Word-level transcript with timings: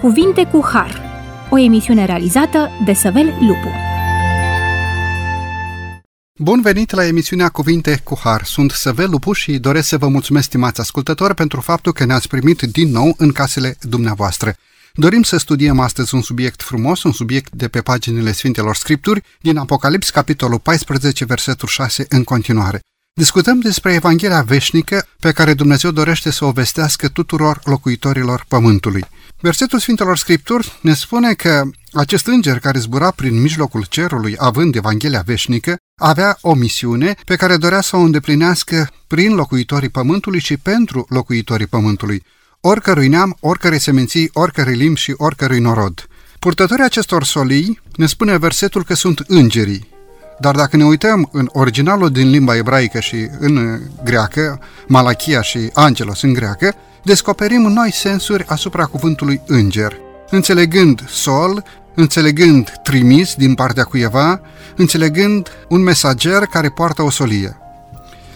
Cuvinte 0.00 0.44
cu 0.44 0.68
Har, 0.72 1.00
o 1.50 1.58
emisiune 1.58 2.04
realizată 2.04 2.70
de 2.84 2.92
Săvel 2.92 3.26
Lupu. 3.40 3.68
Bun 6.38 6.60
venit 6.60 6.90
la 6.90 7.06
emisiunea 7.06 7.48
Cuvinte 7.48 8.00
cu 8.04 8.18
Har. 8.22 8.44
Sunt 8.44 8.70
Săvel 8.70 9.10
Lupu 9.10 9.32
și 9.32 9.58
doresc 9.58 9.88
să 9.88 9.98
vă 9.98 10.08
mulțumesc, 10.08 10.46
stimați 10.46 10.80
ascultători, 10.80 11.34
pentru 11.34 11.60
faptul 11.60 11.92
că 11.92 12.04
ne-ați 12.04 12.28
primit 12.28 12.60
din 12.60 12.90
nou 12.90 13.14
în 13.16 13.32
casele 13.32 13.76
dumneavoastră. 13.80 14.54
Dorim 14.94 15.22
să 15.22 15.36
studiem 15.36 15.80
astăzi 15.80 16.14
un 16.14 16.22
subiect 16.22 16.62
frumos, 16.62 17.02
un 17.02 17.12
subiect 17.12 17.52
de 17.52 17.68
pe 17.68 17.80
paginile 17.80 18.32
Sfintelor 18.32 18.76
Scripturi, 18.76 19.22
din 19.40 19.56
Apocalips, 19.56 20.10
capitolul 20.10 20.58
14, 20.58 21.24
versetul 21.24 21.68
6, 21.68 22.06
în 22.08 22.24
continuare. 22.24 22.80
Discutăm 23.12 23.60
despre 23.60 23.92
Evanghelia 23.94 24.42
veșnică 24.42 25.06
pe 25.20 25.32
care 25.32 25.54
Dumnezeu 25.54 25.90
dorește 25.90 26.30
să 26.30 26.44
o 26.44 26.50
vestească 26.50 27.08
tuturor 27.08 27.60
locuitorilor 27.64 28.44
pământului. 28.48 29.04
Versetul 29.42 29.78
Sfintelor 29.78 30.18
Scripturi 30.18 30.78
ne 30.80 30.94
spune 30.94 31.32
că 31.32 31.62
acest 31.92 32.26
înger 32.26 32.58
care 32.58 32.78
zbura 32.78 33.10
prin 33.10 33.40
mijlocul 33.40 33.84
cerului 33.88 34.34
având 34.38 34.74
Evanghelia 34.74 35.22
veșnică 35.26 35.76
avea 36.00 36.38
o 36.40 36.54
misiune 36.54 37.14
pe 37.24 37.36
care 37.36 37.56
dorea 37.56 37.80
să 37.80 37.96
o 37.96 38.00
îndeplinească 38.00 38.90
prin 39.06 39.34
locuitorii 39.34 39.88
pământului 39.88 40.40
și 40.40 40.56
pentru 40.56 41.06
locuitorii 41.08 41.66
pământului, 41.66 42.22
oricărui 42.60 43.08
neam, 43.08 43.36
oricărei 43.40 43.80
seminții, 43.80 44.30
oricărei 44.32 44.76
limbi 44.76 45.00
și 45.00 45.14
oricărui 45.16 45.60
norod. 45.60 46.06
Purtătorii 46.38 46.84
acestor 46.84 47.24
solii 47.24 47.80
ne 47.96 48.06
spune 48.06 48.36
versetul 48.36 48.84
că 48.84 48.94
sunt 48.94 49.18
îngerii, 49.18 49.88
dar 50.40 50.54
dacă 50.54 50.76
ne 50.76 50.84
uităm 50.84 51.28
în 51.32 51.48
originalul 51.52 52.10
din 52.10 52.30
limba 52.30 52.56
ebraică 52.56 53.00
și 53.00 53.28
în 53.38 53.80
greacă, 54.04 54.60
Malachia 54.86 55.42
și 55.42 55.70
Angelos 55.74 56.22
în 56.22 56.32
greacă, 56.32 56.74
descoperim 57.02 57.60
noi 57.60 57.92
sensuri 57.92 58.44
asupra 58.46 58.84
cuvântului 58.84 59.40
înger. 59.46 59.96
Înțelegând 60.30 61.04
sol, 61.08 61.64
înțelegând 61.94 62.72
trimis 62.82 63.34
din 63.34 63.54
partea 63.54 63.84
cuiva, 63.84 64.40
înțelegând 64.76 65.48
un 65.68 65.82
mesager 65.82 66.42
care 66.42 66.68
poartă 66.68 67.02
o 67.02 67.10
solie. 67.10 67.56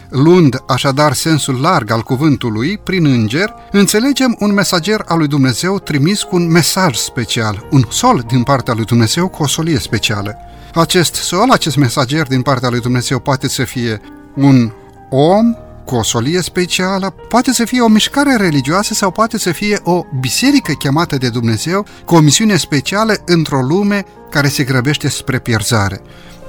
Luând 0.09 0.63
așadar 0.67 1.13
sensul 1.13 1.61
larg 1.61 1.91
al 1.91 2.01
cuvântului 2.01 2.79
prin 2.79 3.07
înger, 3.07 3.55
înțelegem 3.71 4.37
un 4.39 4.53
mesager 4.53 5.03
al 5.07 5.19
lui 5.19 5.27
Dumnezeu 5.27 5.79
trimis 5.79 6.23
cu 6.23 6.37
un 6.37 6.51
mesaj 6.51 6.97
special, 6.97 7.67
un 7.71 7.85
sol 7.89 8.25
din 8.27 8.43
partea 8.43 8.75
lui 8.75 8.85
Dumnezeu 8.85 9.29
cu 9.29 9.43
o 9.43 9.47
solie 9.47 9.79
specială. 9.79 10.37
Acest 10.75 11.15
sol, 11.15 11.51
acest 11.51 11.77
mesager 11.77 12.27
din 12.27 12.43
partea 12.43 12.69
lui 12.69 12.81
Dumnezeu 12.81 13.19
poate 13.19 13.49
să 13.49 13.65
fie 13.65 14.01
un 14.35 14.73
om 15.11 15.55
cu 15.85 15.95
o 15.95 16.03
solie 16.03 16.41
specială, 16.41 17.15
poate 17.29 17.53
să 17.53 17.65
fie 17.65 17.81
o 17.81 17.89
mișcare 17.89 18.37
religioasă 18.37 18.95
sau 18.95 19.11
poate 19.11 19.39
să 19.39 19.53
fie 19.53 19.81
o 19.83 20.05
biserică 20.21 20.73
chemată 20.73 21.17
de 21.17 21.29
Dumnezeu 21.29 21.87
cu 22.05 22.15
o 22.15 22.21
misiune 22.21 22.57
specială 22.57 23.15
într-o 23.25 23.61
lume 23.61 24.05
care 24.31 24.49
se 24.49 24.65
grăbește 24.65 25.09
spre 25.09 25.39
pierzare. 25.39 26.01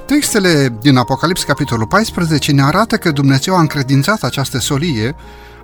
Textele 0.06 0.76
din 0.80 0.96
Apocalips, 0.96 1.42
capitolul 1.42 1.86
14, 1.86 2.52
ne 2.52 2.62
arată 2.62 2.96
că 2.96 3.10
Dumnezeu 3.10 3.56
a 3.56 3.60
încredințat 3.60 4.22
această 4.22 4.58
solie, 4.58 5.14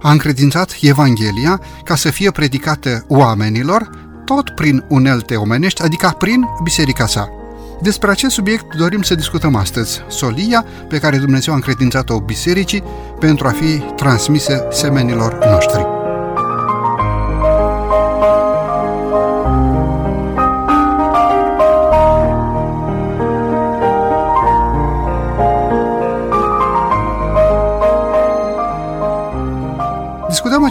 a 0.03 0.11
încredințat 0.11 0.77
Evanghelia 0.81 1.61
ca 1.85 1.97
să 1.97 2.11
fie 2.11 2.31
predicată 2.31 3.05
oamenilor, 3.09 3.91
tot 4.25 4.51
prin 4.51 4.85
unelte 4.89 5.37
omenești, 5.37 5.83
adică 5.83 6.15
prin 6.19 6.45
biserica 6.63 7.07
sa. 7.07 7.42
Despre 7.83 8.11
acest 8.11 8.35
subiect 8.35 8.75
dorim 8.75 9.03
să 9.03 9.15
discutăm 9.15 9.55
astăzi, 9.55 10.05
solia 10.09 10.65
pe 10.89 10.99
care 10.99 11.19
Dumnezeu 11.19 11.53
a 11.53 11.57
încredințat-o 11.57 12.21
bisericii 12.21 12.83
pentru 13.21 13.47
a 13.47 13.51
fi 13.51 13.79
transmisă 13.79 14.67
semenilor 14.71 15.45
noștri. 15.45 16.02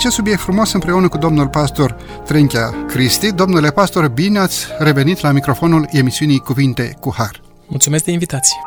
Acest 0.02 0.16
subiect 0.16 0.40
frumos 0.40 0.72
împreună 0.74 1.08
cu 1.08 1.18
domnul 1.18 1.48
pastor 1.48 1.96
Trenchea 2.26 2.86
Cristi. 2.88 3.32
Domnule 3.32 3.72
pastor, 3.72 4.08
bine 4.08 4.40
ați 4.40 4.68
revenit 4.80 5.22
la 5.22 5.32
microfonul 5.32 5.88
emisiunii 5.92 6.40
Cuvinte 6.40 6.98
cu 7.00 7.14
Har. 7.18 7.42
Mulțumesc 7.68 8.04
de 8.04 8.12
invitație. 8.12 8.58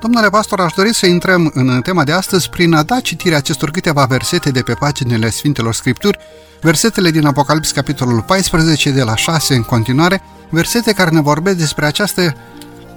Domnule 0.00 0.28
pastor, 0.28 0.60
aș 0.60 0.72
dori 0.72 0.94
să 0.94 1.06
intrăm 1.06 1.50
în 1.54 1.80
tema 1.82 2.04
de 2.04 2.12
astăzi 2.12 2.48
prin 2.48 2.74
a 2.74 2.82
da 2.82 3.00
citirea 3.00 3.36
acestor 3.36 3.70
câteva 3.70 4.04
versete 4.04 4.50
de 4.50 4.60
pe 4.60 4.74
paginile 4.74 5.30
Sfintelor 5.30 5.74
Scripturi, 5.74 6.18
versetele 6.60 7.10
din 7.10 7.26
Apocalips, 7.26 7.70
capitolul 7.70 8.22
14, 8.22 8.90
de 8.90 9.02
la 9.02 9.16
6 9.16 9.54
în 9.54 9.62
continuare, 9.62 10.22
versete 10.48 10.92
care 10.92 11.10
ne 11.10 11.20
vorbesc 11.20 11.56
despre 11.56 11.86
această 11.86 12.34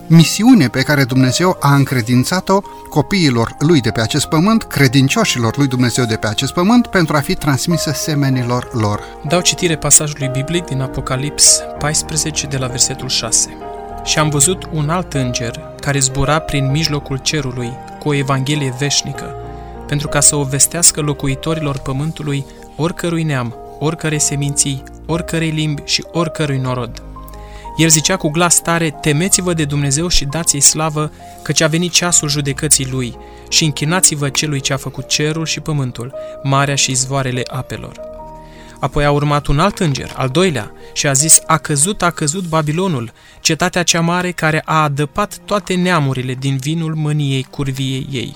misiune 0.08 0.68
pe 0.68 0.82
care 0.82 1.04
Dumnezeu 1.04 1.58
a 1.60 1.76
încredințat-o 1.76 2.62
copiilor 2.90 3.56
lui 3.60 3.82
de 3.82 3.92
pe 3.92 4.02
acest 4.02 4.26
pământ, 4.26 4.64
credincioșilor 4.64 5.58
lui 5.58 5.68
Dumnezeu 5.68 6.06
de 6.06 6.16
pe 6.16 6.28
acest 6.28 6.54
pământ, 6.54 6.88
pentru 6.88 7.16
a 7.16 7.20
fi 7.20 7.36
transmisă 7.36 7.92
semenilor 7.92 8.70
lor. 8.74 9.04
Dau 9.28 9.42
citire 9.42 9.78
pasajului 9.78 10.28
biblic 10.28 10.64
din 10.64 10.82
Apocalips 10.82 11.62
14 11.80 12.48
de 12.48 12.58
la 12.58 12.68
versetul 12.68 13.10
6. 13.10 13.58
Și 14.04 14.20
am 14.20 14.30
văzut 14.30 14.70
un 14.74 14.90
alt 14.90 15.14
înger 15.14 15.60
care 15.80 16.00
zbura 16.00 16.40
prin 16.40 16.72
mijlocul 16.72 17.18
cerului 17.18 17.72
cu 18.00 18.08
o 18.08 18.14
evanghelie 18.14 18.76
veșnică, 18.80 19.36
pentru 19.88 20.08
ca 20.08 20.20
să 20.20 20.36
o 20.36 20.44
vestească 20.44 21.02
locuitorilor 21.02 21.78
pământului 21.78 22.46
oricărui 22.76 23.24
neam, 23.24 23.56
oricărei 23.80 24.20
seminții, 24.20 24.84
oricărei 25.06 25.50
limbi 25.50 25.82
și 25.86 26.06
oricărui 26.12 26.58
norod 26.58 27.05
el 27.76 27.90
zicea 27.90 28.18
cu 28.18 28.30
glas 28.30 28.62
tare, 28.62 28.90
temeți-vă 28.90 29.54
de 29.54 29.66
Dumnezeu 29.66 30.08
și 30.08 30.26
dați-i 30.26 30.60
slavă, 30.60 31.12
căci 31.44 31.62
a 31.62 31.68
venit 31.68 31.92
ceasul 31.92 32.30
judecății 32.30 32.90
Lui 32.92 33.18
și 33.50 33.64
închinați-vă 33.64 34.30
celui 34.30 34.60
ce 34.60 34.74
a 34.74 34.78
făcut 34.78 35.08
cerul 35.08 35.46
și 35.46 35.60
pământul, 35.60 36.14
marea 36.44 36.76
și 36.76 36.92
izvoarele 36.92 37.42
apelor. 37.52 38.00
Apoi 38.80 39.06
a 39.06 39.12
urmat 39.12 39.48
un 39.48 39.60
alt 39.60 39.80
înger, 39.80 40.14
al 40.16 40.30
doilea, 40.30 40.72
și 40.94 41.08
a 41.08 41.14
zis, 41.14 41.40
a 41.46 41.58
căzut, 41.58 42.02
a 42.02 42.10
căzut 42.10 42.48
Babilonul, 42.48 43.12
cetatea 43.42 43.84
cea 43.84 44.02
mare 44.02 44.32
care 44.32 44.62
a 44.66 44.84
adăpat 44.84 45.38
toate 45.46 45.74
neamurile 45.74 46.34
din 46.34 46.58
vinul 46.58 46.96
mâniei 46.96 47.48
curviei 47.50 48.08
ei. 48.12 48.36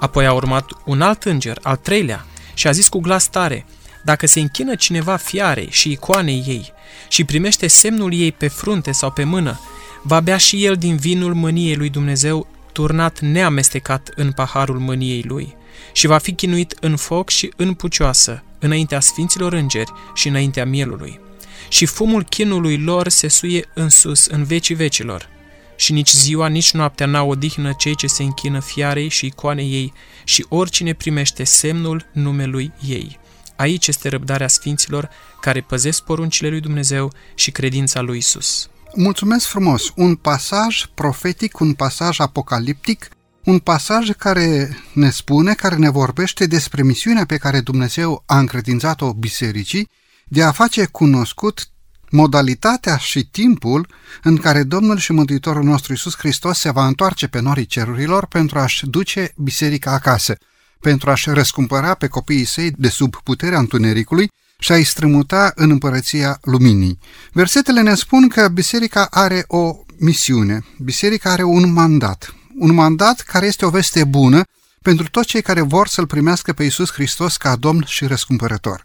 Apoi 0.00 0.26
a 0.26 0.32
urmat 0.32 0.64
un 0.84 1.02
alt 1.02 1.24
înger, 1.24 1.58
al 1.62 1.76
treilea, 1.76 2.26
și 2.54 2.66
a 2.66 2.70
zis 2.70 2.88
cu 2.88 2.98
glas 2.98 3.28
tare, 3.28 3.66
dacă 4.04 4.26
se 4.26 4.40
închină 4.40 4.74
cineva 4.74 5.16
fiarei 5.16 5.68
și 5.70 5.90
icoanei 5.90 6.44
ei 6.46 6.72
și 7.08 7.24
primește 7.24 7.66
semnul 7.66 8.14
ei 8.14 8.32
pe 8.32 8.48
frunte 8.48 8.92
sau 8.92 9.10
pe 9.10 9.24
mână, 9.24 9.60
va 10.02 10.20
bea 10.20 10.36
și 10.36 10.64
el 10.64 10.76
din 10.76 10.96
vinul 10.96 11.34
mâniei 11.34 11.76
lui 11.76 11.88
Dumnezeu 11.88 12.46
turnat 12.72 13.20
neamestecat 13.20 14.12
în 14.14 14.32
paharul 14.32 14.78
mâniei 14.78 15.22
lui 15.22 15.54
și 15.92 16.06
va 16.06 16.18
fi 16.18 16.32
chinuit 16.32 16.76
în 16.80 16.96
foc 16.96 17.28
și 17.28 17.52
în 17.56 17.74
pucioasă, 17.74 18.42
înaintea 18.58 19.00
sfinților 19.00 19.52
îngeri 19.52 19.92
și 20.14 20.28
înaintea 20.28 20.64
mielului. 20.64 21.20
Și 21.68 21.86
fumul 21.86 22.24
chinului 22.24 22.78
lor 22.78 23.08
se 23.08 23.28
suie 23.28 23.68
în 23.74 23.88
sus, 23.88 24.26
în 24.26 24.44
vecii 24.44 24.74
vecilor. 24.74 25.28
Și 25.76 25.92
nici 25.92 26.10
ziua, 26.10 26.46
nici 26.46 26.70
noaptea 26.70 27.06
n-au 27.06 27.30
odihnă 27.30 27.72
cei 27.78 27.94
ce 27.94 28.06
se 28.06 28.22
închină 28.22 28.60
fiarei 28.60 29.08
și 29.08 29.26
icoanei 29.26 29.72
ei 29.72 29.92
și 30.24 30.46
oricine 30.48 30.92
primește 30.92 31.44
semnul 31.44 32.06
numelui 32.12 32.72
ei. 32.86 33.19
Aici 33.60 33.86
este 33.86 34.08
răbdarea 34.08 34.48
sfinților 34.48 35.08
care 35.40 35.60
păzesc 35.60 36.02
poruncile 36.02 36.48
lui 36.48 36.60
Dumnezeu 36.60 37.12
și 37.34 37.50
credința 37.50 38.00
lui 38.00 38.18
Isus. 38.18 38.68
Mulțumesc 38.94 39.46
frumos! 39.46 39.92
Un 39.96 40.14
pasaj 40.14 40.84
profetic, 40.94 41.58
un 41.58 41.72
pasaj 41.72 42.18
apocaliptic, 42.20 43.08
un 43.44 43.58
pasaj 43.58 44.10
care 44.10 44.76
ne 44.92 45.10
spune, 45.10 45.54
care 45.54 45.76
ne 45.76 45.90
vorbește 45.90 46.46
despre 46.46 46.82
misiunea 46.82 47.26
pe 47.26 47.36
care 47.36 47.60
Dumnezeu 47.60 48.22
a 48.26 48.38
încredințat-o 48.38 49.12
bisericii 49.12 49.88
de 50.28 50.42
a 50.42 50.52
face 50.52 50.84
cunoscut 50.86 51.68
modalitatea 52.10 52.96
și 52.96 53.24
timpul 53.24 53.88
în 54.22 54.36
care 54.36 54.62
Domnul 54.62 54.98
și 54.98 55.12
Mântuitorul 55.12 55.64
nostru 55.64 55.92
Isus 55.92 56.16
Hristos 56.16 56.58
se 56.58 56.70
va 56.70 56.86
întoarce 56.86 57.26
pe 57.26 57.40
norii 57.40 57.66
cerurilor 57.66 58.26
pentru 58.26 58.58
a-și 58.58 58.86
duce 58.86 59.32
biserica 59.36 59.92
acasă 59.92 60.36
pentru 60.80 61.10
a-și 61.10 61.30
răscumpăra 61.30 61.94
pe 61.94 62.06
copiii 62.06 62.44
săi 62.44 62.72
de 62.76 62.88
sub 62.88 63.16
puterea 63.16 63.58
întunericului 63.58 64.30
și 64.58 64.72
a-i 64.72 64.84
strămuta 64.84 65.52
în 65.54 65.70
împărăția 65.70 66.38
luminii. 66.42 66.98
Versetele 67.32 67.80
ne 67.80 67.94
spun 67.94 68.28
că 68.28 68.48
biserica 68.48 69.06
are 69.10 69.44
o 69.46 69.76
misiune, 69.98 70.64
biserica 70.78 71.30
are 71.30 71.42
un 71.42 71.72
mandat, 71.72 72.34
un 72.58 72.74
mandat 72.74 73.20
care 73.20 73.46
este 73.46 73.64
o 73.66 73.70
veste 73.70 74.04
bună 74.04 74.42
pentru 74.82 75.08
toți 75.08 75.26
cei 75.26 75.42
care 75.42 75.60
vor 75.60 75.88
să-L 75.88 76.06
primească 76.06 76.52
pe 76.52 76.62
Iisus 76.62 76.92
Hristos 76.92 77.36
ca 77.36 77.56
Domn 77.56 77.84
și 77.86 78.06
Răscumpărător. 78.06 78.82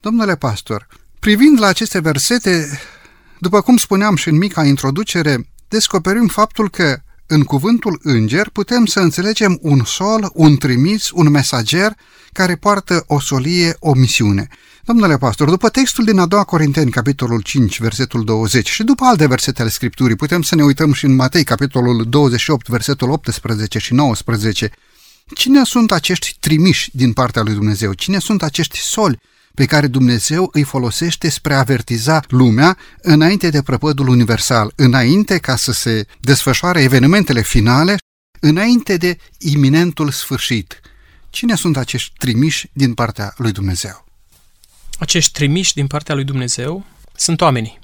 Domnule 0.00 0.36
pastor, 0.36 0.86
privind 1.18 1.60
la 1.60 1.66
aceste 1.66 2.00
versete, 2.00 2.80
după 3.38 3.60
cum 3.60 3.76
spuneam 3.76 4.16
și 4.16 4.28
în 4.28 4.36
mica 4.36 4.64
introducere, 4.64 5.48
descoperim 5.68 6.26
faptul 6.26 6.70
că 6.70 7.00
în 7.30 7.42
cuvântul 7.42 8.00
înger 8.02 8.48
putem 8.48 8.86
să 8.86 9.00
înțelegem 9.00 9.58
un 9.62 9.84
sol, 9.84 10.30
un 10.34 10.56
trimis, 10.56 11.10
un 11.12 11.30
mesager 11.30 11.92
care 12.32 12.56
poartă 12.56 13.04
o 13.06 13.20
solie, 13.20 13.76
o 13.78 13.94
misiune. 13.94 14.48
Domnule 14.84 15.18
pastor, 15.18 15.48
după 15.48 15.68
textul 15.68 16.04
din 16.04 16.18
a 16.18 16.26
doua 16.26 16.44
Corinteni, 16.44 16.90
capitolul 16.90 17.40
5, 17.40 17.80
versetul 17.80 18.24
20 18.24 18.68
și 18.68 18.82
după 18.82 19.04
alte 19.04 19.26
versete 19.26 19.60
ale 19.60 19.70
Scripturii, 19.70 20.16
putem 20.16 20.42
să 20.42 20.54
ne 20.54 20.62
uităm 20.62 20.92
și 20.92 21.04
în 21.04 21.14
Matei, 21.14 21.44
capitolul 21.44 22.04
28, 22.08 22.68
versetul 22.68 23.10
18 23.10 23.78
și 23.78 23.94
19. 23.94 24.70
Cine 25.34 25.64
sunt 25.64 25.92
acești 25.92 26.36
trimiși 26.40 26.90
din 26.96 27.12
partea 27.12 27.42
lui 27.42 27.54
Dumnezeu? 27.54 27.92
Cine 27.92 28.18
sunt 28.18 28.42
acești 28.42 28.78
soli 28.78 29.20
pe 29.58 29.66
care 29.66 29.86
Dumnezeu 29.86 30.48
îi 30.52 30.62
folosește 30.62 31.28
spre 31.28 31.54
a 31.54 31.58
avertiza 31.58 32.20
lumea 32.28 32.76
înainte 33.02 33.50
de 33.50 33.62
prăpădul 33.62 34.08
universal, 34.08 34.72
înainte 34.76 35.38
ca 35.38 35.56
să 35.56 35.72
se 35.72 36.06
desfășoare 36.20 36.82
evenimentele 36.82 37.42
finale, 37.42 37.96
înainte 38.40 38.96
de 38.96 39.18
iminentul 39.38 40.10
sfârșit? 40.10 40.80
Cine 41.30 41.54
sunt 41.54 41.76
acești 41.76 42.12
trimiși 42.18 42.70
din 42.72 42.94
partea 42.94 43.34
lui 43.36 43.52
Dumnezeu? 43.52 44.04
Acești 44.98 45.32
trimiși 45.32 45.74
din 45.74 45.86
partea 45.86 46.14
lui 46.14 46.24
Dumnezeu 46.24 46.84
sunt 47.16 47.40
oamenii 47.40 47.78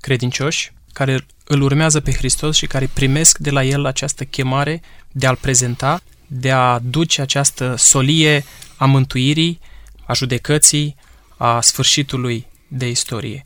credincioși 0.00 0.72
care 0.92 1.26
îl 1.44 1.60
urmează 1.60 2.00
pe 2.00 2.12
Hristos 2.12 2.56
și 2.56 2.66
care 2.66 2.90
primesc 2.92 3.38
de 3.38 3.50
la 3.50 3.64
el 3.64 3.84
această 3.84 4.24
chemare 4.24 4.82
de 5.12 5.26
a-l 5.26 5.36
prezenta, 5.36 6.00
de 6.26 6.50
a 6.50 6.78
duce 6.78 7.20
această 7.20 7.74
solie 7.78 8.44
a 8.76 8.84
mântuirii, 8.84 9.60
a 10.06 10.12
judecății, 10.12 10.96
a 11.42 11.60
sfârșitului 11.60 12.46
de 12.68 12.88
istorie. 12.88 13.44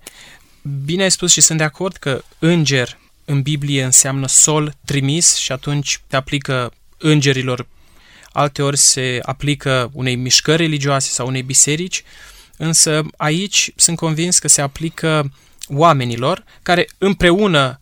Bine 0.85 1.03
ai 1.03 1.11
spus 1.11 1.33
și 1.33 1.41
sunt 1.41 1.59
de 1.59 1.65
acord 1.65 1.97
că 1.97 2.23
înger 2.39 2.99
în 3.25 3.43
Biblie 3.43 3.85
înseamnă 3.85 4.27
sol 4.27 4.75
trimis 4.85 5.35
și 5.35 5.53
atunci 5.53 6.03
te 6.07 6.17
aplică 6.17 6.73
îngerilor, 6.99 7.67
alteori 8.33 8.77
se 8.77 9.19
aplică 9.23 9.91
unei 9.93 10.17
mișcări 10.17 10.63
religioase 10.63 11.11
sau 11.11 11.27
unei 11.27 11.43
biserici, 11.43 12.05
însă 12.57 13.03
aici 13.17 13.73
sunt 13.77 13.97
convins 13.97 14.39
că 14.39 14.49
se 14.49 14.61
aplică 14.61 15.33
oamenilor 15.69 16.45
care 16.63 16.89
împreună, 16.99 17.81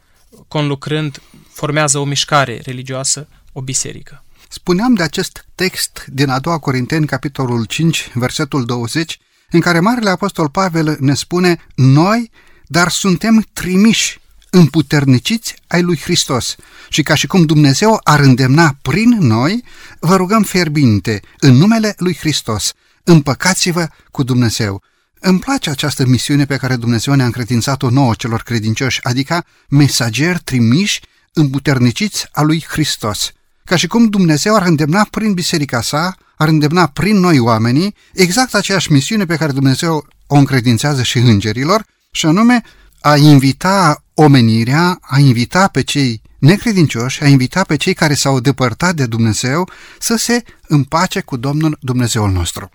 conlucrând, 0.48 1.22
formează 1.52 1.98
o 1.98 2.04
mișcare 2.04 2.60
religioasă, 2.64 3.28
o 3.52 3.60
biserică. 3.60 4.24
Spuneam 4.48 4.94
de 4.94 5.02
acest 5.02 5.46
text 5.54 6.04
din 6.08 6.28
a 6.28 6.38
doua 6.38 6.58
Corinteni, 6.58 7.06
capitolul 7.06 7.64
5, 7.64 8.10
versetul 8.14 8.64
20, 8.64 9.18
în 9.50 9.60
care 9.60 9.80
Marele 9.80 10.10
Apostol 10.10 10.48
Pavel 10.48 10.96
ne 11.00 11.14
spune 11.14 11.66
Noi, 11.74 12.30
dar 12.66 12.88
suntem 12.88 13.46
trimiși, 13.52 14.20
împuterniciți 14.50 15.54
ai 15.66 15.82
lui 15.82 15.98
Hristos 15.98 16.56
și 16.88 17.02
ca 17.02 17.14
și 17.14 17.26
cum 17.26 17.44
Dumnezeu 17.44 18.00
ar 18.02 18.20
îndemna 18.20 18.76
prin 18.82 19.16
noi, 19.20 19.64
vă 20.00 20.16
rugăm 20.16 20.42
fierbinte, 20.42 21.20
în 21.38 21.54
numele 21.54 21.94
lui 21.98 22.16
Hristos, 22.16 22.72
împăcați-vă 23.04 23.88
cu 24.10 24.22
Dumnezeu. 24.22 24.82
Îmi 25.20 25.38
place 25.38 25.70
această 25.70 26.06
misiune 26.06 26.44
pe 26.44 26.56
care 26.56 26.76
Dumnezeu 26.76 27.14
ne-a 27.14 27.24
încredințat-o 27.24 27.90
nouă 27.90 28.14
celor 28.14 28.42
credincioși, 28.42 29.02
adică 29.02 29.44
mesageri 29.68 30.38
trimiși, 30.38 31.00
împuterniciți 31.32 32.26
a 32.32 32.42
lui 32.42 32.64
Hristos. 32.68 33.32
Ca 33.64 33.76
și 33.76 33.86
cum 33.86 34.06
Dumnezeu 34.06 34.54
ar 34.54 34.66
îndemna 34.66 35.06
prin 35.10 35.32
biserica 35.32 35.80
sa, 35.80 36.16
ar 36.36 36.48
îndemna 36.48 36.86
prin 36.86 37.16
noi 37.16 37.38
oamenii, 37.38 37.94
exact 38.14 38.54
aceeași 38.54 38.92
misiune 38.92 39.24
pe 39.24 39.36
care 39.36 39.52
Dumnezeu 39.52 40.06
o 40.26 40.36
încredințează 40.36 41.02
și 41.02 41.18
îngerilor, 41.18 41.84
și 42.10 42.26
anume 42.26 42.62
a 43.00 43.16
invita 43.16 44.04
omenirea, 44.14 44.98
a 45.00 45.18
invita 45.18 45.68
pe 45.68 45.82
cei 45.82 46.22
necredincioși, 46.38 47.22
a 47.22 47.26
invita 47.26 47.64
pe 47.64 47.76
cei 47.76 47.94
care 47.94 48.14
s-au 48.14 48.40
depărtat 48.40 48.94
de 48.94 49.06
Dumnezeu 49.06 49.68
să 49.98 50.16
se 50.16 50.42
împace 50.68 51.20
cu 51.20 51.36
Domnul 51.36 51.78
Dumnezeul 51.80 52.30
nostru. 52.30 52.70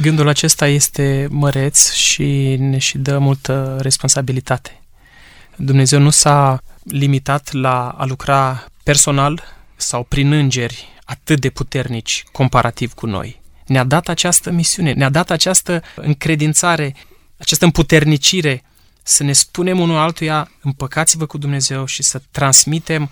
Gândul 0.00 0.28
acesta 0.28 0.66
este 0.66 1.26
măreț 1.30 1.90
și 1.90 2.56
ne 2.58 2.78
și 2.78 2.98
dă 2.98 3.18
multă 3.18 3.78
responsabilitate. 3.80 4.80
Dumnezeu 5.56 6.00
nu 6.00 6.10
s-a 6.10 6.62
limitat 6.82 7.52
la 7.52 7.88
a 7.88 8.04
lucra 8.04 8.64
personal 8.82 9.59
sau 9.80 10.02
prin 10.02 10.32
îngeri 10.32 10.88
atât 11.04 11.40
de 11.40 11.50
puternici 11.50 12.24
comparativ 12.32 12.92
cu 12.92 13.06
noi. 13.06 13.40
Ne-a 13.66 13.84
dat 13.84 14.08
această 14.08 14.50
misiune, 14.50 14.92
ne-a 14.92 15.08
dat 15.08 15.30
această 15.30 15.82
încredințare, 15.94 16.94
această 17.38 17.64
împuternicire 17.64 18.64
să 19.02 19.22
ne 19.22 19.32
spunem 19.32 19.80
unul 19.80 19.96
altuia 19.96 20.50
împăcați-vă 20.62 21.26
cu 21.26 21.38
Dumnezeu 21.38 21.84
și 21.84 22.02
să 22.02 22.22
transmitem 22.30 23.10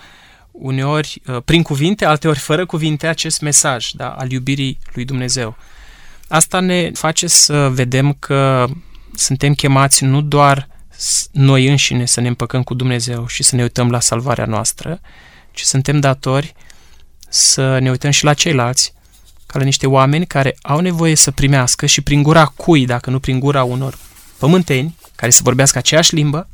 uneori 0.50 1.22
uh, 1.26 1.42
prin 1.44 1.62
cuvinte, 1.62 2.04
alteori 2.04 2.38
fără 2.38 2.66
cuvinte 2.66 3.06
acest 3.06 3.40
mesaj 3.40 3.90
da, 3.90 4.08
al 4.08 4.30
iubirii 4.30 4.78
lui 4.92 5.04
Dumnezeu. 5.04 5.56
Asta 6.28 6.60
ne 6.60 6.90
face 6.90 7.26
să 7.26 7.68
vedem 7.68 8.12
că 8.12 8.66
suntem 9.14 9.54
chemați 9.54 10.04
nu 10.04 10.20
doar 10.20 10.68
noi 11.32 11.68
înșine 11.68 12.04
să 12.04 12.20
ne 12.20 12.28
împăcăm 12.28 12.62
cu 12.62 12.74
Dumnezeu 12.74 13.26
și 13.26 13.42
să 13.42 13.56
ne 13.56 13.62
uităm 13.62 13.90
la 13.90 14.00
salvarea 14.00 14.44
noastră, 14.44 15.00
ci 15.58 15.62
suntem 15.62 16.00
datori 16.00 16.54
să 17.28 17.78
ne 17.78 17.90
uităm 17.90 18.10
și 18.10 18.24
la 18.24 18.34
ceilalți, 18.34 18.92
ca 19.46 19.58
la 19.58 19.64
niște 19.64 19.86
oameni 19.86 20.26
care 20.26 20.56
au 20.62 20.80
nevoie 20.80 21.14
să 21.14 21.30
primească 21.30 21.86
și 21.86 22.00
prin 22.00 22.22
gura 22.22 22.44
cui, 22.44 22.86
dacă 22.86 23.10
nu 23.10 23.20
prin 23.20 23.38
gura 23.38 23.62
unor 23.62 23.98
pământeni, 24.38 24.96
care 25.16 25.30
să 25.30 25.40
vorbească 25.42 25.78
aceeași 25.78 26.14
limbă, 26.14 26.48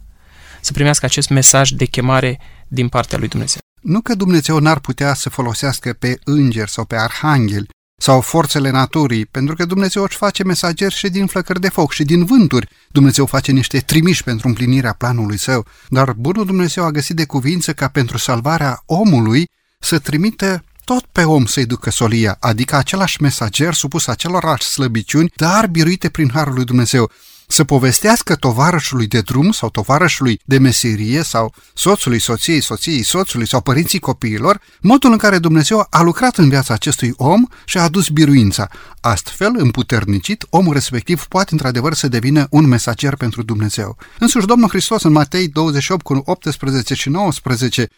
să 0.61 0.73
primească 0.73 1.07
acest 1.07 1.29
mesaj 1.29 1.71
de 1.71 1.85
chemare 1.85 2.41
din 2.69 2.89
partea 2.89 3.19
lui 3.19 3.29
Dumnezeu. 3.29 3.61
Nu 3.81 4.01
că 4.01 4.15
Dumnezeu 4.15 4.59
n-ar 4.59 4.79
putea 4.79 5.15
să 5.15 5.29
folosească 5.29 5.93
pe 5.93 6.19
îngeri 6.25 6.71
sau 6.71 6.85
pe 6.85 6.97
arhangheli 6.97 7.69
sau 7.97 8.21
forțele 8.21 8.71
naturii, 8.71 9.27
pentru 9.27 9.55
că 9.55 9.65
Dumnezeu 9.65 10.03
își 10.03 10.17
face 10.17 10.45
mesageri 10.45 10.95
și 10.95 11.09
din 11.09 11.27
flăcări 11.27 11.61
de 11.61 11.69
foc 11.69 11.93
și 11.93 12.05
din 12.05 12.25
vânturi. 12.25 12.69
Dumnezeu 12.89 13.27
face 13.27 13.53
niște 13.53 13.79
trimiși 13.79 14.23
pentru 14.23 14.49
împlinirea 14.49 14.93
planului 14.93 15.39
său, 15.39 15.67
dar 15.89 16.13
bunul 16.13 16.45
Dumnezeu 16.45 16.85
a 16.85 16.91
găsit 16.91 17.17
de 17.17 17.25
cuvință 17.25 17.73
ca 17.73 17.89
pentru 17.89 18.19
salvarea 18.19 18.83
omului 18.87 19.51
să 19.79 19.99
trimită 19.99 20.65
tot 20.85 21.05
pe 21.13 21.25
om 21.25 21.45
să-i 21.45 21.67
ducă 21.67 21.91
solia, 21.91 22.37
adică 22.41 22.77
același 22.77 23.23
mesager 23.23 23.75
supus 23.75 24.07
acelorași 24.07 24.67
slăbiciuni, 24.67 25.33
dar 25.37 25.67
biruite 25.67 26.09
prin 26.09 26.31
Harul 26.31 26.55
lui 26.55 26.65
Dumnezeu 26.65 27.11
să 27.47 27.65
povestească 27.65 28.35
tovarășului 28.35 29.07
de 29.07 29.21
drum 29.21 29.53
sau 29.53 29.71
tovarășului 29.71 30.41
de 30.45 30.59
meserie 30.59 31.23
sau 31.23 31.55
soțului 31.75 32.21
soției, 32.21 32.61
soției 32.61 33.03
soțului 33.03 33.49
sau 33.49 33.61
părinții 33.61 33.99
copiilor, 33.99 34.61
modul 34.81 35.13
în 35.13 35.19
care 35.19 35.39
Dumnezeu 35.39 35.87
a 35.91 36.03
lucrat 36.03 36.37
în 36.37 36.49
viața 36.49 36.75
acestui 36.75 37.13
om 37.17 37.47
și 37.65 37.79
a 37.79 37.83
adus 37.83 38.09
biruința. 38.09 38.69
Astfel, 39.01 39.53
împuternicit, 39.57 40.47
omul 40.51 40.73
respectiv 40.73 41.25
poate 41.25 41.49
într-adevăr 41.53 41.95
să 41.95 42.09
devină 42.09 42.47
un 42.51 42.67
mesager 42.67 43.17
pentru 43.17 43.43
Dumnezeu. 43.43 43.97
Însuși 44.19 44.47
Domnul 44.47 44.69
Hristos 44.69 45.03
în 45.03 45.13
Matei 45.13 45.49
28 45.49 46.03
cu 46.03 46.23
18 46.25 46.95
și 46.95 47.09
19 47.09 47.89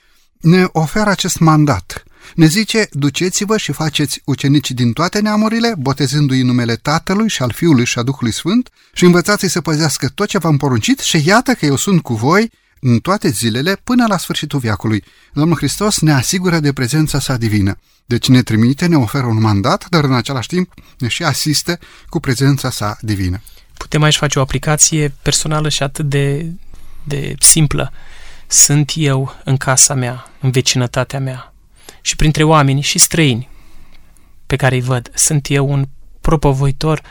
ne 0.41 0.65
oferă 0.73 1.11
acest 1.11 1.39
mandat– 1.39 2.03
ne 2.35 2.47
zice, 2.47 2.89
duceți-vă 2.91 3.57
și 3.57 3.73
faceți 3.73 4.21
ucenici 4.25 4.71
din 4.71 4.93
toate 4.93 5.21
neamurile, 5.21 5.75
botezându-i 5.79 6.43
numele 6.43 6.77
Tatălui 6.77 7.29
și 7.29 7.43
al 7.43 7.51
Fiului 7.51 7.85
și 7.85 7.99
a 7.99 8.03
Duhului 8.03 8.33
Sfânt 8.33 8.71
și 8.93 9.05
învățați-i 9.05 9.49
să 9.49 9.61
păzească 9.61 10.09
tot 10.09 10.29
ce 10.29 10.39
v-am 10.39 10.57
poruncit 10.57 10.99
și 10.99 11.23
iată 11.27 11.53
că 11.53 11.67
eu 11.67 11.77
sunt 11.77 12.03
cu 12.03 12.15
voi 12.15 12.51
în 12.81 12.99
toate 12.99 13.29
zilele 13.29 13.81
până 13.85 14.05
la 14.09 14.19
sfârșitul 14.19 14.59
viacului. 14.59 15.05
Domnul 15.33 15.57
Hristos 15.57 16.01
ne 16.01 16.13
asigură 16.13 16.59
de 16.59 16.73
prezența 16.73 17.21
sa 17.21 17.37
divină. 17.37 17.79
Deci 18.07 18.29
ne 18.29 18.43
trimite, 18.43 18.87
ne 18.87 18.97
oferă 18.97 19.27
un 19.27 19.41
mandat, 19.41 19.87
dar 19.89 20.05
în 20.05 20.15
același 20.15 20.49
timp 20.49 20.75
ne 20.99 21.09
și 21.09 21.23
asistă 21.23 21.79
cu 22.09 22.21
prezența 22.21 22.71
sa 22.71 22.99
divină. 23.01 23.43
Putem 23.77 24.03
aici 24.03 24.17
face 24.17 24.39
o 24.39 24.43
aplicație 24.43 25.15
personală 25.23 25.69
și 25.69 25.83
atât 25.83 26.09
de, 26.09 26.53
de 27.05 27.35
simplă. 27.39 27.93
Sunt 28.47 28.93
eu 28.95 29.37
în 29.45 29.57
casa 29.57 29.95
mea, 29.95 30.31
în 30.41 30.51
vecinătatea 30.51 31.21
mea, 31.21 31.55
și 32.07 32.17
printre 32.17 32.45
oameni 32.45 32.81
și 32.81 32.99
străini 32.99 33.49
pe 34.47 34.57
care 34.57 34.75
îi 34.75 34.81
văd. 34.81 35.11
Sunt 35.15 35.51
eu 35.51 35.71
un 35.71 35.89
propovăitor, 36.21 37.03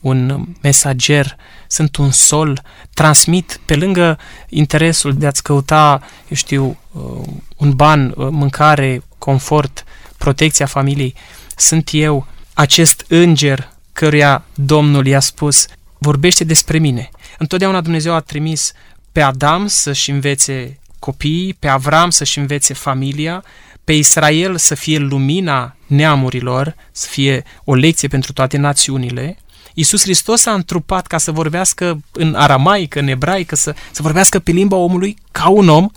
un 0.00 0.46
mesager, 0.62 1.36
sunt 1.68 1.96
un 1.96 2.10
sol, 2.10 2.62
transmit 2.92 3.60
pe 3.64 3.76
lângă 3.76 4.18
interesul 4.48 5.14
de 5.14 5.26
a-ți 5.26 5.42
căuta, 5.42 6.02
eu 6.28 6.36
știu, 6.36 6.78
uh, 6.92 7.26
un 7.56 7.72
ban, 7.72 8.14
uh, 8.16 8.28
mâncare, 8.30 9.02
confort, 9.18 9.84
protecția 10.16 10.66
familiei, 10.66 11.14
sunt 11.56 11.88
eu 11.92 12.26
acest 12.52 13.04
înger 13.08 13.72
căruia 13.92 14.44
Domnul 14.54 15.06
i-a 15.06 15.20
spus, 15.20 15.66
vorbește 15.98 16.44
despre 16.44 16.78
mine. 16.78 17.10
Întotdeauna 17.38 17.80
Dumnezeu 17.80 18.14
a 18.14 18.20
trimis 18.20 18.72
pe 19.12 19.20
Adam 19.20 19.66
să-și 19.66 20.10
învețe 20.10 20.78
copiii, 20.98 21.54
pe 21.54 21.68
Avram 21.68 22.10
să-și 22.10 22.38
învețe 22.38 22.74
familia, 22.74 23.44
pe 23.84 23.92
Israel 23.92 24.56
să 24.56 24.74
fie 24.74 24.98
lumina 24.98 25.76
neamurilor, 25.86 26.74
să 26.92 27.06
fie 27.10 27.44
o 27.64 27.74
lecție 27.74 28.08
pentru 28.08 28.32
toate 28.32 28.56
națiunile. 28.56 29.38
Iisus 29.74 30.02
Hristos 30.02 30.46
a 30.46 30.52
întrupat 30.52 31.06
ca 31.06 31.18
să 31.18 31.32
vorbească 31.32 32.00
în 32.12 32.34
aramaică, 32.34 32.98
în 32.98 33.08
ebraică, 33.08 33.54
să, 33.56 33.74
să 33.92 34.02
vorbească 34.02 34.38
pe 34.38 34.50
limba 34.50 34.76
omului 34.76 35.16
ca 35.32 35.48
un 35.48 35.68
om, 35.68 35.88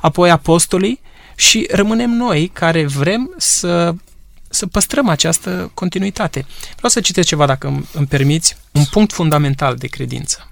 apoi 0.00 0.30
apostolii 0.30 1.00
și 1.34 1.68
rămânem 1.70 2.10
noi 2.10 2.50
care 2.52 2.86
vrem 2.86 3.34
să, 3.36 3.94
să 4.48 4.66
păstrăm 4.66 5.08
această 5.08 5.70
continuitate. 5.74 6.46
Vreau 6.76 6.90
să 6.90 7.00
citesc 7.00 7.28
ceva, 7.28 7.46
dacă 7.46 7.86
îmi 7.92 8.06
permiți, 8.06 8.56
un 8.72 8.84
punct 8.84 9.12
fundamental 9.12 9.76
de 9.76 9.86
credință. 9.86 10.50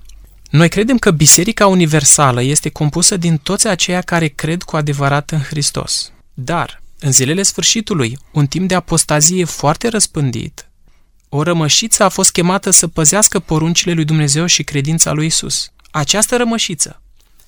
Noi 0.50 0.68
credem 0.68 0.98
că 0.98 1.10
Biserica 1.10 1.66
Universală 1.66 2.42
este 2.42 2.68
compusă 2.68 3.16
din 3.16 3.36
toți 3.36 3.66
aceia 3.66 4.00
care 4.00 4.26
cred 4.26 4.62
cu 4.62 4.76
adevărat 4.76 5.30
în 5.30 5.40
Hristos. 5.40 6.12
Dar, 6.34 6.82
în 7.04 7.12
zilele 7.12 7.42
sfârșitului, 7.42 8.18
un 8.32 8.46
timp 8.46 8.68
de 8.68 8.74
apostazie 8.74 9.44
foarte 9.44 9.88
răspândit, 9.88 10.68
o 11.28 11.42
rămășiță 11.42 12.02
a 12.02 12.08
fost 12.08 12.32
chemată 12.32 12.70
să 12.70 12.88
păzească 12.88 13.38
poruncile 13.38 13.92
lui 13.92 14.04
Dumnezeu 14.04 14.46
și 14.46 14.62
credința 14.62 15.12
lui 15.12 15.26
Isus. 15.26 15.72
Această 15.90 16.36
rămășiță 16.36 17.02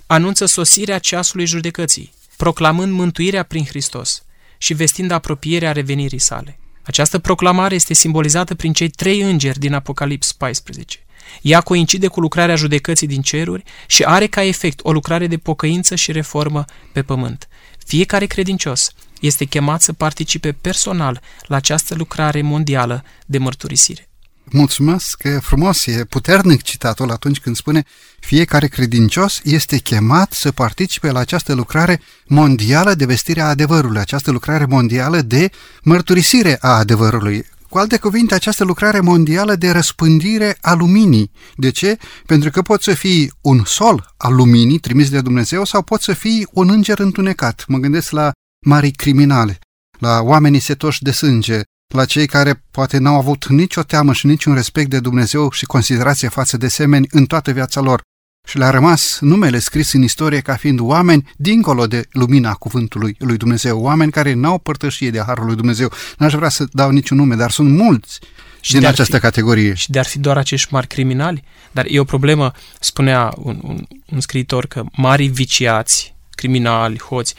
anunță 0.06 0.46
sosirea 0.46 0.98
ceasului 0.98 1.46
judecății, 1.46 2.12
proclamând 2.36 2.92
mântuirea 2.92 3.42
prin 3.42 3.64
Hristos 3.64 4.24
și 4.58 4.74
vestind 4.74 5.10
apropierea 5.10 5.72
revenirii 5.72 6.18
sale. 6.18 6.58
Această 6.82 7.18
proclamare 7.18 7.74
este 7.74 7.94
simbolizată 7.94 8.54
prin 8.54 8.72
cei 8.72 8.88
trei 8.88 9.20
îngeri 9.20 9.58
din 9.58 9.74
Apocalips 9.74 10.32
14. 10.32 10.98
Ea 11.42 11.60
coincide 11.60 12.06
cu 12.06 12.20
lucrarea 12.20 12.56
judecății 12.56 13.06
din 13.06 13.22
ceruri 13.22 13.62
și 13.86 14.02
are 14.02 14.26
ca 14.26 14.42
efect 14.42 14.80
o 14.82 14.92
lucrare 14.92 15.26
de 15.26 15.36
pocăință 15.36 15.94
și 15.94 16.12
reformă 16.12 16.64
pe 16.92 17.02
pământ. 17.02 17.48
Fiecare 17.86 18.26
credincios 18.26 18.90
este 19.20 19.44
chemat 19.44 19.82
să 19.82 19.92
participe 19.92 20.52
personal 20.52 21.20
la 21.46 21.56
această 21.56 21.94
lucrare 21.94 22.42
mondială 22.42 23.04
de 23.26 23.38
mărturisire. 23.38 24.08
Mulțumesc, 24.50 25.16
că 25.18 25.38
frumos, 25.42 25.86
e 25.86 26.04
puternic 26.04 26.62
citatul 26.62 27.10
atunci 27.10 27.40
când 27.40 27.56
spune 27.56 27.84
fiecare 28.20 28.66
credincios 28.66 29.40
este 29.44 29.78
chemat 29.78 30.32
să 30.32 30.52
participe 30.52 31.10
la 31.10 31.18
această 31.18 31.54
lucrare 31.54 32.00
mondială 32.26 32.94
de 32.94 33.04
vestire 33.04 33.40
a 33.40 33.48
adevărului, 33.48 34.00
această 34.00 34.30
lucrare 34.30 34.64
mondială 34.64 35.20
de 35.20 35.50
mărturisire 35.82 36.58
a 36.60 36.68
adevărului. 36.68 37.44
Cu 37.68 37.78
alte 37.78 37.98
cuvinte, 37.98 38.34
această 38.34 38.64
lucrare 38.64 39.00
mondială 39.00 39.54
de 39.54 39.70
răspândire 39.70 40.58
a 40.60 40.74
luminii. 40.74 41.30
De 41.56 41.70
ce? 41.70 41.98
Pentru 42.26 42.50
că 42.50 42.62
poți 42.62 42.84
să 42.84 42.94
fii 42.94 43.32
un 43.40 43.62
sol 43.64 44.14
al 44.16 44.34
luminii 44.34 44.78
trimis 44.78 45.10
de 45.10 45.20
Dumnezeu 45.20 45.64
sau 45.64 45.82
poți 45.82 46.04
să 46.04 46.12
fii 46.12 46.48
un 46.52 46.70
înger 46.70 46.98
întunecat. 46.98 47.64
Mă 47.68 47.78
gândesc 47.78 48.10
la 48.10 48.32
mari 48.66 48.90
criminale, 48.90 49.58
la 49.98 50.20
oamenii 50.20 50.60
setoși 50.60 51.02
de 51.02 51.10
sânge, 51.10 51.60
la 51.94 52.04
cei 52.04 52.26
care 52.26 52.64
poate 52.70 52.98
n-au 52.98 53.16
avut 53.18 53.46
nicio 53.46 53.82
teamă 53.82 54.12
și 54.12 54.26
niciun 54.26 54.54
respect 54.54 54.90
de 54.90 55.00
Dumnezeu 55.00 55.50
și 55.50 55.64
considerație 55.64 56.28
față 56.28 56.56
de 56.56 56.68
semeni 56.68 57.06
în 57.10 57.24
toată 57.24 57.52
viața 57.52 57.80
lor 57.80 58.00
și 58.48 58.58
le-a 58.58 58.70
rămas 58.70 59.18
numele 59.20 59.58
scris 59.58 59.92
în 59.92 60.02
istorie 60.02 60.40
ca 60.40 60.54
fiind 60.54 60.80
oameni 60.80 61.30
dincolo 61.36 61.86
de 61.86 62.06
lumina 62.10 62.52
cuvântului 62.52 63.16
lui 63.18 63.36
Dumnezeu, 63.36 63.80
oameni 63.80 64.10
care 64.10 64.32
n-au 64.32 64.58
părtășie 64.58 65.10
de 65.10 65.22
harul 65.26 65.46
lui 65.46 65.56
Dumnezeu. 65.56 65.92
N-aș 66.18 66.32
vrea 66.32 66.48
să 66.48 66.66
dau 66.72 66.90
niciun 66.90 67.16
nume, 67.16 67.34
dar 67.34 67.50
sunt 67.50 67.70
mulți 67.70 68.18
și 68.60 68.72
din 68.72 68.86
această 68.86 69.16
fi, 69.16 69.22
categorie. 69.22 69.74
Și 69.74 69.90
de 69.90 69.98
ar 69.98 70.06
fi 70.06 70.18
doar 70.18 70.36
acești 70.36 70.72
mari 70.72 70.86
criminali? 70.86 71.44
Dar 71.70 71.84
e 71.88 72.00
o 72.00 72.04
problemă, 72.04 72.52
spunea 72.80 73.34
un, 73.36 73.60
un, 73.62 73.86
un 74.06 74.20
scriitor, 74.20 74.66
că 74.66 74.84
mari 74.92 75.26
viciați, 75.26 76.14
criminali, 76.30 76.98
hoți, 76.98 77.34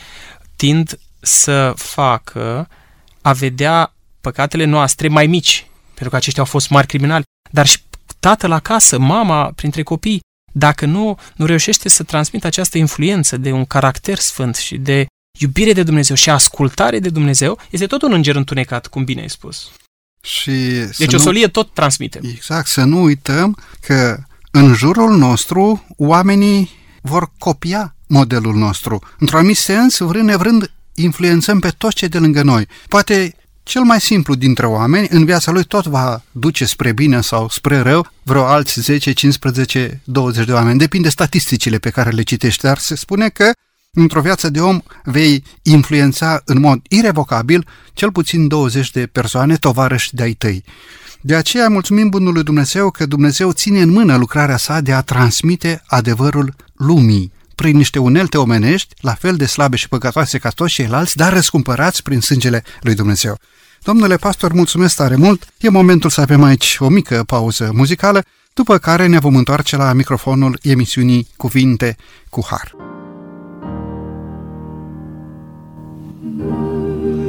tind 0.56 1.00
să 1.28 1.74
facă 1.76 2.68
a 3.22 3.34
vedea 3.34 3.94
păcatele 4.22 4.66
noastre 4.66 5.08
mai 5.08 5.28
mici, 5.28 5.68
pentru 5.86 6.10
că 6.10 6.16
aceștia 6.16 6.42
au 6.44 6.50
fost 6.50 6.70
mari 6.70 6.88
criminali, 6.88 7.24
dar 7.52 7.66
și 7.66 7.80
tatăl 8.20 8.52
acasă, 8.52 9.00
mama 9.00 9.52
printre 9.56 9.84
copii, 9.84 10.20
dacă 10.54 10.86
nu, 10.86 11.20
nu 11.36 11.46
reușește 11.46 11.90
să 11.90 12.04
transmită 12.04 12.48
această 12.48 12.78
influență 12.78 13.38
de 13.38 13.52
un 13.52 13.66
caracter 13.66 14.18
sfânt 14.18 14.56
și 14.56 14.78
de 14.78 15.06
iubire 15.40 15.74
de 15.74 15.84
Dumnezeu 15.84 16.16
și 16.16 16.30
ascultare 16.30 17.00
de 17.00 17.10
Dumnezeu, 17.10 17.60
este 17.70 17.88
tot 17.88 18.02
un 18.02 18.14
înger 18.14 18.36
întunecat, 18.36 18.88
cum 18.88 19.04
bine 19.04 19.22
ai 19.22 19.30
spus. 19.30 19.72
Și 20.22 20.52
deci 20.98 21.14
o 21.14 21.18
solie 21.18 21.48
tot 21.48 21.74
transmite. 21.74 22.20
Exact, 22.24 22.68
să 22.68 22.84
nu 22.84 23.02
uităm 23.02 23.58
că 23.82 24.18
în 24.52 24.74
jurul 24.74 25.18
nostru 25.18 25.86
oamenii 25.98 26.70
vor 27.02 27.32
copia 27.38 27.96
modelul 28.08 28.56
nostru. 28.56 29.04
Într-un 29.20 29.40
anumit 29.40 29.58
sens, 29.58 29.98
vrând 29.98 30.28
nevrând, 30.28 30.72
influențăm 31.00 31.60
pe 31.60 31.70
toți 31.78 31.96
cei 31.96 32.08
de 32.08 32.18
lângă 32.18 32.42
noi. 32.42 32.68
Poate 32.88 33.36
cel 33.64 33.82
mai 33.82 34.02
simplu 34.02 34.36
dintre 34.36 34.66
oameni, 34.66 35.08
în 35.10 35.26
viața 35.26 35.52
lui 35.52 35.64
tot 35.64 35.86
va 35.86 36.24
duce 36.32 36.66
spre 36.66 36.92
bine 36.92 37.22
sau 37.22 37.50
spre 37.50 37.80
rău 37.80 38.08
vreo 38.24 38.46
alți 38.46 38.80
10, 38.80 39.12
15, 39.12 40.02
20 40.04 40.46
de 40.46 40.54
oameni. 40.54 40.80
Depinde 40.80 41.10
statisticile 41.10 41.78
pe 41.78 41.90
care 41.90 42.10
le 42.10 42.22
citești, 42.22 42.62
dar 42.62 42.78
se 42.78 42.96
spune 42.96 43.30
că 43.30 43.52
într-o 43.94 44.22
viață 44.22 44.50
de 44.50 44.62
om 44.62 44.82
vei 45.04 45.44
influența 45.62 46.42
în 46.46 46.60
mod 46.60 46.80
irevocabil 46.90 47.68
cel 47.94 48.12
puțin 48.12 48.48
20 48.48 48.92
de 48.92 49.08
persoane, 49.08 49.56
tovarăși 49.56 50.16
de-ai 50.16 50.34
tăi. 50.34 50.64
De 51.22 51.36
aceea 51.36 51.70
mulțumim 51.70 52.10
Bunului 52.10 52.44
Dumnezeu 52.44 52.92
că 52.92 53.06
Dumnezeu 53.06 53.52
ține 53.52 53.82
în 53.82 53.90
mână 53.90 54.18
lucrarea 54.18 54.58
sa 54.58 54.82
de 54.82 54.94
a 54.94 55.02
transmite 55.02 55.84
adevărul 55.86 56.56
lumii 56.76 57.32
prin 57.58 57.78
niște 57.78 58.00
unelte 58.00 58.38
omenești, 58.38 58.96
la 59.02 59.14
fel 59.14 59.36
de 59.36 59.46
slabe 59.46 59.76
și 59.76 59.88
păcătoase 59.88 60.38
ca 60.38 60.50
toți 60.50 60.74
ceilalți, 60.74 61.16
dar 61.16 61.34
răscumpărați 61.34 62.04
prin 62.04 62.22
sângele 62.22 62.64
lui 62.82 62.96
Dumnezeu. 62.96 63.38
Domnule 63.84 64.16
pastor, 64.16 64.54
mulțumesc 64.54 64.96
tare 64.96 65.16
mult! 65.16 65.48
E 65.60 65.70
momentul 65.70 66.10
să 66.10 66.22
avem 66.22 66.44
aici 66.44 66.78
o 66.80 66.88
mică 66.88 67.24
pauză 67.26 67.72
muzicală, 67.74 68.24
după 68.54 68.78
care 68.78 69.06
ne 69.08 69.20
vom 69.20 69.36
întoarce 69.36 69.76
la 69.76 69.94
microfonul 69.94 70.60
emisiunii 70.62 71.28
Cuvinte 71.38 71.96
cu 72.30 72.46
Har. 72.50 72.76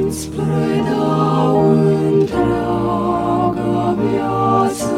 Spre 0.09 0.83
dau 0.89 1.69
întreaga 2.09 3.97
viață, 4.01 4.91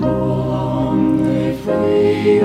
Doamne, 0.00 1.54
fii 1.64 2.40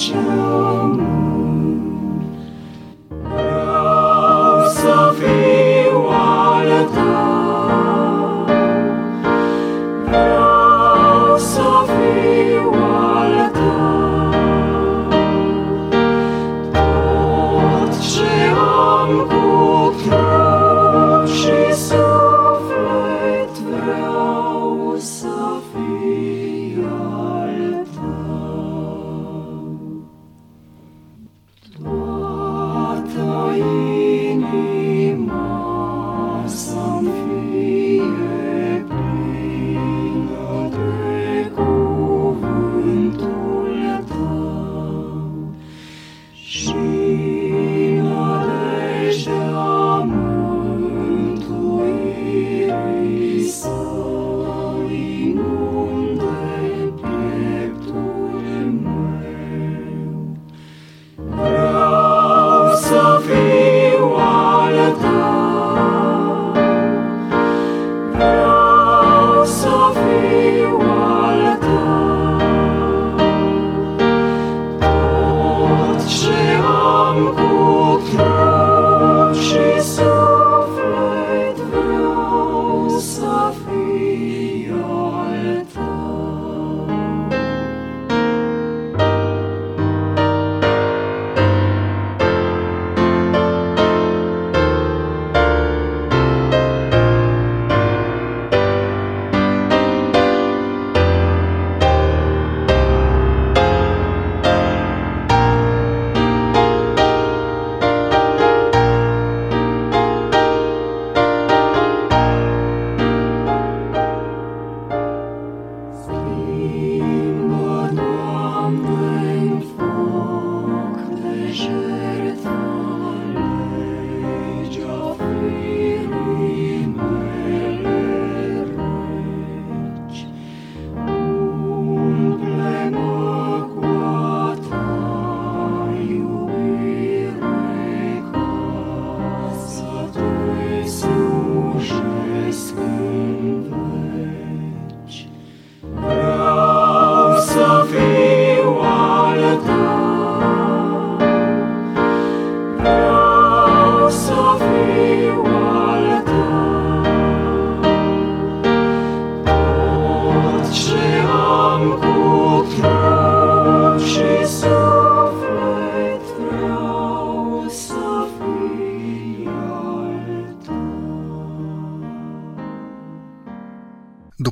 change. 0.00 0.79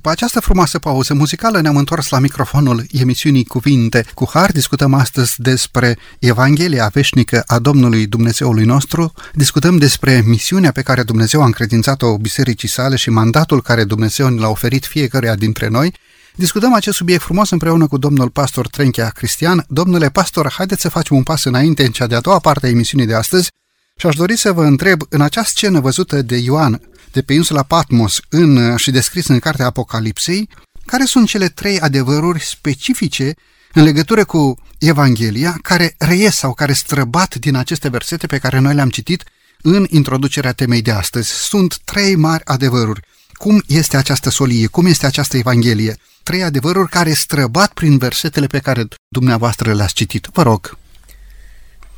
După 0.08 0.20
această 0.20 0.40
frumoasă 0.40 0.78
pauză 0.78 1.14
muzicală 1.14 1.60
ne-am 1.60 1.76
întors 1.76 2.08
la 2.08 2.18
microfonul 2.18 2.86
emisiunii 2.92 3.44
Cuvinte 3.44 4.04
cu 4.14 4.28
Har. 4.32 4.52
Discutăm 4.52 4.94
astăzi 4.94 5.34
despre 5.36 5.98
Evanghelia 6.18 6.90
veșnică 6.92 7.42
a 7.46 7.58
Domnului 7.58 8.06
Dumnezeului 8.06 8.64
nostru. 8.64 9.12
Discutăm 9.34 9.76
despre 9.76 10.22
misiunea 10.26 10.72
pe 10.72 10.82
care 10.82 11.02
Dumnezeu 11.02 11.42
a 11.42 11.44
încredințat-o 11.44 12.16
bisericii 12.16 12.68
sale 12.68 12.96
și 12.96 13.10
mandatul 13.10 13.62
care 13.62 13.84
Dumnezeu 13.84 14.28
ne 14.28 14.40
l-a 14.40 14.48
oferit 14.48 14.84
fiecăruia 14.84 15.34
dintre 15.34 15.68
noi. 15.68 15.94
Discutăm 16.34 16.74
acest 16.74 16.96
subiect 16.96 17.22
frumos 17.22 17.50
împreună 17.50 17.86
cu 17.86 17.98
domnul 17.98 18.30
pastor 18.30 18.68
Trenchea 18.68 19.08
Cristian. 19.08 19.64
Domnule 19.68 20.08
pastor, 20.08 20.52
haideți 20.52 20.80
să 20.80 20.88
facem 20.88 21.16
un 21.16 21.22
pas 21.22 21.44
înainte 21.44 21.84
în 21.84 21.90
cea 21.90 22.06
de-a 22.06 22.20
doua 22.20 22.38
parte 22.38 22.66
a 22.66 22.70
emisiunii 22.70 23.06
de 23.06 23.14
astăzi 23.14 23.50
și 23.98 24.06
aș 24.06 24.14
dori 24.14 24.36
să 24.36 24.52
vă 24.52 24.64
întreb, 24.64 25.00
în 25.08 25.20
această 25.20 25.50
scenă 25.50 25.80
văzută 25.80 26.22
de 26.22 26.36
Ioan 26.36 26.80
de 27.12 27.22
pe 27.22 27.32
insula 27.32 27.62
Patmos 27.62 28.20
în, 28.28 28.76
și 28.76 28.90
descris 28.90 29.26
în 29.26 29.38
cartea 29.38 29.66
Apocalipsei, 29.66 30.48
care 30.86 31.04
sunt 31.04 31.28
cele 31.28 31.48
trei 31.48 31.80
adevăruri 31.80 32.40
specifice 32.44 33.34
în 33.72 33.82
legătură 33.82 34.24
cu 34.24 34.58
Evanghelia, 34.78 35.58
care 35.62 35.94
reies 35.98 36.36
sau 36.36 36.54
care 36.54 36.72
străbat 36.72 37.34
din 37.34 37.54
aceste 37.54 37.88
versete 37.88 38.26
pe 38.26 38.38
care 38.38 38.58
noi 38.58 38.74
le-am 38.74 38.90
citit 38.90 39.24
în 39.62 39.86
introducerea 39.90 40.52
temei 40.52 40.82
de 40.82 40.90
astăzi. 40.90 41.30
Sunt 41.30 41.78
trei 41.84 42.14
mari 42.14 42.44
adevăruri. 42.44 43.00
Cum 43.32 43.62
este 43.66 43.96
această 43.96 44.30
solie? 44.30 44.66
Cum 44.66 44.86
este 44.86 45.06
această 45.06 45.36
Evanghelie? 45.36 45.96
Trei 46.22 46.42
adevăruri 46.42 46.90
care 46.90 47.12
străbat 47.12 47.72
prin 47.72 47.98
versetele 47.98 48.46
pe 48.46 48.58
care 48.58 48.84
dumneavoastră 49.08 49.74
le-ați 49.74 49.94
citit. 49.94 50.28
Vă 50.32 50.42
rog. 50.42 50.78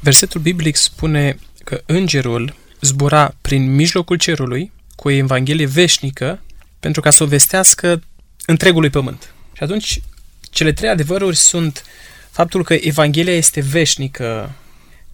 Versetul 0.01 0.41
biblic 0.41 0.77
spune 0.77 1.39
că 1.71 1.83
îngerul 1.87 2.55
zbura 2.81 3.35
prin 3.41 3.75
mijlocul 3.75 4.17
cerului 4.17 4.73
cu 4.97 5.09
o 5.09 5.11
evanghelie 5.11 5.67
veșnică 5.67 6.41
pentru 6.81 7.01
ca 7.01 7.11
să 7.11 7.23
o 7.23 7.27
vestească 7.27 8.03
întregului 8.47 8.91
pământ. 8.91 9.35
Și 9.53 9.63
atunci, 9.63 10.01
cele 10.51 10.73
trei 10.73 10.91
adevăruri 10.91 11.37
sunt 11.37 11.85
faptul 12.31 12.65
că 12.65 12.75
Evanghelia 12.81 13.37
este 13.37 13.61
veșnică, 13.61 14.53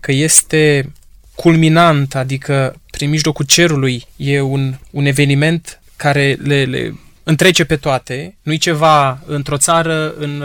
că 0.01 0.13
este 0.13 0.93
culminant, 1.35 2.15
adică 2.15 2.81
prin 2.91 3.11
mijlocul 3.11 3.45
cerului 3.45 4.05
e 4.17 4.41
un, 4.41 4.75
un 4.91 5.05
eveniment 5.05 5.81
care 5.97 6.39
le, 6.43 6.65
le 6.65 6.95
întrece 7.23 7.65
pe 7.65 7.77
toate, 7.77 8.37
nu-i 8.43 8.59
ceva 8.59 9.21
într-o 9.27 9.57
țară, 9.57 10.15
în, 10.19 10.45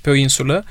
pe 0.00 0.10
o 0.10 0.14
insulă, 0.14 0.64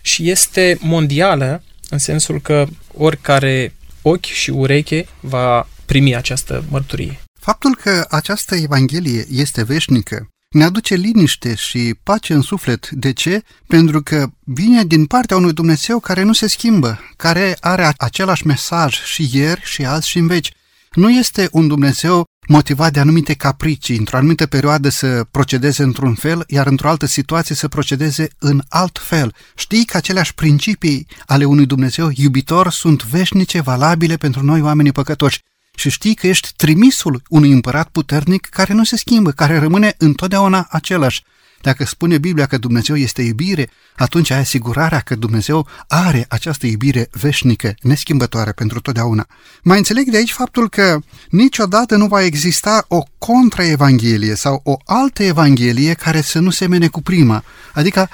și 0.00 0.30
este 0.30 0.78
mondială, 0.80 1.62
în 1.90 1.98
sensul 1.98 2.40
că 2.40 2.66
oricare 2.96 3.72
ochi 4.02 4.24
și 4.24 4.50
ureche 4.50 5.06
va 5.20 5.68
primi 5.84 6.16
această 6.16 6.64
mărturie. 6.70 7.20
Faptul 7.40 7.76
că 7.76 8.06
această 8.08 8.54
Evanghelie 8.54 9.26
este 9.30 9.62
veșnică 9.64 10.28
ne 10.50 10.64
aduce 10.64 10.94
liniște 10.94 11.54
și 11.54 11.94
pace 12.02 12.32
în 12.32 12.40
suflet. 12.40 12.90
De 12.90 13.12
ce? 13.12 13.42
Pentru 13.66 14.02
că 14.02 14.30
vine 14.44 14.84
din 14.84 15.06
partea 15.06 15.36
unui 15.36 15.52
Dumnezeu 15.52 15.98
care 16.00 16.22
nu 16.22 16.32
se 16.32 16.46
schimbă, 16.46 17.00
care 17.16 17.56
are 17.60 17.92
același 17.96 18.46
mesaj 18.46 19.02
și 19.04 19.28
ieri 19.32 19.60
și 19.64 19.84
azi 19.84 20.08
și 20.08 20.18
în 20.18 20.26
veci. 20.26 20.52
Nu 20.92 21.10
este 21.10 21.48
un 21.52 21.68
Dumnezeu 21.68 22.24
motivat 22.48 22.92
de 22.92 23.00
anumite 23.00 23.34
capricii, 23.34 23.98
într-o 23.98 24.16
anumită 24.16 24.46
perioadă 24.46 24.88
să 24.88 25.26
procedeze 25.30 25.82
într-un 25.82 26.14
fel, 26.14 26.44
iar 26.46 26.66
într-o 26.66 26.88
altă 26.88 27.06
situație 27.06 27.54
să 27.54 27.68
procedeze 27.68 28.28
în 28.38 28.62
alt 28.68 28.98
fel. 29.02 29.34
Știi 29.54 29.84
că 29.84 29.96
aceleași 29.96 30.34
principii 30.34 31.06
ale 31.26 31.44
unui 31.44 31.66
Dumnezeu 31.66 32.10
iubitor 32.14 32.70
sunt 32.70 33.04
veșnice, 33.04 33.60
valabile 33.60 34.16
pentru 34.16 34.44
noi 34.44 34.60
oamenii 34.60 34.92
păcătoși 34.92 35.40
și 35.74 35.90
știi 35.90 36.14
că 36.14 36.26
ești 36.26 36.52
trimisul 36.56 37.22
unui 37.28 37.52
împărat 37.52 37.88
puternic 37.88 38.46
care 38.46 38.72
nu 38.72 38.84
se 38.84 38.96
schimbă, 38.96 39.30
care 39.30 39.58
rămâne 39.58 39.94
întotdeauna 39.98 40.66
același. 40.70 41.22
Dacă 41.60 41.84
spune 41.84 42.18
Biblia 42.18 42.46
că 42.46 42.58
Dumnezeu 42.58 42.96
este 42.96 43.22
iubire, 43.22 43.70
atunci 43.96 44.30
ai 44.30 44.38
asigurarea 44.38 45.00
că 45.00 45.14
Dumnezeu 45.14 45.66
are 45.88 46.26
această 46.28 46.66
iubire 46.66 47.08
veșnică, 47.12 47.74
neschimbătoare 47.82 48.52
pentru 48.52 48.80
totdeauna. 48.80 49.26
Mai 49.62 49.78
înțeleg 49.78 50.10
de 50.10 50.16
aici 50.16 50.32
faptul 50.32 50.68
că 50.68 50.98
niciodată 51.30 51.96
nu 51.96 52.06
va 52.06 52.22
exista 52.22 52.84
o 52.88 53.02
contraevanghelie 53.18 54.34
sau 54.34 54.60
o 54.64 54.76
altă 54.84 55.22
evanghelie 55.22 55.94
care 55.94 56.20
să 56.20 56.38
nu 56.38 56.50
semene 56.50 56.88
cu 56.88 57.02
prima. 57.02 57.44
Adică 57.74 58.08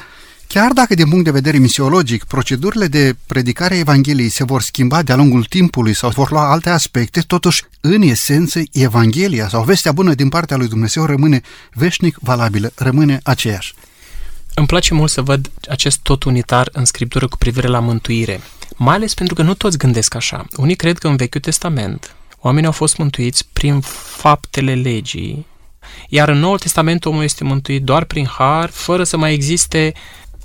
Chiar 0.48 0.72
dacă 0.72 0.94
din 0.94 1.08
punct 1.08 1.24
de 1.24 1.30
vedere 1.30 1.58
misiologic 1.58 2.24
procedurile 2.24 2.86
de 2.86 3.16
predicare 3.26 3.74
a 3.74 3.78
Evangheliei 3.78 4.28
se 4.28 4.44
vor 4.44 4.62
schimba 4.62 5.02
de-a 5.02 5.16
lungul 5.16 5.44
timpului 5.44 5.94
sau 5.94 6.10
vor 6.10 6.30
lua 6.30 6.50
alte 6.50 6.70
aspecte, 6.70 7.20
totuși, 7.20 7.62
în 7.80 8.02
esență, 8.02 8.60
Evanghelia 8.72 9.48
sau 9.48 9.64
vestea 9.64 9.92
bună 9.92 10.14
din 10.14 10.28
partea 10.28 10.56
lui 10.56 10.68
Dumnezeu 10.68 11.04
rămâne 11.04 11.40
veșnic 11.72 12.16
valabilă, 12.20 12.72
rămâne 12.74 13.20
aceeași. 13.22 13.74
Îmi 14.54 14.66
place 14.66 14.94
mult 14.94 15.10
să 15.10 15.22
văd 15.22 15.50
acest 15.68 15.98
tot 15.98 16.22
unitar 16.24 16.68
în 16.72 16.84
Scriptură 16.84 17.28
cu 17.28 17.36
privire 17.36 17.68
la 17.68 17.80
mântuire, 17.80 18.40
mai 18.76 18.94
ales 18.94 19.14
pentru 19.14 19.34
că 19.34 19.42
nu 19.42 19.54
toți 19.54 19.78
gândesc 19.78 20.14
așa. 20.14 20.46
Unii 20.56 20.76
cred 20.76 20.98
că 20.98 21.08
în 21.08 21.16
Vechiul 21.16 21.40
Testament 21.40 22.14
oamenii 22.38 22.66
au 22.66 22.72
fost 22.72 22.96
mântuiți 22.96 23.48
prin 23.52 23.80
faptele 24.16 24.74
legii, 24.74 25.46
iar 26.08 26.28
în 26.28 26.38
Noul 26.38 26.58
Testament 26.58 27.04
omul 27.04 27.22
este 27.22 27.44
mântuit 27.44 27.82
doar 27.82 28.04
prin 28.04 28.26
har, 28.26 28.70
fără 28.70 29.04
să 29.04 29.16
mai 29.16 29.32
existe 29.32 29.92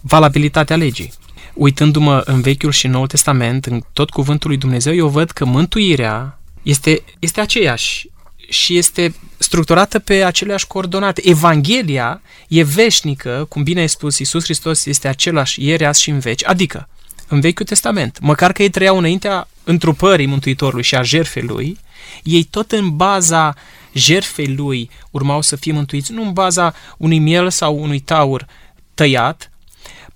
valabilitatea 0.02 0.76
legii. 0.76 1.14
Uitându-mă 1.54 2.22
în 2.26 2.42
Vechiul 2.42 2.72
și 2.72 2.88
Noul 2.88 3.08
Testament, 3.08 3.66
în 3.66 3.82
tot 3.94 4.10
cuvântul 4.10 4.50
lui 4.50 4.60
Dumnezeu, 4.60 4.94
eu 4.94 5.08
văd 5.08 5.32
că 5.32 5.46
mântuirea 5.46 6.40
este, 6.62 7.04
este 7.20 7.42
aceeași 7.42 8.10
și 8.50 8.78
este 8.78 9.16
structurată 9.38 10.00
pe 10.00 10.24
aceleași 10.24 10.68
coordonate. 10.68 11.22
Evanghelia 11.24 12.22
e 12.48 12.64
veșnică, 12.64 13.46
cum 13.50 13.64
bine 13.64 13.80
ai 13.80 13.90
spus, 13.90 14.20
Iisus 14.20 14.44
Hristos 14.44 14.86
este 14.86 15.08
același 15.08 15.66
ieri, 15.66 15.86
azi 15.86 16.02
și 16.02 16.10
în 16.10 16.20
veci, 16.20 16.46
adică 16.46 16.90
în 17.28 17.40
Vechiul 17.40 17.66
Testament, 17.66 18.20
măcar 18.22 18.52
că 18.52 18.62
ei 18.62 18.70
trăiau 18.70 18.98
înaintea 18.98 19.48
întrupării 19.64 20.26
Mântuitorului 20.26 20.84
și 20.84 20.96
a 20.96 21.02
jerfei 21.02 21.44
lui, 21.44 21.78
ei 22.24 22.44
tot 22.44 22.72
în 22.72 22.96
baza 22.96 23.56
jerfei 23.94 24.54
lui 24.56 24.90
urmau 25.12 25.42
să 25.42 25.56
fie 25.56 25.72
mântuiți, 25.72 26.12
nu 26.12 26.24
în 26.24 26.34
baza 26.34 26.74
unui 26.98 27.20
miel 27.20 27.50
sau 27.50 27.82
unui 27.82 28.00
taur 28.00 28.48
tăiat, 28.94 29.51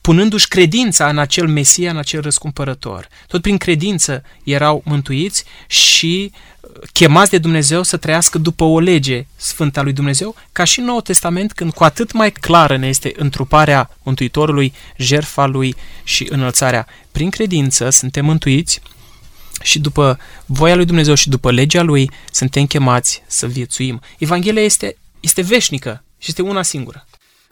punându-și 0.06 0.48
credința 0.48 1.10
în 1.10 1.18
acel 1.18 1.48
Mesia, 1.48 1.90
în 1.90 1.98
acel 1.98 2.22
răscumpărător. 2.22 3.08
Tot 3.28 3.42
prin 3.42 3.58
credință 3.58 4.24
erau 4.44 4.82
mântuiți 4.86 5.44
și 5.68 6.32
uh, 6.60 6.70
chemați 6.94 7.30
de 7.30 7.38
Dumnezeu 7.38 7.84
să 7.84 7.98
trăiască 7.98 8.38
după 8.38 8.64
o 8.64 8.80
lege 8.80 9.26
sfântă 9.36 9.80
a 9.80 9.84
lui 9.84 9.94
Dumnezeu, 9.94 10.36
ca 10.52 10.64
și 10.64 10.80
în 10.80 10.86
Noul 10.86 11.02
Testament, 11.02 11.52
când 11.52 11.74
cu 11.74 11.84
atât 11.84 12.12
mai 12.12 12.32
clară 12.32 12.78
ne 12.78 12.88
este 12.88 13.14
întruparea 13.16 13.90
Mântuitorului, 14.04 14.74
jertfa 14.98 15.46
lui 15.46 15.76
și 16.04 16.28
înălțarea. 16.30 16.88
Prin 17.12 17.30
credință 17.30 17.90
suntem 17.90 18.26
mântuiți 18.26 18.82
și 19.62 19.80
după 19.80 20.20
voia 20.46 20.76
lui 20.76 20.86
Dumnezeu 20.86 21.14
și 21.14 21.30
după 21.30 21.52
legea 21.52 21.82
lui 21.82 22.12
suntem 22.32 22.66
chemați 22.66 23.24
să 23.28 23.48
viețuim. 23.48 24.02
Evanghelia 24.18 24.62
este, 24.62 24.98
este 25.20 25.42
veșnică 25.42 26.04
și 26.18 26.26
este 26.30 26.42
una 26.42 26.62
singură. 26.62 27.06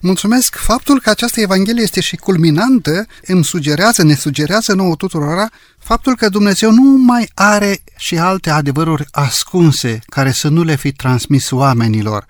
Mulțumesc! 0.06 0.56
Faptul 0.56 1.00
că 1.00 1.10
această 1.10 1.40
Evanghelie 1.40 1.84
este 1.84 2.02
și 2.02 2.16
culminantă 2.16 3.06
îmi 3.26 3.44
sugerează, 3.44 4.04
ne 4.04 4.16
sugerează 4.16 4.74
nouă 4.74 4.96
tuturora 4.96 5.50
faptul 5.80 6.16
că 6.16 6.30
Dumnezeu 6.30 6.72
nu 6.72 6.98
mai 6.98 7.30
are 7.34 7.84
și 7.98 8.18
alte 8.18 8.50
adevăruri 8.50 9.06
ascunse 9.12 10.00
care 10.06 10.32
să 10.32 10.48
nu 10.48 10.64
le 10.64 10.76
fi 10.76 10.92
transmis 10.92 11.52
oamenilor. 11.52 12.26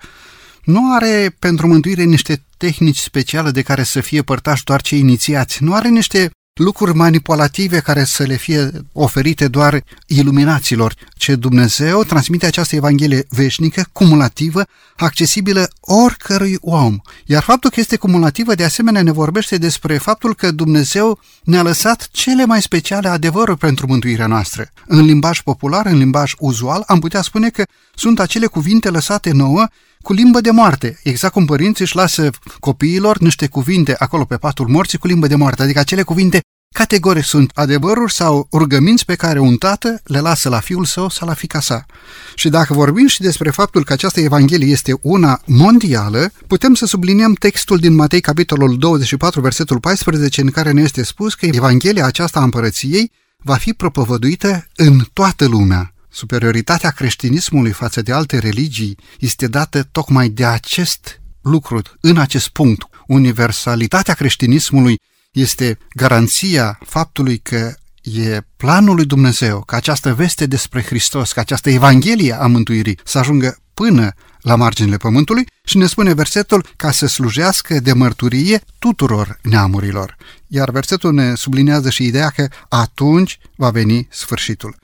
Nu 0.64 0.92
are 0.92 1.36
pentru 1.38 1.66
mântuire 1.66 2.02
niște 2.02 2.44
tehnici 2.56 2.98
speciale 2.98 3.50
de 3.50 3.62
care 3.62 3.82
să 3.82 4.00
fie 4.00 4.22
părtași 4.22 4.64
doar 4.64 4.82
cei 4.82 4.98
inițiați. 4.98 5.62
Nu 5.62 5.74
are 5.74 5.88
niște 5.88 6.30
lucruri 6.54 6.94
manipulative 6.94 7.80
care 7.80 8.04
să 8.04 8.22
le 8.22 8.36
fie 8.36 8.70
oferite 8.92 9.48
doar 9.48 9.84
iluminaților, 10.06 10.94
ce 11.16 11.34
Dumnezeu 11.34 12.02
transmite 12.02 12.46
această 12.46 12.76
Evanghelie 12.76 13.26
veșnică, 13.28 13.84
cumulativă, 13.92 14.62
accesibilă 14.96 15.68
oricărui 15.80 16.56
om. 16.60 16.96
Iar 17.24 17.42
faptul 17.42 17.70
că 17.70 17.80
este 17.80 17.96
cumulativă, 17.96 18.54
de 18.54 18.64
asemenea, 18.64 19.02
ne 19.02 19.10
vorbește 19.10 19.56
despre 19.56 19.98
faptul 19.98 20.34
că 20.34 20.50
Dumnezeu 20.50 21.18
ne-a 21.44 21.62
lăsat 21.62 22.08
cele 22.12 22.44
mai 22.44 22.62
speciale 22.62 23.08
adevăruri 23.08 23.58
pentru 23.58 23.86
mântuirea 23.86 24.26
noastră. 24.26 24.70
În 24.86 25.04
limbaj 25.04 25.40
popular, 25.40 25.86
în 25.86 25.98
limbaj 25.98 26.32
uzual, 26.38 26.82
am 26.86 26.98
putea 26.98 27.22
spune 27.22 27.48
că 27.48 27.64
sunt 27.94 28.20
acele 28.20 28.46
cuvinte 28.46 28.90
lăsate 28.90 29.32
nouă 29.32 29.66
cu 30.04 30.12
limbă 30.12 30.40
de 30.40 30.50
moarte, 30.50 31.00
exact 31.02 31.32
cum 31.32 31.44
părinții 31.44 31.84
își 31.84 31.96
lasă 31.96 32.30
copiilor 32.60 33.18
niște 33.18 33.46
cuvinte 33.46 33.94
acolo 33.98 34.24
pe 34.24 34.36
patul 34.36 34.68
morții 34.68 34.98
cu 34.98 35.06
limbă 35.06 35.26
de 35.26 35.34
moarte, 35.34 35.62
adică 35.62 35.78
acele 35.78 36.02
cuvinte 36.02 36.40
categori 36.74 37.22
sunt 37.22 37.50
adevăruri 37.54 38.12
sau 38.12 38.48
rugăminți 38.52 39.04
pe 39.04 39.14
care 39.14 39.38
un 39.38 39.56
tată 39.56 40.00
le 40.04 40.20
lasă 40.20 40.48
la 40.48 40.60
fiul 40.60 40.84
său 40.84 41.08
sau 41.08 41.28
la 41.28 41.34
fica 41.34 41.60
sa. 41.60 41.86
Și 42.34 42.48
dacă 42.48 42.74
vorbim 42.74 43.06
și 43.06 43.20
despre 43.20 43.50
faptul 43.50 43.84
că 43.84 43.92
această 43.92 44.20
Evanghelie 44.20 44.72
este 44.72 44.98
una 45.02 45.40
mondială, 45.46 46.32
putem 46.46 46.74
să 46.74 46.86
subliniem 46.86 47.32
textul 47.32 47.78
din 47.78 47.94
Matei, 47.94 48.20
capitolul 48.20 48.78
24, 48.78 49.40
versetul 49.40 49.80
14, 49.80 50.40
în 50.40 50.50
care 50.50 50.70
ne 50.70 50.82
este 50.82 51.04
spus 51.04 51.34
că 51.34 51.46
Evanghelia 51.46 52.06
aceasta 52.06 52.40
a 52.40 52.42
împărăției 52.42 53.12
va 53.38 53.54
fi 53.54 53.72
propovăduită 53.72 54.66
în 54.74 55.00
toată 55.12 55.46
lumea. 55.46 55.93
Superioritatea 56.14 56.90
creștinismului 56.90 57.72
față 57.72 58.02
de 58.02 58.12
alte 58.12 58.38
religii 58.38 58.98
este 59.18 59.46
dată 59.46 59.82
tocmai 59.82 60.28
de 60.28 60.44
acest 60.44 61.20
lucru 61.42 61.82
în 62.00 62.16
acest 62.16 62.48
punct. 62.48 62.88
Universalitatea 63.06 64.14
creștinismului 64.14 65.00
este 65.32 65.78
garanția 65.94 66.78
faptului 66.84 67.38
că 67.38 67.74
e 68.02 68.40
planul 68.56 68.94
lui 68.94 69.04
Dumnezeu 69.04 69.60
ca 69.60 69.76
această 69.76 70.14
veste 70.14 70.46
despre 70.46 70.82
Hristos, 70.82 71.32
ca 71.32 71.40
această 71.40 71.70
Evanghelie 71.70 72.32
a 72.32 72.46
mântuirii 72.46 72.98
să 73.04 73.18
ajungă 73.18 73.56
până 73.74 74.12
la 74.40 74.56
marginile 74.56 74.96
pământului 74.96 75.46
și 75.64 75.76
ne 75.76 75.86
spune 75.86 76.12
versetul 76.12 76.66
ca 76.76 76.90
să 76.90 77.06
slujească 77.06 77.80
de 77.80 77.92
mărturie 77.92 78.60
tuturor 78.78 79.38
neamurilor. 79.42 80.16
Iar 80.46 80.70
versetul 80.70 81.12
ne 81.12 81.34
sublinează 81.34 81.90
și 81.90 82.04
ideea 82.04 82.28
că 82.28 82.48
atunci 82.68 83.38
va 83.56 83.70
veni 83.70 84.08
sfârșitul. 84.10 84.82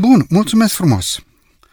Bun, 0.00 0.26
mulțumesc 0.28 0.74
frumos! 0.74 1.18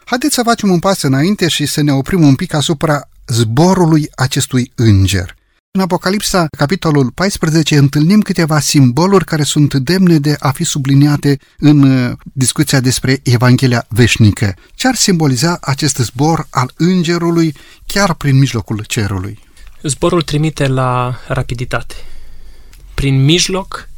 Haideți 0.04 0.34
să 0.34 0.42
facem 0.42 0.70
un 0.70 0.78
pas 0.78 1.02
înainte 1.02 1.48
și 1.48 1.66
să 1.66 1.82
ne 1.82 1.92
oprim 1.92 2.22
un 2.22 2.34
pic 2.34 2.54
asupra 2.54 3.08
zborului 3.26 4.08
acestui 4.14 4.72
înger. 4.74 5.34
În 5.70 5.80
Apocalipsa, 5.80 6.46
capitolul 6.56 7.10
14, 7.10 7.76
întâlnim 7.76 8.20
câteva 8.20 8.60
simboluri 8.60 9.24
care 9.24 9.42
sunt 9.42 9.74
demne 9.74 10.18
de 10.18 10.36
a 10.38 10.50
fi 10.50 10.64
subliniate 10.64 11.38
în 11.58 11.82
uh, 11.82 12.12
discuția 12.32 12.80
despre 12.80 13.20
Evanghelia 13.22 13.86
veșnică. 13.88 14.54
Ce 14.74 14.88
ar 14.88 14.94
simboliza 14.94 15.58
acest 15.60 15.96
zbor 15.96 16.46
al 16.50 16.72
îngerului 16.76 17.54
chiar 17.86 18.14
prin 18.14 18.38
mijlocul 18.38 18.84
cerului? 18.86 19.38
Zborul 19.82 20.22
trimite 20.22 20.66
la 20.66 21.20
rapiditate. 21.28 21.94
Prin 22.94 23.24
mijloc, 23.24 23.88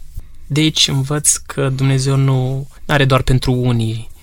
de 0.46 0.60
aici 0.60 0.88
învăț 0.88 1.36
că 1.36 1.68
Dumnezeu 1.68 2.16
nu 2.16 2.68
are 2.86 3.04
doar 3.04 3.22
pentru 3.22 3.52
unii 3.52 4.08
uh, 4.10 4.16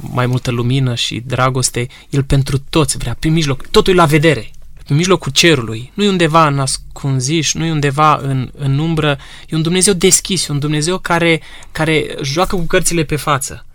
mai 0.00 0.26
multă 0.26 0.50
lumină 0.50 0.94
și 0.94 1.22
dragoste, 1.26 1.86
El 2.10 2.22
pentru 2.22 2.58
toți 2.70 2.96
vrea, 2.96 3.16
prin 3.18 3.32
mijloc, 3.32 3.66
totul 3.66 3.94
la 3.94 4.04
vedere 4.04 4.50
în 4.88 4.96
mijlocul 4.96 5.32
cerului, 5.32 5.92
nu 5.94 6.04
e 6.04 6.08
undeva 6.08 6.46
în 6.46 6.58
ascunziș, 6.58 7.52
nu 7.52 7.64
e 7.64 7.70
undeva 7.70 8.16
în, 8.16 8.50
în 8.56 8.78
umbră, 8.78 9.18
e 9.48 9.56
un 9.56 9.62
Dumnezeu 9.62 9.94
deschis, 9.94 10.46
e 10.46 10.52
un 10.52 10.58
Dumnezeu 10.58 10.98
care, 10.98 11.42
care 11.72 12.16
joacă 12.22 12.56
cu 12.56 12.62
cărțile 12.62 13.04
pe 13.04 13.16
față. 13.16 13.66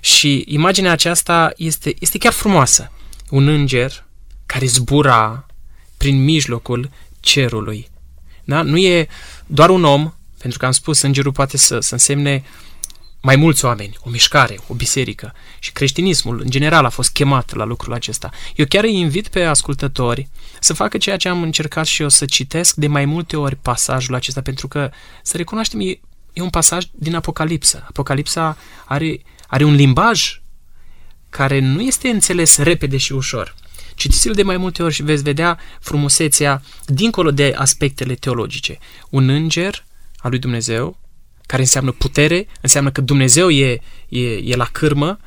Și 0.00 0.44
imaginea 0.46 0.92
aceasta 0.92 1.52
este, 1.56 1.94
este 1.98 2.18
chiar 2.18 2.32
frumoasă. 2.32 2.92
Un 3.30 3.48
înger 3.48 4.06
care 4.46 4.66
zbura 4.66 5.46
prin 5.96 6.24
mijlocul 6.24 6.90
cerului. 7.20 7.88
Da? 8.44 8.62
Nu 8.62 8.78
e 8.78 9.08
doar 9.46 9.70
un 9.70 9.84
om, 9.84 10.12
pentru 10.38 10.58
că 10.58 10.66
am 10.66 10.72
spus, 10.72 11.00
îngerul 11.00 11.32
poate 11.32 11.56
să, 11.56 11.80
să 11.80 11.92
însemne 11.92 12.42
mai 13.22 13.36
mulți 13.36 13.64
oameni, 13.64 13.96
o 14.00 14.10
mișcare, 14.10 14.58
o 14.66 14.74
biserică. 14.74 15.34
Și 15.58 15.72
creștinismul, 15.72 16.40
în 16.40 16.50
general, 16.50 16.84
a 16.84 16.88
fost 16.88 17.12
chemat 17.12 17.54
la 17.54 17.64
lucrul 17.64 17.92
acesta. 17.92 18.30
Eu 18.56 18.66
chiar 18.68 18.84
îi 18.84 18.96
invit 18.96 19.28
pe 19.28 19.42
ascultători 19.42 20.28
să 20.60 20.72
facă 20.72 20.98
ceea 20.98 21.16
ce 21.16 21.28
am 21.28 21.42
încercat 21.42 21.86
și 21.86 22.02
eu 22.02 22.08
să 22.08 22.24
citesc 22.24 22.74
de 22.74 22.86
mai 22.86 23.04
multe 23.04 23.36
ori 23.36 23.56
pasajul 23.56 24.14
acesta, 24.14 24.40
pentru 24.40 24.68
că, 24.68 24.90
să 25.22 25.36
recunoaștem, 25.36 25.80
e, 25.80 26.00
e 26.32 26.42
un 26.42 26.50
pasaj 26.50 26.84
din 26.92 27.14
Apocalipsa. 27.14 27.84
Apocalipsa 27.88 28.56
are, 28.84 29.20
are 29.46 29.64
un 29.64 29.74
limbaj 29.74 30.40
care 31.28 31.58
nu 31.58 31.80
este 31.80 32.08
înțeles 32.08 32.56
repede 32.56 32.96
și 32.96 33.12
ușor. 33.12 33.54
Citiți-l 33.94 34.32
de 34.32 34.42
mai 34.42 34.56
multe 34.56 34.82
ori 34.82 34.94
și 34.94 35.02
veți 35.02 35.22
vedea 35.22 35.58
frumusețea 35.80 36.62
dincolo 36.86 37.30
de 37.30 37.54
aspectele 37.56 38.14
teologice. 38.14 38.78
Un 39.10 39.28
înger 39.28 39.84
al 40.16 40.30
lui 40.30 40.38
Dumnezeu, 40.38 40.98
care 41.50 41.62
înseamnă 41.62 41.90
putere, 41.90 42.46
înseamnă 42.60 42.90
că 42.90 43.00
Dumnezeu 43.00 43.50
e, 43.50 43.80
e, 44.08 44.20
e 44.52 44.56
la 44.56 44.64
cârmă, 44.64 45.18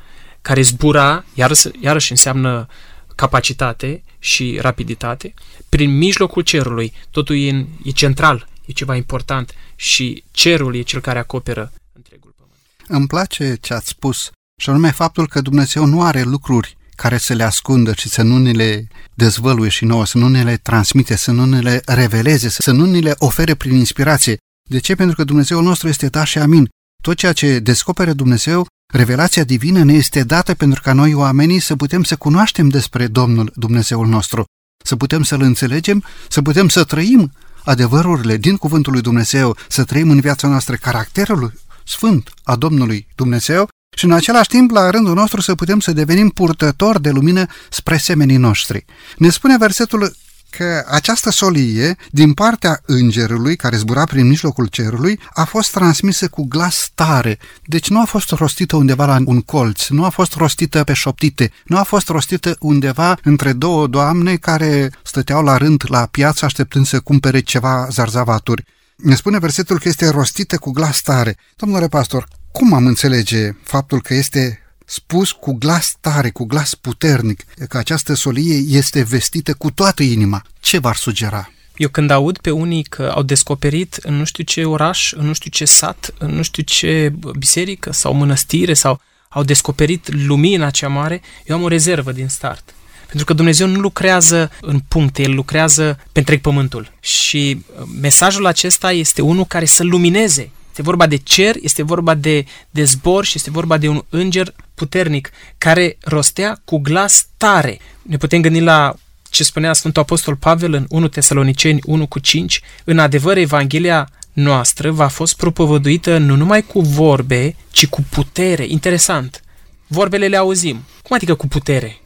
care 0.42 0.62
zbura, 0.62 1.24
iarăși, 1.34 1.68
iarăși 1.80 2.10
înseamnă 2.10 2.68
capacitate 3.14 4.02
și 4.18 4.58
rapiditate, 4.60 5.34
prin 5.68 5.96
mijlocul 5.96 6.42
cerului, 6.42 6.92
totul 7.10 7.36
e, 7.36 7.66
e 7.82 7.90
central, 7.90 8.48
e 8.66 8.72
ceva 8.72 8.96
important 8.96 9.54
și 9.76 10.24
cerul 10.30 10.74
e 10.74 10.82
cel 10.82 11.00
care 11.00 11.18
acoperă 11.18 11.72
întregul 11.92 12.34
pământ. 12.36 12.56
Îmi 12.88 13.06
place 13.06 13.56
ce 13.60 13.74
ați 13.74 13.88
spus, 13.88 14.30
și 14.62 14.70
anume 14.70 14.90
faptul 14.90 15.28
că 15.28 15.40
Dumnezeu 15.40 15.84
nu 15.84 16.02
are 16.02 16.22
lucruri 16.22 16.76
care 16.94 17.18
să 17.18 17.34
le 17.34 17.42
ascundă 17.42 17.92
și 17.96 18.08
să 18.08 18.22
nu 18.22 18.38
ne 18.38 18.50
le 18.50 18.88
dezvăluie 19.14 19.68
și 19.68 19.84
nouă, 19.84 20.06
să 20.06 20.18
nu 20.18 20.28
ne 20.28 20.42
le 20.42 20.56
transmite, 20.56 21.16
să 21.16 21.30
nu 21.30 21.44
ne 21.44 21.60
le 21.60 21.82
reveleze, 21.86 22.48
să 22.48 22.70
nu 22.70 22.84
ne 22.84 22.98
le 22.98 23.14
ofere 23.18 23.54
prin 23.54 23.76
inspirație. 23.76 24.36
De 24.70 24.78
ce? 24.78 24.94
Pentru 24.94 25.16
că 25.16 25.24
Dumnezeul 25.24 25.62
nostru 25.62 25.88
este 25.88 26.08
da 26.08 26.24
și 26.24 26.38
amin. 26.38 26.68
Tot 27.02 27.16
ceea 27.16 27.32
ce 27.32 27.58
descopere 27.58 28.12
Dumnezeu, 28.12 28.66
revelația 28.92 29.44
divină 29.44 29.82
ne 29.82 29.92
este 29.92 30.22
dată 30.22 30.54
pentru 30.54 30.80
ca 30.82 30.92
noi 30.92 31.14
oamenii 31.14 31.60
să 31.60 31.76
putem 31.76 32.02
să 32.02 32.16
cunoaștem 32.16 32.68
despre 32.68 33.06
Domnul 33.06 33.52
Dumnezeul 33.54 34.06
nostru, 34.06 34.44
să 34.84 34.96
putem 34.96 35.22
să-L 35.22 35.40
înțelegem, 35.40 36.04
să 36.28 36.42
putem 36.42 36.68
să 36.68 36.84
trăim 36.84 37.32
adevărurile 37.64 38.36
din 38.36 38.56
Cuvântul 38.56 38.92
lui 38.92 39.02
Dumnezeu, 39.02 39.56
să 39.68 39.84
trăim 39.84 40.10
în 40.10 40.20
viața 40.20 40.48
noastră 40.48 40.76
caracterul 40.76 41.52
sfânt 41.84 42.30
a 42.42 42.56
Domnului 42.56 43.06
Dumnezeu 43.14 43.68
și 43.96 44.04
în 44.04 44.12
același 44.12 44.48
timp, 44.48 44.70
la 44.70 44.90
rândul 44.90 45.14
nostru, 45.14 45.40
să 45.40 45.54
putem 45.54 45.80
să 45.80 45.92
devenim 45.92 46.28
purtători 46.28 47.02
de 47.02 47.10
lumină 47.10 47.46
spre 47.70 47.96
semenii 47.96 48.36
noștri. 48.36 48.84
Ne 49.16 49.28
spune 49.28 49.56
versetul 49.58 50.14
că 50.56 50.84
această 50.88 51.30
solie, 51.30 51.96
din 52.10 52.32
partea 52.32 52.80
îngerului 52.86 53.56
care 53.56 53.76
zbura 53.76 54.04
prin 54.04 54.26
mijlocul 54.26 54.66
cerului, 54.66 55.20
a 55.32 55.44
fost 55.44 55.70
transmisă 55.70 56.28
cu 56.28 56.44
glas 56.44 56.90
tare, 56.94 57.38
deci 57.66 57.88
nu 57.88 58.00
a 58.00 58.04
fost 58.04 58.30
rostită 58.30 58.76
undeva 58.76 59.06
la 59.06 59.18
un 59.24 59.40
colț, 59.40 59.86
nu 59.88 60.04
a 60.04 60.08
fost 60.08 60.34
rostită 60.34 60.84
pe 60.84 60.92
șoptite, 60.92 61.52
nu 61.64 61.78
a 61.78 61.82
fost 61.82 62.08
rostită 62.08 62.56
undeva 62.60 63.18
între 63.22 63.52
două 63.52 63.86
doamne 63.86 64.36
care 64.36 64.90
stăteau 65.02 65.42
la 65.42 65.56
rând 65.56 65.82
la 65.88 66.06
piață 66.06 66.44
așteptând 66.44 66.86
să 66.86 67.00
cumpere 67.00 67.40
ceva 67.40 67.86
zarzavaturi. 67.90 68.64
Ne 68.96 69.14
spune 69.14 69.38
versetul 69.38 69.78
că 69.78 69.88
este 69.88 70.08
rostită 70.08 70.56
cu 70.56 70.70
glas 70.70 71.00
tare. 71.00 71.36
Domnule 71.56 71.88
pastor, 71.88 72.28
cum 72.52 72.72
am 72.72 72.86
înțelege 72.86 73.50
faptul 73.62 74.00
că 74.00 74.14
este 74.14 74.63
spus 74.84 75.32
cu 75.32 75.52
glas 75.52 75.96
tare, 76.00 76.30
cu 76.30 76.44
glas 76.44 76.74
puternic, 76.74 77.44
că 77.68 77.78
această 77.78 78.14
solie 78.14 78.76
este 78.78 79.02
vestită 79.02 79.54
cu 79.54 79.70
toată 79.70 80.02
inima. 80.02 80.42
Ce 80.60 80.78
v-ar 80.78 80.96
sugera? 80.96 81.50
Eu 81.76 81.88
când 81.88 82.10
aud 82.10 82.38
pe 82.38 82.50
unii 82.50 82.82
că 82.82 83.12
au 83.14 83.22
descoperit 83.22 83.94
în 83.94 84.14
nu 84.14 84.24
știu 84.24 84.44
ce 84.44 84.64
oraș, 84.64 85.12
în 85.12 85.26
nu 85.26 85.32
știu 85.32 85.50
ce 85.50 85.64
sat, 85.64 86.14
în 86.18 86.34
nu 86.34 86.42
știu 86.42 86.62
ce 86.62 87.12
biserică 87.38 87.92
sau 87.92 88.14
mănăstire 88.14 88.74
sau 88.74 89.00
au 89.28 89.42
descoperit 89.42 90.12
lumina 90.12 90.70
cea 90.70 90.88
mare, 90.88 91.22
eu 91.44 91.56
am 91.56 91.62
o 91.62 91.68
rezervă 91.68 92.12
din 92.12 92.28
start. 92.28 92.74
Pentru 93.06 93.24
că 93.24 93.32
Dumnezeu 93.32 93.66
nu 93.66 93.80
lucrează 93.80 94.50
în 94.60 94.80
puncte, 94.88 95.22
El 95.22 95.34
lucrează 95.34 95.98
pe 96.12 96.18
întreg 96.18 96.40
pământul. 96.40 96.92
Și 97.00 97.64
uh, 97.66 97.86
mesajul 98.00 98.46
acesta 98.46 98.92
este 98.92 99.22
unul 99.22 99.44
care 99.44 99.64
să 99.64 99.82
lumineze 99.82 100.50
este 100.74 100.82
vorba 100.82 101.06
de 101.06 101.16
cer, 101.16 101.56
este 101.60 101.82
vorba 101.82 102.14
de, 102.14 102.44
de 102.70 102.84
zbor 102.84 103.24
și 103.24 103.32
este 103.36 103.50
vorba 103.50 103.76
de 103.76 103.88
un 103.88 104.02
înger 104.08 104.54
puternic 104.74 105.30
care 105.58 105.96
rostea 106.00 106.60
cu 106.64 106.78
glas 106.78 107.26
tare. 107.36 107.78
Ne 108.02 108.16
putem 108.16 108.40
gândi 108.40 108.60
la 108.60 108.94
ce 109.30 109.44
spunea 109.44 109.72
Sfântul 109.72 110.02
Apostol 110.02 110.36
Pavel 110.36 110.72
în 110.72 110.86
1 110.88 111.08
Tesaloniceni 111.08 111.80
1 111.84 112.06
cu 112.06 112.18
5. 112.18 112.60
În 112.84 112.98
adevăr, 112.98 113.36
Evanghelia 113.36 114.08
noastră 114.32 114.90
va 114.90 115.08
fost 115.08 115.36
propovăduită 115.36 116.18
nu 116.18 116.36
numai 116.36 116.62
cu 116.62 116.80
vorbe, 116.80 117.56
ci 117.70 117.86
cu 117.86 118.04
putere. 118.10 118.64
Interesant. 118.68 119.42
Vorbele 119.86 120.28
le 120.28 120.36
auzim. 120.36 120.84
Cum 121.02 121.16
adică 121.16 121.34
cu 121.34 121.46
putere? 121.46 122.00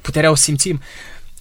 Puterea 0.00 0.30
o 0.30 0.34
simțim. 0.34 0.80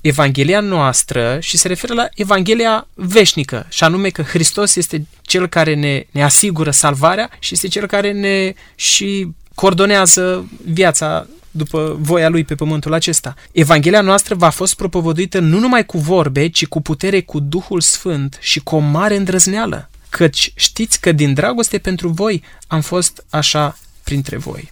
Evanghelia 0.01 0.59
noastră 0.59 1.37
și 1.39 1.57
se 1.57 1.67
referă 1.67 1.93
la 1.93 2.07
Evanghelia 2.13 2.87
veșnică, 2.93 3.65
și 3.69 3.83
anume 3.83 4.09
că 4.09 4.21
Hristos 4.21 4.75
este 4.75 5.07
cel 5.21 5.47
care 5.47 5.73
ne, 5.73 6.05
ne 6.11 6.23
asigură 6.23 6.71
salvarea 6.71 7.29
și 7.39 7.53
este 7.53 7.67
cel 7.67 7.87
care 7.87 8.11
ne 8.11 8.53
și 8.75 9.27
coordonează 9.55 10.49
viața 10.65 11.27
după 11.51 11.97
voia 11.99 12.29
lui 12.29 12.43
pe 12.43 12.55
pământul 12.55 12.93
acesta. 12.93 13.35
Evanghelia 13.51 14.01
noastră 14.01 14.35
va 14.35 14.49
fost 14.49 14.75
propovăduită 14.75 15.39
nu 15.39 15.59
numai 15.59 15.85
cu 15.85 15.97
vorbe, 15.97 16.47
ci 16.47 16.65
cu 16.65 16.81
putere 16.81 17.21
cu 17.21 17.39
Duhul 17.39 17.81
Sfânt 17.81 18.37
și 18.39 18.59
cu 18.59 18.75
o 18.75 18.79
mare 18.79 19.15
îndrăzneală, 19.15 19.89
căci 20.09 20.51
știți 20.55 20.99
că 20.99 21.11
din 21.11 21.33
dragoste 21.33 21.77
pentru 21.77 22.09
voi 22.09 22.43
am 22.67 22.81
fost 22.81 23.25
așa 23.29 23.77
printre 24.03 24.37
voi. 24.37 24.71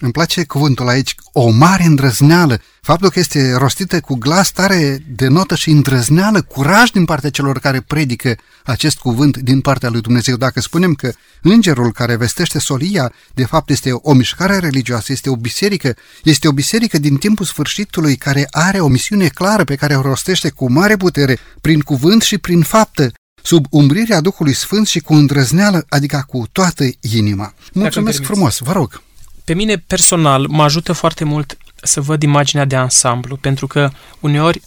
Îmi 0.00 0.12
place 0.12 0.44
cuvântul 0.44 0.88
aici, 0.88 1.14
o 1.32 1.50
mare 1.50 1.82
îndrăzneală. 1.82 2.60
Faptul 2.80 3.10
că 3.10 3.18
este 3.18 3.54
rostită 3.56 4.00
cu 4.00 4.14
glas 4.14 4.50
tare 4.50 5.04
denotă 5.08 5.54
și 5.54 5.70
îndrăzneală, 5.70 6.42
curaj 6.42 6.90
din 6.90 7.04
partea 7.04 7.30
celor 7.30 7.58
care 7.58 7.80
predică 7.80 8.36
acest 8.64 8.98
cuvânt 8.98 9.36
din 9.36 9.60
partea 9.60 9.88
lui 9.88 10.00
Dumnezeu. 10.00 10.36
Dacă 10.36 10.60
spunem 10.60 10.94
că 10.94 11.12
îngerul 11.42 11.92
care 11.92 12.16
vestește 12.16 12.58
solia, 12.58 13.12
de 13.34 13.44
fapt 13.44 13.70
este 13.70 13.90
o 13.92 14.12
mișcare 14.12 14.58
religioasă, 14.58 15.12
este 15.12 15.30
o 15.30 15.36
biserică, 15.36 15.96
este 16.22 16.48
o 16.48 16.52
biserică 16.52 16.98
din 16.98 17.16
timpul 17.16 17.46
sfârșitului 17.46 18.16
care 18.16 18.46
are 18.50 18.80
o 18.80 18.88
misiune 18.88 19.28
clară 19.28 19.64
pe 19.64 19.74
care 19.74 19.96
o 19.96 20.02
rostește 20.02 20.50
cu 20.50 20.72
mare 20.72 20.96
putere, 20.96 21.38
prin 21.60 21.80
cuvânt 21.80 22.22
și 22.22 22.38
prin 22.38 22.62
faptă, 22.62 23.12
sub 23.42 23.66
umbrirea 23.70 24.20
Duhului 24.20 24.54
Sfânt 24.54 24.86
și 24.86 25.00
cu 25.00 25.14
îndrăzneală, 25.14 25.84
adică 25.88 26.24
cu 26.26 26.46
toată 26.52 26.84
inima. 27.00 27.54
Mulțumesc 27.72 28.22
frumos, 28.22 28.58
vă 28.58 28.72
rog! 28.72 29.02
Pe 29.50 29.56
mine 29.56 29.76
personal 29.76 30.46
mă 30.48 30.62
ajută 30.62 30.92
foarte 30.92 31.24
mult 31.24 31.58
să 31.82 32.00
văd 32.00 32.22
imaginea 32.22 32.64
de 32.64 32.76
ansamblu, 32.76 33.36
pentru 33.36 33.66
că 33.66 33.90
uneori 34.20 34.60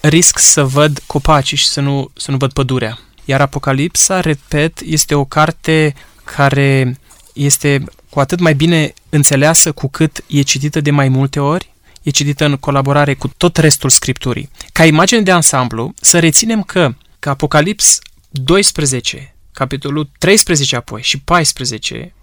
risc 0.00 0.38
să 0.38 0.64
văd 0.64 1.02
copacii 1.06 1.56
și 1.56 1.66
să 1.66 1.80
nu, 1.80 2.10
să 2.16 2.30
nu 2.30 2.36
văd 2.36 2.52
pădurea. 2.52 2.98
Iar 3.24 3.40
Apocalipsa, 3.40 4.20
repet, 4.20 4.80
este 4.80 5.14
o 5.14 5.24
carte 5.24 5.94
care 6.24 6.98
este 7.32 7.84
cu 8.10 8.20
atât 8.20 8.40
mai 8.40 8.54
bine 8.54 8.92
înțeleasă 9.08 9.72
cu 9.72 9.88
cât 9.88 10.24
e 10.26 10.42
citită 10.42 10.80
de 10.80 10.90
mai 10.90 11.08
multe 11.08 11.40
ori, 11.40 11.72
e 12.02 12.10
citită 12.10 12.44
în 12.44 12.56
colaborare 12.56 13.14
cu 13.14 13.28
tot 13.36 13.56
restul 13.56 13.90
Scripturii. 13.90 14.50
Ca 14.72 14.84
imagine 14.84 15.20
de 15.20 15.30
ansamblu, 15.30 15.94
să 16.00 16.18
reținem 16.18 16.62
că, 16.62 16.94
că 17.18 17.28
Apocalips 17.28 17.98
12, 18.30 19.34
capitolul 19.52 20.10
13 20.18 20.76
apoi 20.76 21.02
și 21.02 21.20
14, 21.20 22.14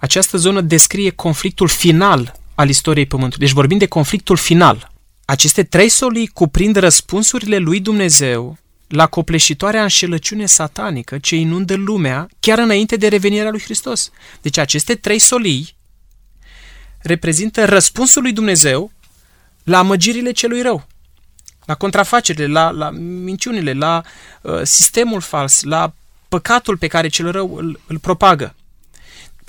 această 0.00 0.36
zonă 0.36 0.60
descrie 0.60 1.10
conflictul 1.10 1.68
final 1.68 2.34
al 2.54 2.68
istoriei 2.68 3.06
Pământului. 3.06 3.46
Deci 3.46 3.54
vorbim 3.54 3.78
de 3.78 3.86
conflictul 3.86 4.36
final. 4.36 4.92
Aceste 5.24 5.62
trei 5.62 5.88
solii 5.88 6.26
cuprind 6.26 6.76
răspunsurile 6.76 7.56
lui 7.56 7.80
Dumnezeu 7.80 8.58
la 8.88 9.06
copleșitoarea 9.06 9.82
înșelăciune 9.82 10.46
satanică 10.46 11.18
ce 11.18 11.36
inundă 11.36 11.74
lumea 11.74 12.28
chiar 12.40 12.58
înainte 12.58 12.96
de 12.96 13.08
revenirea 13.08 13.50
lui 13.50 13.60
Hristos. 13.60 14.10
Deci 14.42 14.58
aceste 14.58 14.94
trei 14.94 15.18
solii 15.18 15.76
reprezintă 16.98 17.64
răspunsul 17.64 18.22
lui 18.22 18.32
Dumnezeu 18.32 18.92
la 19.62 19.78
amăgirile 19.78 20.32
celui 20.32 20.62
rău, 20.62 20.86
la 21.64 21.74
contrafacerile, 21.74 22.46
la, 22.46 22.70
la 22.70 22.90
minciunile, 22.90 23.72
la 23.72 24.02
uh, 24.42 24.60
sistemul 24.62 25.20
fals, 25.20 25.62
la 25.62 25.92
păcatul 26.28 26.76
pe 26.76 26.86
care 26.86 27.08
cel 27.08 27.30
rău 27.30 27.56
îl, 27.56 27.80
îl 27.86 27.98
propagă. 27.98 28.54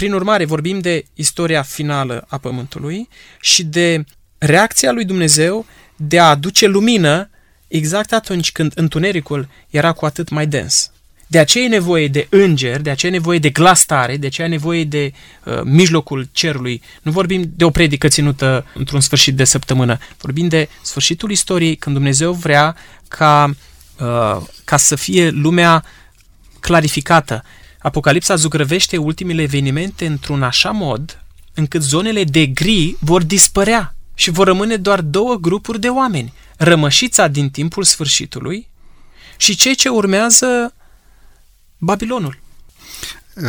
Prin 0.02 0.14
urmare, 0.14 0.46
vorbim 0.46 0.80
de 0.80 1.06
istoria 1.14 1.62
finală 1.62 2.26
a 2.28 2.38
Pământului 2.38 3.10
și 3.42 3.64
de 3.64 4.04
reacția 4.38 4.92
lui 4.92 5.06
Dumnezeu 5.06 5.66
de 5.96 6.20
a 6.20 6.30
aduce 6.30 6.68
lumină 6.68 7.30
exact 7.68 8.14
atunci 8.14 8.52
când 8.52 8.72
întunericul 8.76 9.48
era 9.70 9.92
cu 9.92 10.06
atât 10.06 10.30
mai 10.30 10.48
dens. 10.48 10.92
De 11.28 11.40
aceea 11.40 11.64
e 11.66 11.68
nevoie 11.68 12.08
de 12.08 12.28
îngeri, 12.30 12.84
de 12.84 12.90
aceea 12.90 13.12
e 13.12 13.16
nevoie 13.16 13.40
de 13.40 13.50
glas 13.50 13.86
tare, 13.86 14.18
de 14.18 14.28
aceea 14.28 14.48
e 14.48 14.50
nevoie 14.50 14.84
de 14.84 15.14
uh, 15.44 15.62
mijlocul 15.64 16.30
cerului. 16.32 16.82
Nu 17.02 17.12
vorbim 17.12 17.52
de 17.56 17.64
o 17.64 17.70
predică 17.70 18.08
ținută 18.08 18.66
într-un 18.74 19.00
sfârșit 19.00 19.36
de 19.36 19.44
săptămână, 19.44 19.98
vorbim 20.18 20.48
de 20.48 20.70
sfârșitul 20.82 21.32
istoriei 21.32 21.76
când 21.76 21.96
Dumnezeu 21.96 22.34
vrea 22.34 22.76
ca, 23.08 23.56
uh, 24.00 24.42
ca 24.64 24.78
să 24.78 24.96
fie 24.96 25.30
lumea 25.30 25.84
clarificată. 26.60 27.44
Apocalipsa 27.82 28.36
zugrăvește 28.36 28.98
ultimele 28.98 29.42
evenimente 29.42 30.06
într-un 30.06 30.44
așa 30.44 30.72
mod 30.72 31.24
încât 31.54 31.82
zonele 31.82 32.24
de 32.24 32.46
gri 32.46 32.96
vor 33.00 33.24
dispărea 33.24 33.96
și 34.14 34.30
vor 34.30 34.48
rămâne 34.48 34.76
doar 34.76 35.02
două 35.02 35.36
grupuri 35.36 35.80
de 35.80 35.90
oameni. 35.90 36.34
Rămășița 36.58 37.28
din 37.28 37.50
timpul 37.50 37.84
sfârșitului 37.84 38.68
și 39.38 39.56
cei 39.56 39.76
ce 39.76 39.90
urmează 39.90 40.74
Babilonul. 41.78 42.40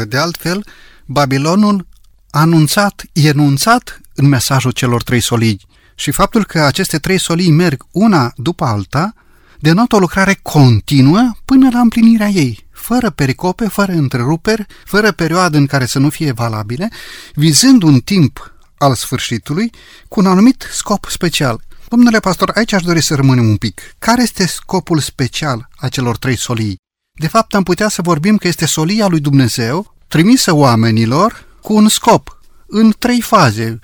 De 0.06 0.16
altfel, 0.16 0.66
Babilonul 1.04 1.86
a 2.30 2.40
anunțat, 2.40 3.04
enunțat 3.12 4.00
în 4.14 4.28
mesajul 4.28 4.70
celor 4.70 5.02
trei 5.02 5.20
solii 5.20 5.60
și 5.94 6.10
faptul 6.10 6.44
că 6.44 6.60
aceste 6.60 6.98
trei 6.98 7.18
solii 7.18 7.50
merg 7.50 7.86
una 7.90 8.32
după 8.36 8.64
alta 8.64 9.14
denotă 9.58 9.96
o 9.96 9.98
lucrare 9.98 10.38
continuă 10.42 11.30
până 11.44 11.68
la 11.72 11.80
împlinirea 11.80 12.28
ei, 12.28 12.61
fără 12.82 13.10
pericope, 13.10 13.68
fără 13.68 13.92
întreruperi, 13.92 14.66
fără 14.84 15.12
perioadă 15.12 15.56
în 15.56 15.66
care 15.66 15.86
să 15.86 15.98
nu 15.98 16.10
fie 16.10 16.32
valabile, 16.32 16.90
vizând 17.34 17.82
un 17.82 18.00
timp 18.00 18.54
al 18.78 18.94
sfârșitului 18.94 19.70
cu 20.08 20.20
un 20.20 20.26
anumit 20.26 20.68
scop 20.72 21.06
special. 21.08 21.60
Domnule 21.88 22.20
pastor, 22.20 22.50
aici 22.54 22.72
aș 22.72 22.82
dori 22.82 23.02
să 23.02 23.14
rămânem 23.14 23.48
un 23.48 23.56
pic. 23.56 23.80
Care 23.98 24.22
este 24.22 24.46
scopul 24.46 24.98
special 24.98 25.68
a 25.76 25.88
celor 25.88 26.16
trei 26.16 26.36
solii? 26.36 26.76
De 27.20 27.26
fapt, 27.26 27.54
am 27.54 27.62
putea 27.62 27.88
să 27.88 28.02
vorbim 28.02 28.36
că 28.36 28.48
este 28.48 28.66
solia 28.66 29.06
lui 29.06 29.20
Dumnezeu 29.20 29.94
trimisă 30.08 30.54
oamenilor 30.54 31.44
cu 31.60 31.74
un 31.74 31.88
scop, 31.88 32.40
în 32.66 32.92
trei 32.98 33.20
faze. 33.20 33.78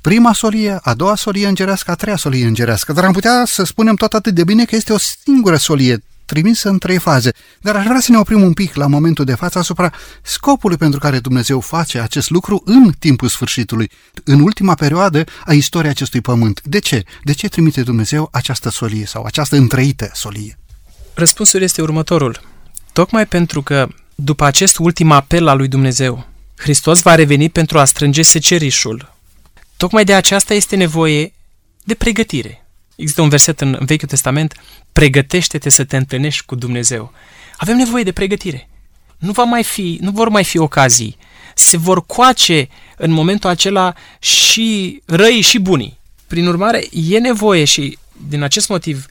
Prima 0.00 0.32
solie, 0.32 0.78
a 0.82 0.94
doua 0.94 1.14
solie 1.14 1.48
îngerească, 1.48 1.90
a 1.90 1.94
treia 1.94 2.16
solie 2.16 2.46
îngerească. 2.46 2.92
Dar 2.92 3.04
am 3.04 3.12
putea 3.12 3.44
să 3.46 3.64
spunem 3.64 3.94
tot 3.94 4.12
atât 4.12 4.34
de 4.34 4.44
bine 4.44 4.64
că 4.64 4.76
este 4.76 4.92
o 4.92 4.98
singură 4.98 5.56
solie, 5.56 6.02
trimisă 6.26 6.68
în 6.68 6.78
trei 6.78 6.98
faze. 6.98 7.32
Dar 7.60 7.76
aș 7.76 7.84
vrea 7.84 8.00
să 8.00 8.10
ne 8.10 8.18
oprim 8.18 8.42
un 8.42 8.52
pic 8.52 8.74
la 8.74 8.86
momentul 8.86 9.24
de 9.24 9.34
față 9.34 9.58
asupra 9.58 9.92
scopului 10.22 10.76
pentru 10.76 10.98
care 10.98 11.18
Dumnezeu 11.18 11.60
face 11.60 11.98
acest 11.98 12.30
lucru 12.30 12.62
în 12.64 12.92
timpul 12.98 13.28
sfârșitului, 13.28 13.90
în 14.24 14.40
ultima 14.40 14.74
perioadă 14.74 15.24
a 15.44 15.52
istoriei 15.52 15.90
acestui 15.90 16.20
pământ. 16.20 16.60
De 16.62 16.78
ce? 16.78 17.02
De 17.24 17.32
ce 17.32 17.48
trimite 17.48 17.82
Dumnezeu 17.82 18.28
această 18.32 18.70
solie 18.70 19.06
sau 19.06 19.24
această 19.24 19.56
întreită 19.56 20.10
solie? 20.12 20.58
Răspunsul 21.14 21.62
este 21.62 21.82
următorul. 21.82 22.40
Tocmai 22.92 23.26
pentru 23.26 23.62
că, 23.62 23.88
după 24.14 24.44
acest 24.44 24.78
ultim 24.78 25.10
apel 25.10 25.48
al 25.48 25.56
lui 25.56 25.68
Dumnezeu, 25.68 26.28
Hristos 26.56 27.02
va 27.02 27.14
reveni 27.14 27.50
pentru 27.50 27.78
a 27.78 27.84
strânge 27.84 28.22
secerișul. 28.22 29.14
Tocmai 29.76 30.04
de 30.04 30.14
aceasta 30.14 30.54
este 30.54 30.76
nevoie 30.76 31.32
de 31.84 31.94
pregătire. 31.94 32.65
Există 32.96 33.22
un 33.22 33.28
verset 33.28 33.60
în 33.60 33.78
Vechiul 33.80 34.08
Testament, 34.08 34.54
pregătește-te 34.92 35.68
să 35.68 35.84
te 35.84 35.96
întâlnești 35.96 36.44
cu 36.44 36.54
Dumnezeu. 36.54 37.12
Avem 37.56 37.76
nevoie 37.76 38.02
de 38.02 38.12
pregătire. 38.12 38.68
Nu, 39.18 39.32
va 39.32 39.44
mai 39.44 39.64
fi, 39.64 39.98
nu 40.00 40.10
vor 40.10 40.28
mai 40.28 40.44
fi 40.44 40.58
ocazii. 40.58 41.16
Se 41.54 41.76
vor 41.76 42.06
coace 42.06 42.68
în 42.96 43.10
momentul 43.10 43.50
acela 43.50 43.94
și 44.18 45.00
răii 45.04 45.40
și 45.40 45.58
bunii. 45.58 45.98
Prin 46.26 46.46
urmare, 46.46 46.86
e 46.90 47.18
nevoie 47.18 47.64
și 47.64 47.98
din 48.28 48.42
acest 48.42 48.68
motiv 48.68 49.06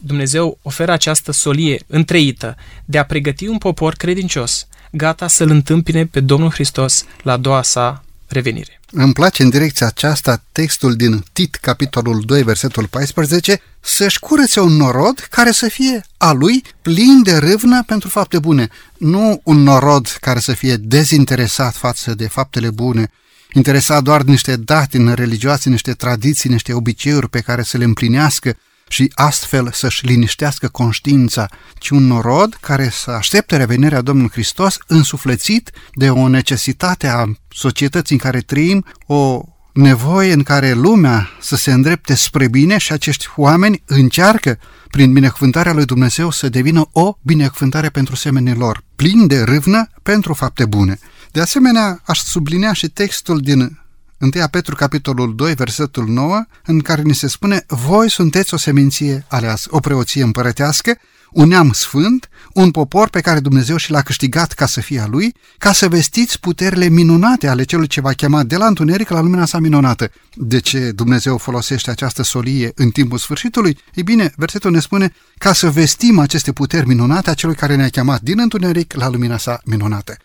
Dumnezeu 0.00 0.58
oferă 0.62 0.92
această 0.92 1.32
solie 1.32 1.80
întreită 1.86 2.56
de 2.84 2.98
a 2.98 3.04
pregăti 3.04 3.46
un 3.46 3.58
popor 3.58 3.94
credincios, 3.94 4.66
gata 4.90 5.28
să-L 5.28 5.50
întâmpine 5.50 6.06
pe 6.06 6.20
Domnul 6.20 6.50
Hristos 6.50 7.04
la 7.22 7.32
a 7.32 7.36
doua 7.36 7.62
sa 7.62 8.04
revenire. 8.26 8.79
Îmi 8.92 9.12
place 9.12 9.42
în 9.42 9.48
direcția 9.48 9.86
aceasta 9.86 10.42
textul 10.52 10.94
din 10.94 11.24
Tit, 11.32 11.54
capitolul 11.54 12.22
2, 12.26 12.42
versetul 12.42 12.86
14, 12.86 13.60
să-și 13.80 14.18
curețe 14.18 14.60
un 14.60 14.72
norod 14.72 15.26
care 15.30 15.50
să 15.50 15.68
fie 15.68 16.04
a 16.16 16.32
lui 16.32 16.64
plin 16.82 17.22
de 17.22 17.36
râvnă 17.36 17.82
pentru 17.86 18.08
fapte 18.08 18.38
bune. 18.38 18.68
Nu 18.98 19.40
un 19.44 19.62
norod 19.62 20.16
care 20.20 20.38
să 20.38 20.52
fie 20.52 20.76
dezinteresat 20.76 21.74
față 21.74 22.14
de 22.14 22.26
faptele 22.26 22.70
bune, 22.70 23.10
interesat 23.52 24.02
doar 24.02 24.22
de 24.22 24.30
niște 24.30 24.56
datini 24.56 25.14
religioase, 25.14 25.68
niște 25.68 25.92
tradiții, 25.92 26.50
niște 26.50 26.72
obiceiuri 26.72 27.28
pe 27.28 27.40
care 27.40 27.62
să 27.62 27.78
le 27.78 27.84
împlinească, 27.84 28.56
și 28.90 29.12
astfel 29.14 29.70
să-și 29.72 30.06
liniștească 30.06 30.68
conștiința, 30.68 31.48
ci 31.78 31.88
un 31.88 32.06
norod 32.06 32.58
care 32.60 32.88
să 32.88 33.10
aștepte 33.10 33.56
revenirea 33.56 34.00
Domnului 34.00 34.30
Hristos 34.32 34.78
însuflețit 34.86 35.70
de 35.92 36.10
o 36.10 36.28
necesitate 36.28 37.08
a 37.08 37.24
societății 37.48 38.14
în 38.14 38.20
care 38.20 38.40
trăim, 38.40 38.84
o 39.06 39.42
nevoie 39.72 40.32
în 40.32 40.42
care 40.42 40.72
lumea 40.72 41.30
să 41.40 41.56
se 41.56 41.72
îndrepte 41.72 42.14
spre 42.14 42.48
bine 42.48 42.78
și 42.78 42.92
acești 42.92 43.26
oameni 43.36 43.82
încearcă 43.86 44.58
prin 44.90 45.12
binecuvântarea 45.12 45.72
lui 45.72 45.84
Dumnezeu 45.84 46.30
să 46.30 46.48
devină 46.48 46.88
o 46.92 47.16
binecuvântare 47.22 47.88
pentru 47.88 48.14
semenii 48.14 48.54
lor, 48.54 48.84
plin 48.96 49.26
de 49.26 49.42
râvnă 49.42 49.88
pentru 50.02 50.34
fapte 50.34 50.64
bune. 50.64 50.98
De 51.30 51.40
asemenea, 51.40 52.00
aș 52.04 52.18
sublinea 52.18 52.72
și 52.72 52.88
textul 52.88 53.40
din 53.40 53.78
1 54.20 54.30
Petru, 54.50 54.74
capitolul 54.74 55.34
2, 55.34 55.54
versetul 55.54 56.08
9, 56.08 56.44
în 56.64 56.80
care 56.80 57.02
ni 57.02 57.14
se 57.14 57.28
spune 57.28 57.64
Voi 57.66 58.10
sunteți 58.10 58.54
o 58.54 58.56
seminție 58.56 59.24
aleasă, 59.28 59.68
o 59.70 59.80
preoție 59.80 60.22
împărătească, 60.22 60.98
un 61.30 61.48
neam 61.48 61.72
sfânt, 61.72 62.28
un 62.52 62.70
popor 62.70 63.08
pe 63.08 63.20
care 63.20 63.40
Dumnezeu 63.40 63.76
și 63.76 63.90
l-a 63.90 64.02
câștigat 64.02 64.52
ca 64.52 64.66
să 64.66 64.80
fie 64.80 65.00
a 65.00 65.06
lui, 65.06 65.34
ca 65.58 65.72
să 65.72 65.88
vestiți 65.88 66.40
puterile 66.40 66.88
minunate 66.88 67.48
ale 67.48 67.64
celui 67.64 67.86
ce 67.86 68.00
va 68.00 68.12
chema 68.12 68.42
de 68.42 68.56
la 68.56 68.66
întuneric 68.66 69.08
la 69.08 69.20
lumina 69.20 69.44
sa 69.44 69.58
minunată. 69.58 70.10
De 70.34 70.58
ce 70.58 70.90
Dumnezeu 70.90 71.38
folosește 71.38 71.90
această 71.90 72.22
solie 72.22 72.72
în 72.74 72.90
timpul 72.90 73.18
sfârșitului? 73.18 73.78
Ei 73.94 74.02
bine, 74.02 74.32
versetul 74.36 74.70
ne 74.70 74.80
spune 74.80 75.12
ca 75.38 75.52
să 75.52 75.70
vestim 75.70 76.18
aceste 76.18 76.52
puteri 76.52 76.86
minunate 76.86 77.30
a 77.30 77.34
celui 77.34 77.54
care 77.54 77.74
ne-a 77.74 77.88
chemat 77.88 78.20
din 78.20 78.38
întuneric 78.40 78.92
la 78.92 79.08
lumina 79.08 79.36
sa 79.36 79.60
minunată. 79.64 80.16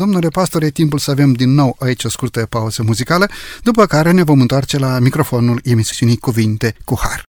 Domnule 0.00 0.28
pastor, 0.28 0.62
e 0.62 0.70
timpul 0.70 0.98
să 0.98 1.10
avem 1.10 1.32
din 1.32 1.54
nou 1.54 1.76
aici 1.78 2.04
o 2.04 2.08
scurtă 2.08 2.46
pauză 2.46 2.82
muzicală, 2.82 3.28
după 3.62 3.86
care 3.86 4.10
ne 4.10 4.22
vom 4.22 4.40
întoarce 4.40 4.78
la 4.78 4.98
microfonul 4.98 5.60
emisiunii 5.64 6.16
Cuvinte 6.16 6.74
cu 6.84 6.98
Har. 7.00 7.29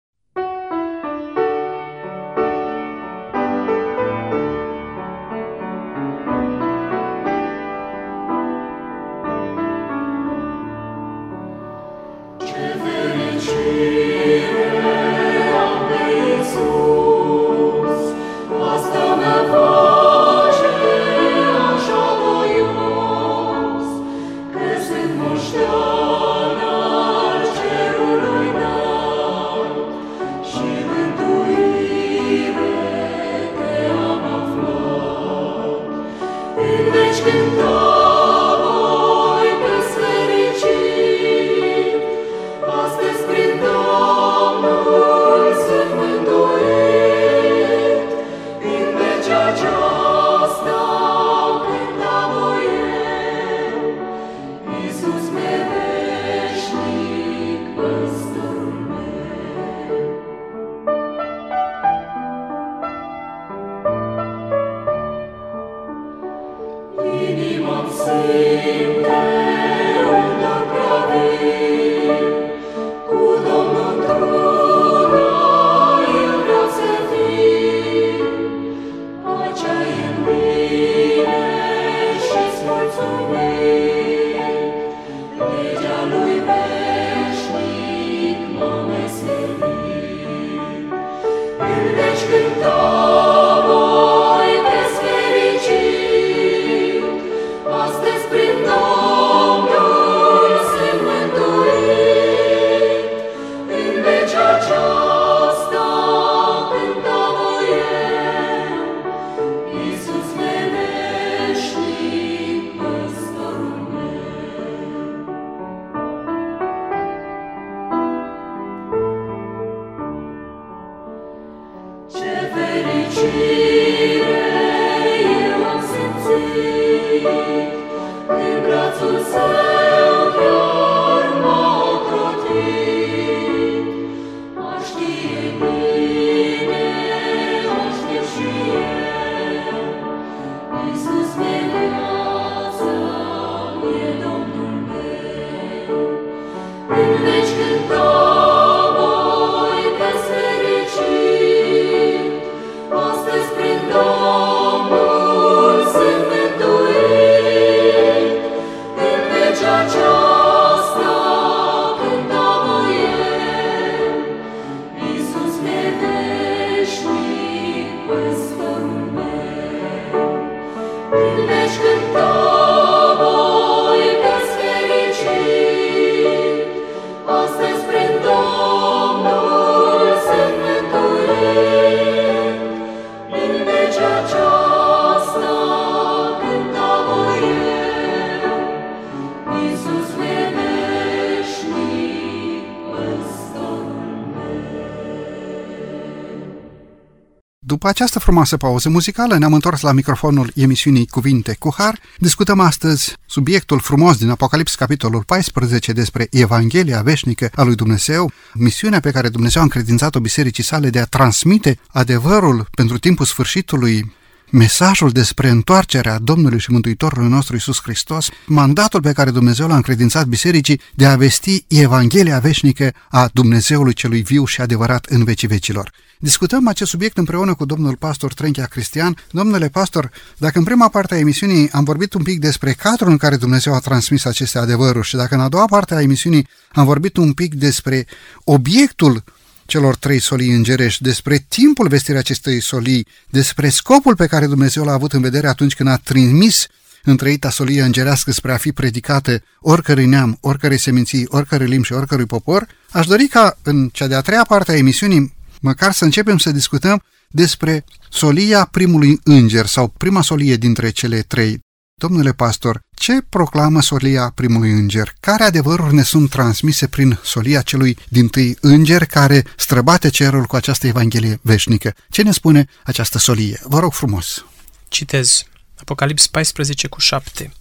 După 197.75 197.89
această 197.89 198.19
frumoasă 198.19 198.57
pauză 198.57 198.89
muzicală, 198.89 199.39
ne-am 199.39 199.53
întors 199.53 199.81
la 199.81 199.93
microfonul 199.93 200.53
emisiunii 200.55 201.07
Cuvinte 201.07 201.57
cu 201.59 201.75
Har. 201.77 201.99
Discutăm 202.19 202.61
astăzi 202.61 203.17
subiectul 203.27 203.81
frumos 203.81 204.17
din 204.17 204.31
Apocalips, 204.31 204.75
capitolul 204.75 205.23
14, 205.23 205.93
despre 205.93 206.27
Evanghelia 206.31 207.03
veșnică 207.03 207.51
a 207.55 207.63
lui 207.63 207.75
Dumnezeu, 207.75 208.33
misiunea 208.53 209.01
pe 209.01 209.11
care 209.11 209.29
Dumnezeu 209.29 209.61
a 209.61 209.65
încredințat-o 209.65 210.21
bisericii 210.21 210.63
sale 210.63 210.91
de 210.91 210.99
a 210.99 211.05
transmite 211.05 211.79
adevărul 211.89 212.67
pentru 212.71 212.99
timpul 212.99 213.25
sfârșitului 213.25 214.15
mesajul 214.51 215.11
despre 215.11 215.49
întoarcerea 215.49 216.19
Domnului 216.19 216.59
și 216.59 216.71
Mântuitorului 216.71 217.29
nostru 217.29 217.57
Isus 217.57 217.81
Hristos, 217.83 218.29
mandatul 218.47 219.01
pe 219.01 219.13
care 219.13 219.31
Dumnezeu 219.31 219.69
l-a 219.69 219.77
încredințat 219.77 220.27
bisericii 220.27 220.81
de 220.95 221.07
a 221.07 221.17
vesti 221.17 221.65
Evanghelia 221.69 222.39
veșnică 222.39 222.93
a 223.11 223.31
Dumnezeului 223.33 223.93
celui 223.93 224.23
viu 224.23 224.45
și 224.45 224.61
adevărat 224.61 225.05
în 225.05 225.25
vecii 225.25 225.49
vecilor. 225.49 225.93
Discutăm 226.25 226.69
acest 226.69 226.91
subiect 226.91 227.19
împreună 227.19 227.55
cu 227.55 227.65
domnul 227.65 227.97
pastor 227.97 228.35
Trenchea 228.35 228.67
Cristian. 228.67 229.17
Domnule 229.31 229.69
pastor, 229.69 230.11
dacă 230.39 230.59
în 230.59 230.65
prima 230.65 230.89
parte 230.89 231.15
a 231.15 231.19
emisiunii 231.19 231.71
am 231.71 231.85
vorbit 231.85 232.15
un 232.15 232.23
pic 232.23 232.39
despre 232.39 232.73
cadrul 232.73 233.11
în 233.11 233.17
care 233.17 233.37
Dumnezeu 233.37 233.75
a 233.75 233.79
transmis 233.79 234.25
aceste 234.25 234.59
adevăruri 234.59 235.07
și 235.07 235.17
dacă 235.17 235.35
în 235.35 235.41
a 235.41 235.49
doua 235.49 235.65
parte 235.65 235.95
a 235.95 236.01
emisiunii 236.01 236.49
am 236.73 236.85
vorbit 236.85 237.17
un 237.17 237.33
pic 237.33 237.55
despre 237.55 238.07
obiectul 238.45 239.25
celor 239.67 239.97
trei 239.97 240.19
solii 240.19 240.55
îngerești, 240.55 241.03
despre 241.03 241.45
timpul 241.49 241.89
vestirii 241.89 242.21
acestei 242.21 242.61
solii, 242.61 243.07
despre 243.31 243.69
scopul 243.69 244.17
pe 244.17 244.27
care 244.27 244.47
Dumnezeu 244.47 244.85
l-a 244.85 244.93
avut 244.93 245.13
în 245.13 245.21
vedere 245.21 245.49
atunci 245.49 245.75
când 245.75 245.89
a 245.89 245.97
trimis 245.97 246.67
întreita 247.03 247.51
solie 247.51 247.83
îngerească 247.83 248.33
spre 248.33 248.53
a 248.53 248.57
fi 248.57 248.73
predicată 248.73 249.43
oricărui 249.61 250.07
neam, 250.07 250.39
oricărei 250.41 250.79
seminții, 250.79 251.27
oricărui 251.29 251.67
limbi 251.67 251.87
și 251.87 251.93
oricărui 251.93 252.27
popor, 252.27 252.67
aș 252.91 253.07
dori 253.07 253.27
ca 253.27 253.59
în 253.63 253.89
cea 253.89 254.07
de-a 254.07 254.21
treia 254.21 254.45
parte 254.49 254.73
a 254.73 254.77
emisiunii 254.77 255.34
măcar 255.65 255.93
să 255.93 256.05
începem 256.05 256.39
să 256.39 256.51
discutăm 256.51 257.03
despre 257.29 257.85
solia 258.11 258.69
primului 258.71 259.21
înger 259.23 259.67
sau 259.67 259.89
prima 259.89 260.23
solie 260.23 260.57
dintre 260.57 260.91
cele 260.91 261.21
trei. 261.21 261.59
Domnule 261.95 262.33
pastor, 262.33 262.81
ce 262.95 263.23
proclamă 263.29 263.83
solia 263.83 264.33
primului 264.35 264.71
înger? 264.71 265.15
Care 265.21 265.43
adevăruri 265.43 265.95
ne 265.95 266.03
sunt 266.03 266.31
transmise 266.31 266.87
prin 266.87 267.19
solia 267.23 267.61
celui 267.63 267.99
din 268.09 268.29
tâi 268.29 268.57
înger 268.61 269.05
care 269.05 269.45
străbate 269.57 270.09
cerul 270.09 270.45
cu 270.45 270.57
această 270.57 270.87
evanghelie 270.87 271.39
veșnică? 271.43 271.95
Ce 272.11 272.23
ne 272.23 272.33
spune 272.33 272.67
această 272.85 273.19
solie? 273.19 273.61
Vă 273.63 273.79
rog 273.79 273.93
frumos. 273.93 274.45
Citez 274.89 275.45
Apocalips 275.77 276.27
14 276.27 276.89
cu 276.89 277.01
7. 277.01 277.53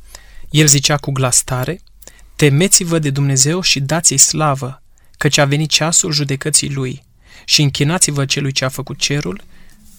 El 0.49 0.67
zicea 0.67 0.97
cu 0.97 1.11
glas 1.11 1.43
tare, 1.43 1.81
Temeți-vă 2.35 2.99
de 2.99 3.09
Dumnezeu 3.09 3.61
și 3.61 3.79
dați-i 3.79 4.17
slavă, 4.17 4.81
căci 5.17 5.37
a 5.37 5.45
venit 5.45 5.69
ceasul 5.69 6.11
judecății 6.11 6.73
lui 6.73 7.03
și 7.45 7.61
închinați-vă 7.61 8.25
celui 8.25 8.51
ce 8.51 8.65
a 8.65 8.69
făcut 8.69 8.97
cerul 8.97 9.41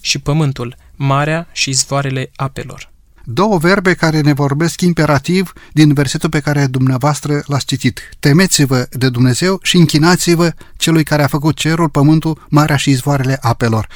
și 0.01 0.19
pământul, 0.19 0.75
marea 0.95 1.47
și 1.51 1.69
izvoarele 1.69 2.31
apelor. 2.35 2.93
Două 3.27 3.57
verbe 3.57 3.93
care 3.93 4.21
ne 4.21 4.33
vorbesc 4.33 4.81
imperativ 4.81 5.53
din 5.73 5.93
versetul 5.93 6.29
pe 6.29 6.39
care 6.39 6.67
dumneavoastră 6.67 7.43
l-ați 7.45 7.65
citit. 7.65 8.09
Temeți-vă 8.19 8.87
de 8.91 9.09
Dumnezeu 9.09 9.59
și 9.61 9.77
închinați-vă 9.77 10.53
celui 10.77 11.03
care 11.03 11.23
a 11.23 11.27
făcut 11.27 11.55
cerul, 11.55 11.89
pământul, 11.89 12.45
marea 12.49 12.75
și 12.75 12.89
izvoarele 12.89 13.37
apelor. 13.41 13.87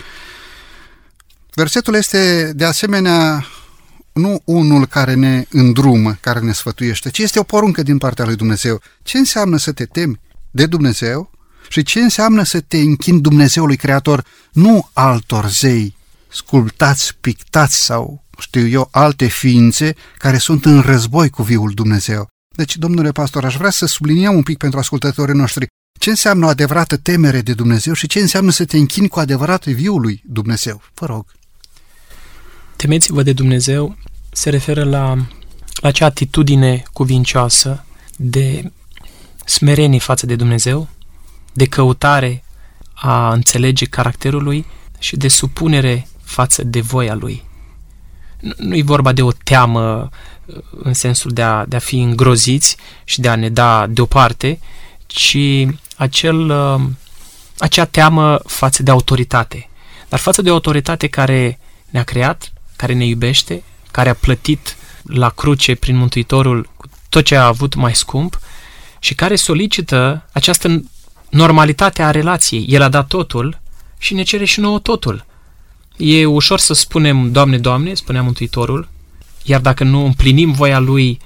Versetul 1.53 1.95
este 1.95 2.51
de 2.55 2.65
asemenea 2.65 3.45
nu 4.13 4.41
unul 4.45 4.85
care 4.85 5.13
ne 5.13 5.45
îndrumă, 5.49 6.17
care 6.21 6.39
ne 6.39 6.51
sfătuiește, 6.51 7.09
ci 7.09 7.17
este 7.17 7.39
o 7.39 7.43
poruncă 7.43 7.83
din 7.83 7.97
partea 7.97 8.25
lui 8.25 8.35
Dumnezeu. 8.35 8.81
Ce 9.03 9.17
înseamnă 9.17 9.57
să 9.57 9.71
te 9.71 9.85
temi 9.85 10.19
de 10.51 10.65
Dumnezeu 10.65 11.31
și 11.69 11.83
ce 11.83 11.99
înseamnă 11.99 12.43
să 12.43 12.59
te 12.59 12.77
închini 12.77 13.21
Dumnezeului 13.21 13.77
Creator, 13.77 14.25
nu 14.51 14.89
altor 14.93 15.47
zei, 15.47 15.95
sculptați, 16.27 17.15
pictați 17.21 17.85
sau, 17.85 18.23
știu 18.39 18.67
eu, 18.67 18.87
alte 18.91 19.25
ființe 19.25 19.95
care 20.17 20.37
sunt 20.37 20.65
în 20.65 20.81
război 20.81 21.29
cu 21.29 21.43
viul 21.43 21.71
Dumnezeu. 21.73 22.27
Deci, 22.55 22.77
domnule 22.77 23.11
pastor, 23.11 23.45
aș 23.45 23.55
vrea 23.55 23.69
să 23.69 23.85
subliniem 23.85 24.35
un 24.35 24.43
pic 24.43 24.57
pentru 24.57 24.79
ascultătorii 24.79 25.35
noștri 25.35 25.67
ce 25.99 26.09
înseamnă 26.09 26.45
o 26.45 26.49
adevărată 26.49 26.97
temere 26.97 27.41
de 27.41 27.53
Dumnezeu 27.53 27.93
și 27.93 28.07
ce 28.07 28.19
înseamnă 28.19 28.51
să 28.51 28.65
te 28.65 28.77
închini 28.77 29.07
cu 29.07 29.19
adevărat 29.19 29.65
viului 29.65 30.21
Dumnezeu. 30.25 30.81
Vă 30.93 31.05
rog. 31.05 31.25
Temeți-vă 32.75 33.23
de 33.23 33.33
Dumnezeu 33.33 33.97
se 34.31 34.49
referă 34.49 34.83
la 34.83 35.17
la 35.81 35.87
acea 35.87 36.05
atitudine 36.05 36.83
cuvincioasă 36.93 37.85
de 38.15 38.71
smerenie 39.45 39.99
față 39.99 40.25
de 40.25 40.35
Dumnezeu, 40.35 40.87
de 41.53 41.65
căutare 41.65 42.43
a 42.93 43.31
înțelege 43.33 43.85
caracterul 43.85 44.43
lui 44.43 44.65
și 44.99 45.15
de 45.15 45.27
supunere 45.27 46.07
față 46.23 46.63
de 46.63 46.81
voia 46.81 47.13
lui. 47.13 47.43
Nu 48.57 48.75
e 48.75 48.81
vorba 48.83 49.11
de 49.11 49.21
o 49.21 49.31
teamă 49.31 50.09
uh, 50.45 50.55
în 50.83 50.93
sensul 50.93 51.31
de 51.31 51.41
a, 51.41 51.65
de 51.65 51.75
a 51.75 51.79
fi 51.79 51.99
îngroziți 51.99 52.77
și 53.03 53.21
de 53.21 53.29
a 53.29 53.35
ne 53.35 53.49
da 53.49 53.87
deoparte, 53.87 54.59
ci 55.05 55.37
acel, 55.95 56.49
uh, 56.49 56.81
acea 57.57 57.85
teamă 57.85 58.39
față 58.45 58.83
de 58.83 58.91
autoritate. 58.91 59.69
Dar 60.09 60.19
față 60.19 60.41
de 60.41 60.49
o 60.49 60.53
autoritate 60.53 61.07
care 61.07 61.59
ne-a 61.89 62.03
creat, 62.03 62.53
care 62.75 62.93
ne 62.93 63.05
iubește, 63.05 63.63
care 63.91 64.09
a 64.09 64.13
plătit 64.13 64.77
la 65.03 65.29
cruce 65.29 65.75
prin 65.75 65.97
Mântuitorul 65.97 66.69
cu 66.77 66.85
tot 67.09 67.25
ce 67.25 67.35
a 67.35 67.45
avut 67.45 67.75
mai 67.75 67.95
scump 67.95 68.39
și 68.99 69.15
care 69.15 69.35
solicită 69.35 70.25
această 70.31 70.83
normalitate 71.29 72.01
a 72.01 72.11
relației. 72.11 72.65
El 72.69 72.81
a 72.81 72.89
dat 72.89 73.07
totul 73.07 73.59
și 73.97 74.13
ne 74.13 74.23
cere 74.23 74.45
și 74.45 74.59
nouă 74.59 74.79
totul. 74.79 75.25
E 75.97 76.25
ușor 76.25 76.59
să 76.59 76.73
spunem, 76.73 77.31
Doamne, 77.31 77.57
Doamne, 77.57 77.93
spunea 77.93 78.21
Mântuitorul, 78.21 78.89
iar 79.43 79.61
dacă 79.61 79.83
nu 79.83 80.05
împlinim 80.05 80.51
voia 80.51 80.79
Lui, 80.79 81.19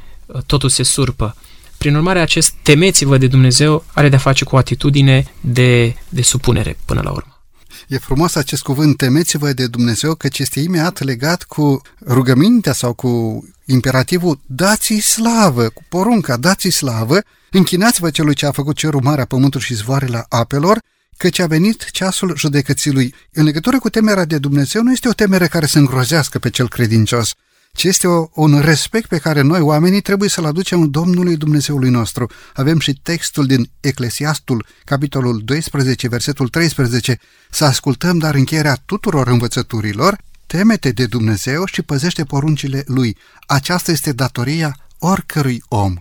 totul 0.45 0.69
se 0.69 0.83
surpă. 0.83 1.35
Prin 1.77 1.95
urmare, 1.95 2.19
acest 2.19 2.53
temeți-vă 2.61 3.17
de 3.17 3.27
Dumnezeu 3.27 3.83
are 3.93 4.09
de-a 4.09 4.19
face 4.19 4.43
cu 4.43 4.55
o 4.55 4.57
atitudine 4.57 5.33
de, 5.41 5.95
de 6.09 6.21
supunere 6.21 6.77
până 6.85 7.01
la 7.03 7.11
urmă. 7.11 7.32
E 7.87 7.97
frumos 7.97 8.35
acest 8.35 8.61
cuvânt, 8.61 8.97
temeți-vă 8.97 9.53
de 9.53 9.67
Dumnezeu, 9.67 10.15
căci 10.15 10.39
este 10.39 10.59
imediat 10.59 11.01
legat 11.01 11.43
cu 11.43 11.81
rugămintea 12.07 12.73
sau 12.73 12.93
cu 12.93 13.43
imperativul 13.65 14.39
dați 14.45 14.93
slavă, 14.93 15.69
cu 15.69 15.83
porunca 15.89 16.37
dați 16.37 16.69
slavă, 16.69 17.19
închinați-vă 17.51 18.09
celui 18.09 18.33
ce 18.33 18.45
a 18.45 18.51
făcut 18.51 18.75
cerul, 18.75 19.01
marea, 19.03 19.25
pământul 19.25 19.59
și 19.59 19.73
zvoarele 19.73 20.25
apelor, 20.29 20.81
căci 21.17 21.39
a 21.39 21.47
venit 21.47 21.89
ceasul 21.91 22.35
judecății 22.37 22.91
lui. 22.91 23.13
În 23.31 23.43
legătură 23.43 23.79
cu 23.79 23.89
temerea 23.89 24.25
de 24.25 24.37
Dumnezeu 24.37 24.81
nu 24.83 24.91
este 24.91 25.07
o 25.07 25.13
temere 25.13 25.47
care 25.47 25.65
să 25.65 25.77
îngrozească 25.77 26.39
pe 26.39 26.49
cel 26.49 26.69
credincios, 26.69 27.33
ci 27.77 27.83
este 27.83 28.07
o, 28.07 28.27
un 28.33 28.59
respect 28.59 29.07
pe 29.07 29.17
care 29.17 29.41
noi, 29.41 29.59
oamenii, 29.59 30.01
trebuie 30.01 30.29
să-l 30.29 30.45
aducem 30.45 30.89
Domnului 30.89 31.37
Dumnezeului 31.37 31.89
nostru. 31.89 32.29
Avem 32.53 32.79
și 32.79 32.93
textul 32.93 33.45
din 33.45 33.69
Eclesiastul, 33.79 34.65
capitolul 34.83 35.41
12, 35.43 36.07
versetul 36.07 36.47
13, 36.47 37.19
să 37.51 37.65
ascultăm 37.65 38.17
dar 38.17 38.35
încheierea 38.35 38.81
tuturor 38.85 39.27
învățăturilor, 39.27 40.17
temete 40.47 40.91
de 40.91 41.05
Dumnezeu 41.05 41.65
și 41.65 41.81
păzește 41.81 42.23
poruncile 42.23 42.83
Lui. 42.87 43.17
Aceasta 43.47 43.91
este 43.91 44.11
datoria 44.11 44.77
oricărui 44.99 45.63
om. 45.67 45.93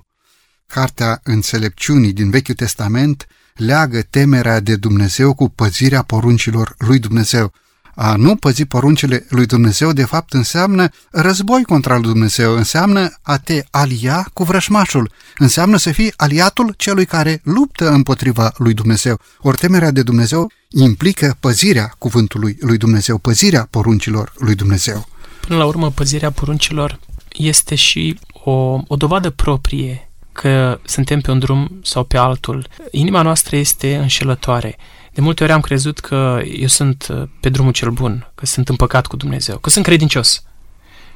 Cartea 0.67 1.21
Înțelepciunii 1.23 2.13
din 2.13 2.31
Vechiul 2.31 2.55
Testament 2.55 3.27
leagă 3.55 4.03
temerea 4.03 4.61
de 4.61 4.77
Dumnezeu 4.77 5.35
cu 5.35 5.49
păzirea 5.49 6.03
poruncilor 6.03 6.75
lui 6.79 6.99
Dumnezeu. 6.99 7.53
A 7.95 8.17
nu 8.17 8.37
păzi 8.37 8.65
poruncile 8.65 9.27
lui 9.29 9.47
Dumnezeu, 9.47 9.93
de 9.93 10.05
fapt, 10.05 10.33
înseamnă 10.33 10.89
război 11.11 11.63
contra 11.63 11.95
lui 11.95 12.03
Dumnezeu, 12.03 12.57
înseamnă 12.57 13.13
a 13.23 13.39
te 13.39 13.63
alia 13.71 14.29
cu 14.33 14.45
vrășmașul, 14.45 15.11
înseamnă 15.39 15.77
să 15.77 15.93
fii 15.93 16.13
aliatul 16.17 16.75
celui 16.77 17.05
care 17.05 17.41
luptă 17.45 17.91
împotriva 17.91 18.53
lui 18.57 18.75
Dumnezeu. 18.75 19.19
Ori 19.39 19.57
temerea 19.57 19.91
de 19.91 20.03
Dumnezeu 20.03 20.51
implică 20.69 21.37
păzirea 21.41 21.95
cuvântului 21.99 22.57
lui 22.61 22.77
Dumnezeu, 22.77 23.19
păzirea 23.19 23.67
poruncilor 23.71 24.33
lui 24.37 24.55
Dumnezeu. 24.55 25.09
Până 25.41 25.59
la 25.59 25.65
urmă, 25.65 25.91
păzirea 25.91 26.31
poruncilor 26.31 26.99
este 27.33 27.75
și 27.75 28.19
o, 28.33 28.81
o 28.87 28.97
dovadă 28.97 29.31
proprie 29.31 30.09
că 30.33 30.81
suntem 30.85 31.21
pe 31.21 31.31
un 31.31 31.39
drum 31.39 31.81
sau 31.83 32.05
pe 32.05 32.17
altul. 32.17 32.67
Inima 32.91 33.23
noastră 33.23 33.57
este 33.57 33.97
înșelătoare. 33.97 34.77
De 35.15 35.21
multe 35.21 35.43
ori 35.43 35.53
am 35.53 35.61
crezut 35.61 35.99
că 35.99 36.43
eu 36.45 36.67
sunt 36.67 37.07
uh, 37.11 37.23
pe 37.41 37.49
drumul 37.49 37.73
cel 37.73 37.91
bun, 37.91 38.31
că 38.35 38.47
sunt 38.47 38.69
împăcat 38.69 39.07
cu 39.07 39.17
Dumnezeu, 39.17 39.59
că 39.59 39.71
sunt 39.71 39.85
credincios. 39.85 40.43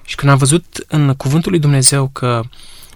Și 0.05 0.14
când 0.14 0.32
am 0.32 0.38
văzut 0.38 0.84
în 0.88 1.14
cuvântul 1.14 1.51
lui 1.51 1.61
Dumnezeu 1.61 2.09
că 2.09 2.42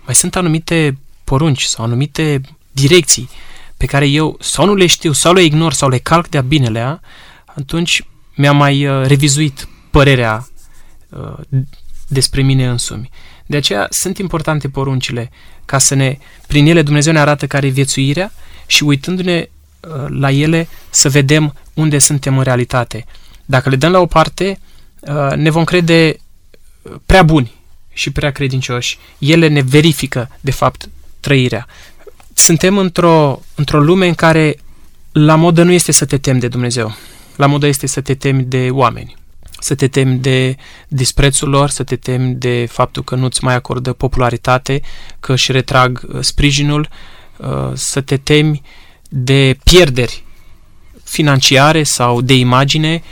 mai 0.04 0.14
sunt 0.14 0.36
anumite 0.36 0.98
porunci 1.24 1.62
sau 1.62 1.84
anumite 1.84 2.40
direcții 2.72 3.28
pe 3.76 3.86
care 3.86 4.06
eu 4.06 4.36
sau 4.40 4.66
nu 4.66 4.74
le 4.74 4.86
știu, 4.86 5.12
sau 5.12 5.32
le 5.32 5.42
ignor, 5.42 5.72
sau 5.72 5.88
le 5.88 5.98
calc 5.98 6.28
de-a 6.28 6.40
binelea, 6.40 7.00
atunci 7.44 8.02
mi-am 8.34 8.56
mai 8.56 8.86
uh, 8.86 9.06
revizuit 9.06 9.68
părerea 9.90 10.48
uh, 11.08 11.58
despre 12.08 12.42
mine 12.42 12.68
însumi. 12.68 13.10
De 13.46 13.56
aceea 13.56 13.86
sunt 13.90 14.18
importante 14.18 14.68
poruncile, 14.68 15.30
ca 15.64 15.78
să 15.78 15.94
ne, 15.94 16.18
prin 16.46 16.66
ele 16.66 16.82
Dumnezeu 16.82 17.12
ne 17.12 17.18
arată 17.18 17.46
care 17.46 17.66
e 17.66 17.70
viețuirea 17.70 18.32
și 18.66 18.82
uitându-ne 18.82 19.38
uh, 19.38 19.59
la 20.08 20.30
ele 20.30 20.68
să 20.90 21.08
vedem 21.08 21.54
unde 21.74 21.98
suntem 21.98 22.38
în 22.38 22.44
realitate. 22.44 23.04
Dacă 23.44 23.68
le 23.68 23.76
dăm 23.76 23.92
la 23.92 24.00
o 24.00 24.06
parte, 24.06 24.58
uh, 25.00 25.32
ne 25.34 25.50
vom 25.50 25.64
crede 25.64 26.16
uh, 26.82 26.92
prea 27.06 27.22
buni 27.22 27.54
și 27.92 28.10
prea 28.10 28.30
credincioși. 28.30 28.98
Ele 29.18 29.48
ne 29.48 29.60
verifică, 29.60 30.30
de 30.40 30.50
fapt, 30.50 30.88
trăirea. 31.20 31.66
Suntem 32.34 32.78
într-o, 32.78 33.42
într-o 33.54 33.80
lume 33.80 34.06
în 34.06 34.14
care 34.14 34.56
la 35.12 35.34
modă 35.34 35.62
nu 35.62 35.72
este 35.72 35.92
să 35.92 36.04
te 36.04 36.18
temi 36.18 36.40
de 36.40 36.48
Dumnezeu. 36.48 36.96
La 37.36 37.46
modă 37.46 37.66
este 37.66 37.86
să 37.86 38.00
te 38.00 38.14
temi 38.14 38.42
de 38.42 38.68
oameni 38.70 39.18
să 39.62 39.74
te 39.74 39.88
temi 39.88 40.18
de 40.18 40.56
disprețul 40.88 41.48
lor, 41.48 41.68
să 41.68 41.84
te 41.84 41.96
temi 41.96 42.34
de 42.34 42.66
faptul 42.70 43.02
că 43.02 43.14
nu-ți 43.14 43.44
mai 43.44 43.54
acordă 43.54 43.92
popularitate, 43.92 44.80
că 45.20 45.32
își 45.32 45.52
retrag 45.52 46.02
uh, 46.08 46.20
sprijinul, 46.20 46.88
uh, 47.36 47.70
să 47.72 48.00
te 48.00 48.16
temi 48.16 48.62
de 49.12 49.58
pierderi 49.64 50.24
financiare 51.04 51.82
sau 51.82 52.20
de 52.20 52.34
imagine 52.34 53.02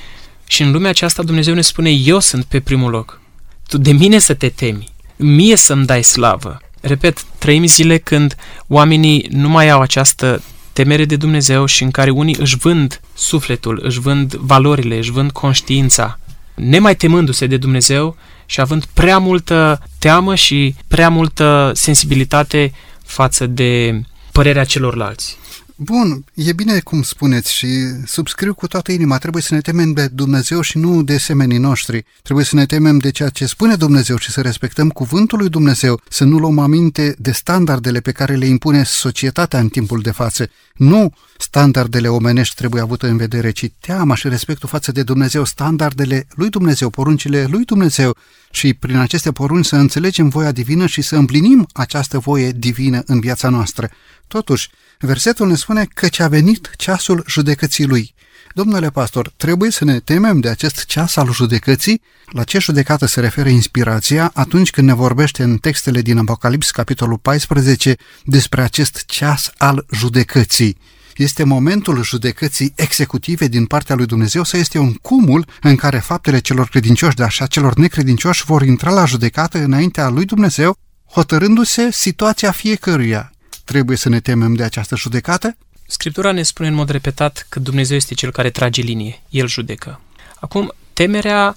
și 0.47 0.63
în 0.63 0.73
lumea 0.73 0.91
aceasta 0.91 1.23
Dumnezeu 1.23 1.55
ne 1.55 1.61
spune 1.61 1.91
eu 1.91 2.19
sunt 2.19 2.45
pe 2.45 2.61
primul 2.61 2.91
loc. 2.91 3.21
Tu 3.67 3.79
de 3.79 3.93
mine 3.93 4.19
să 4.19 4.35
te 4.35 4.49
temi, 4.49 4.89
mie 5.17 5.57
să-mi 5.57 5.87
dai 5.87 6.05
slavă. 6.05 6.61
Repet, 6.81 7.25
trăim 7.39 7.67
zile 7.67 7.99
când 7.99 8.37
oamenii 8.67 9.27
nu 9.31 9.49
mai 9.49 9.69
au 9.69 9.81
această 9.81 10.43
temere 10.73 11.05
de 11.05 11.17
Dumnezeu 11.17 11.65
și 11.65 11.83
în 11.83 11.91
care 11.91 12.11
unii 12.11 12.37
își 12.39 12.57
vând 12.57 13.01
sufletul, 13.15 13.81
își 13.83 14.01
vând 14.01 14.35
valorile, 14.35 14.97
își 14.97 15.11
vând 15.11 15.31
conștiința 15.31 16.19
nemai 16.59 16.97
temându-se 16.97 17.47
de 17.47 17.57
Dumnezeu 17.57 18.17
și 18.47 18.61
având 18.61 18.85
prea 18.85 19.19
multă 19.19 19.83
teamă 19.99 20.35
și 20.35 20.75
prea 20.89 21.09
multă 21.09 21.71
sensibilitate 21.75 22.73
față 23.05 23.47
de 23.47 24.01
părerea 24.33 24.65
celorlalți. 24.65 25.37
Bun, 25.81 26.24
e 26.35 26.53
bine 26.53 26.81
cum 26.81 27.03
spuneți 27.03 27.53
și 27.53 27.68
subscriu 28.07 28.55
cu 28.55 28.66
toată 28.66 28.93
inima. 28.93 29.18
Trebuie 29.18 29.43
să 29.43 29.55
ne 29.55 29.61
temem 29.61 29.93
de 29.93 30.09
Dumnezeu 30.09 30.61
și 30.61 30.79
nu 30.79 31.03
de 31.03 31.18
semenii 31.18 31.59
noștri. 31.59 32.05
Trebuie 32.22 32.45
să 32.45 32.55
ne 32.55 32.66
temem 32.66 32.99
de 32.99 33.11
ceea 33.11 33.29
ce 33.29 33.47
spune 33.47 33.74
Dumnezeu 33.74 34.16
și 34.16 34.31
să 34.31 34.41
respectăm 34.41 34.89
cuvântul 34.89 35.39
lui 35.39 35.49
Dumnezeu, 35.49 36.01
să 36.09 36.24
nu 36.24 36.39
luăm 36.39 36.59
aminte 36.59 37.14
de 37.18 37.33
standardele 37.33 38.01
pe 38.01 38.12
care 38.12 38.35
le 38.35 38.47
impune 38.47 38.83
societatea 38.85 39.59
în 39.59 39.68
timpul 39.68 40.01
de 40.01 40.11
față. 40.11 40.51
Nu 40.79 41.12
standardele 41.39 42.09
omenești 42.09 42.55
trebuie 42.55 42.83
avute 42.83 43.07
în 43.07 43.16
vedere, 43.16 43.51
ci 43.51 43.70
teama 43.81 44.14
și 44.14 44.29
respectul 44.29 44.68
față 44.68 44.93
de 44.93 45.03
Dumnezeu, 45.03 45.45
standardele 45.45 46.26
lui 46.35 46.49
Dumnezeu, 46.49 46.91
poruncile 46.91 47.47
lui 47.51 47.64
Dumnezeu 47.64 48.16
și 48.51 48.74
prin 48.74 48.97
aceste 48.97 49.33
porunci 49.33 49.66
să 49.66 49.76
înțelegem 49.76 50.29
voia 50.29 50.53
divină 50.53 50.87
și 50.87 51.03
să 51.03 51.16
împlinim 51.16 51.66
această 51.72 52.18
voie 52.18 52.51
divină 52.51 53.03
în 53.07 53.20
viața 53.20 53.49
noastră. 53.49 53.91
Totuși, 54.26 54.70
versetul 54.99 55.49
ne 55.49 55.55
spune 55.55 55.87
că 55.95 56.09
ce 56.09 56.22
a 56.22 56.29
venit 56.29 56.70
ceasul 56.76 57.24
judecății 57.26 57.87
lui. 57.87 58.14
Domnule 58.59 58.91
pastor, 58.91 59.33
trebuie 59.37 59.71
să 59.71 59.85
ne 59.85 60.01
temem 60.01 60.41
de 60.41 60.49
acest 60.49 60.85
ceas 60.85 61.17
al 61.17 61.33
judecății? 61.33 62.01
La 62.27 62.45
ce 62.45 62.59
judecată 62.59 63.07
se 63.07 63.21
referă 63.21 63.49
inspirația 63.49 64.31
atunci 64.35 64.71
când 64.71 64.87
ne 64.87 64.95
vorbește 64.95 65.43
în 65.43 65.57
textele 65.57 66.01
din 66.01 66.19
Apocalips, 66.19 66.71
capitolul 66.71 67.19
14, 67.19 67.97
despre 68.25 68.63
acest 68.63 69.03
ceas 69.07 69.51
al 69.57 69.87
judecății? 69.93 70.77
Este 71.17 71.45
momentul 71.45 72.03
judecății 72.03 72.73
executive 72.77 73.47
din 73.47 73.67
partea 73.67 73.95
lui 73.95 74.07
Dumnezeu 74.07 74.45
sau 74.45 74.61
este 74.61 74.79
un 74.79 74.93
cumul 74.93 75.47
în 75.61 75.77
care 75.77 75.99
faptele 75.99 76.39
celor 76.39 76.69
credincioși, 76.69 77.17
de 77.17 77.23
așa 77.23 77.47
celor 77.47 77.75
necredincioși, 77.75 78.45
vor 78.45 78.63
intra 78.63 78.91
la 78.91 79.05
judecată 79.05 79.59
înaintea 79.59 80.09
lui 80.09 80.25
Dumnezeu, 80.25 80.77
hotărându-se 81.11 81.89
situația 81.91 82.51
fiecăruia? 82.51 83.33
Trebuie 83.65 83.97
să 83.97 84.09
ne 84.09 84.21
temem 84.21 84.55
de 84.55 84.63
această 84.63 84.97
judecată? 84.97 85.57
Scriptura 85.91 86.32
ne 86.32 86.43
spune 86.43 86.68
în 86.68 86.74
mod 86.74 86.89
repetat 86.89 87.47
că 87.49 87.61
Dumnezeu 87.61 87.97
este 87.97 88.14
cel 88.14 88.30
care 88.30 88.51
trage 88.51 88.82
linie, 88.82 89.22
El 89.28 89.47
judecă. 89.47 90.01
Acum, 90.41 90.72
temerea 90.93 91.57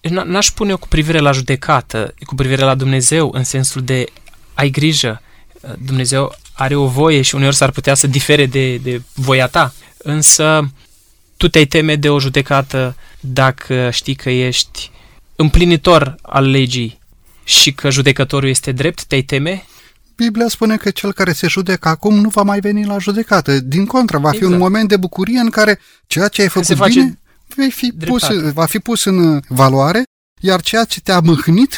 n-aș 0.00 0.50
pune-o 0.50 0.76
cu 0.76 0.88
privire 0.88 1.18
la 1.18 1.32
judecată, 1.32 2.14
cu 2.26 2.34
privire 2.34 2.62
la 2.62 2.74
Dumnezeu, 2.74 3.30
în 3.32 3.44
sensul 3.44 3.82
de 3.82 4.04
ai 4.54 4.70
grijă, 4.70 5.22
Dumnezeu 5.78 6.34
are 6.52 6.74
o 6.74 6.86
voie 6.86 7.22
și 7.22 7.34
uneori 7.34 7.56
s-ar 7.56 7.70
putea 7.70 7.94
să 7.94 8.06
difere 8.06 8.46
de, 8.46 8.76
de 8.76 9.02
voia 9.14 9.46
ta, 9.46 9.72
însă 9.98 10.70
tu 11.36 11.48
te-ai 11.48 11.66
teme 11.66 11.96
de 11.96 12.08
o 12.08 12.20
judecată 12.20 12.96
dacă 13.20 13.90
știi 13.92 14.14
că 14.14 14.30
ești 14.30 14.90
împlinitor 15.36 16.16
al 16.22 16.50
legii 16.50 16.98
și 17.44 17.72
că 17.72 17.90
judecătorul 17.90 18.48
este 18.48 18.72
drept, 18.72 19.04
te 19.04 19.22
teme? 19.22 19.64
Biblia 20.24 20.48
spune 20.48 20.76
că 20.76 20.90
cel 20.90 21.12
care 21.12 21.32
se 21.32 21.46
judecă 21.46 21.88
acum 21.88 22.14
nu 22.14 22.28
va 22.28 22.42
mai 22.42 22.60
veni 22.60 22.84
la 22.84 22.98
judecată. 22.98 23.60
Din 23.60 23.86
contră, 23.86 24.18
va 24.18 24.30
fi 24.30 24.36
exact. 24.36 24.52
un 24.52 24.58
moment 24.58 24.88
de 24.88 24.96
bucurie 24.96 25.38
în 25.38 25.50
care 25.50 25.80
ceea 26.06 26.28
ce 26.28 26.42
ai 26.42 26.48
făcut 26.48 26.66
se 26.66 26.74
face 26.74 27.00
bine 27.00 27.20
vei 27.54 27.70
fi 27.70 27.92
pus, 28.06 28.52
va 28.52 28.66
fi 28.66 28.78
pus 28.78 29.04
în 29.04 29.40
valoare, 29.48 30.02
iar 30.40 30.60
ceea 30.60 30.84
ce 30.84 31.00
te-a 31.00 31.20
mâhnit, 31.20 31.76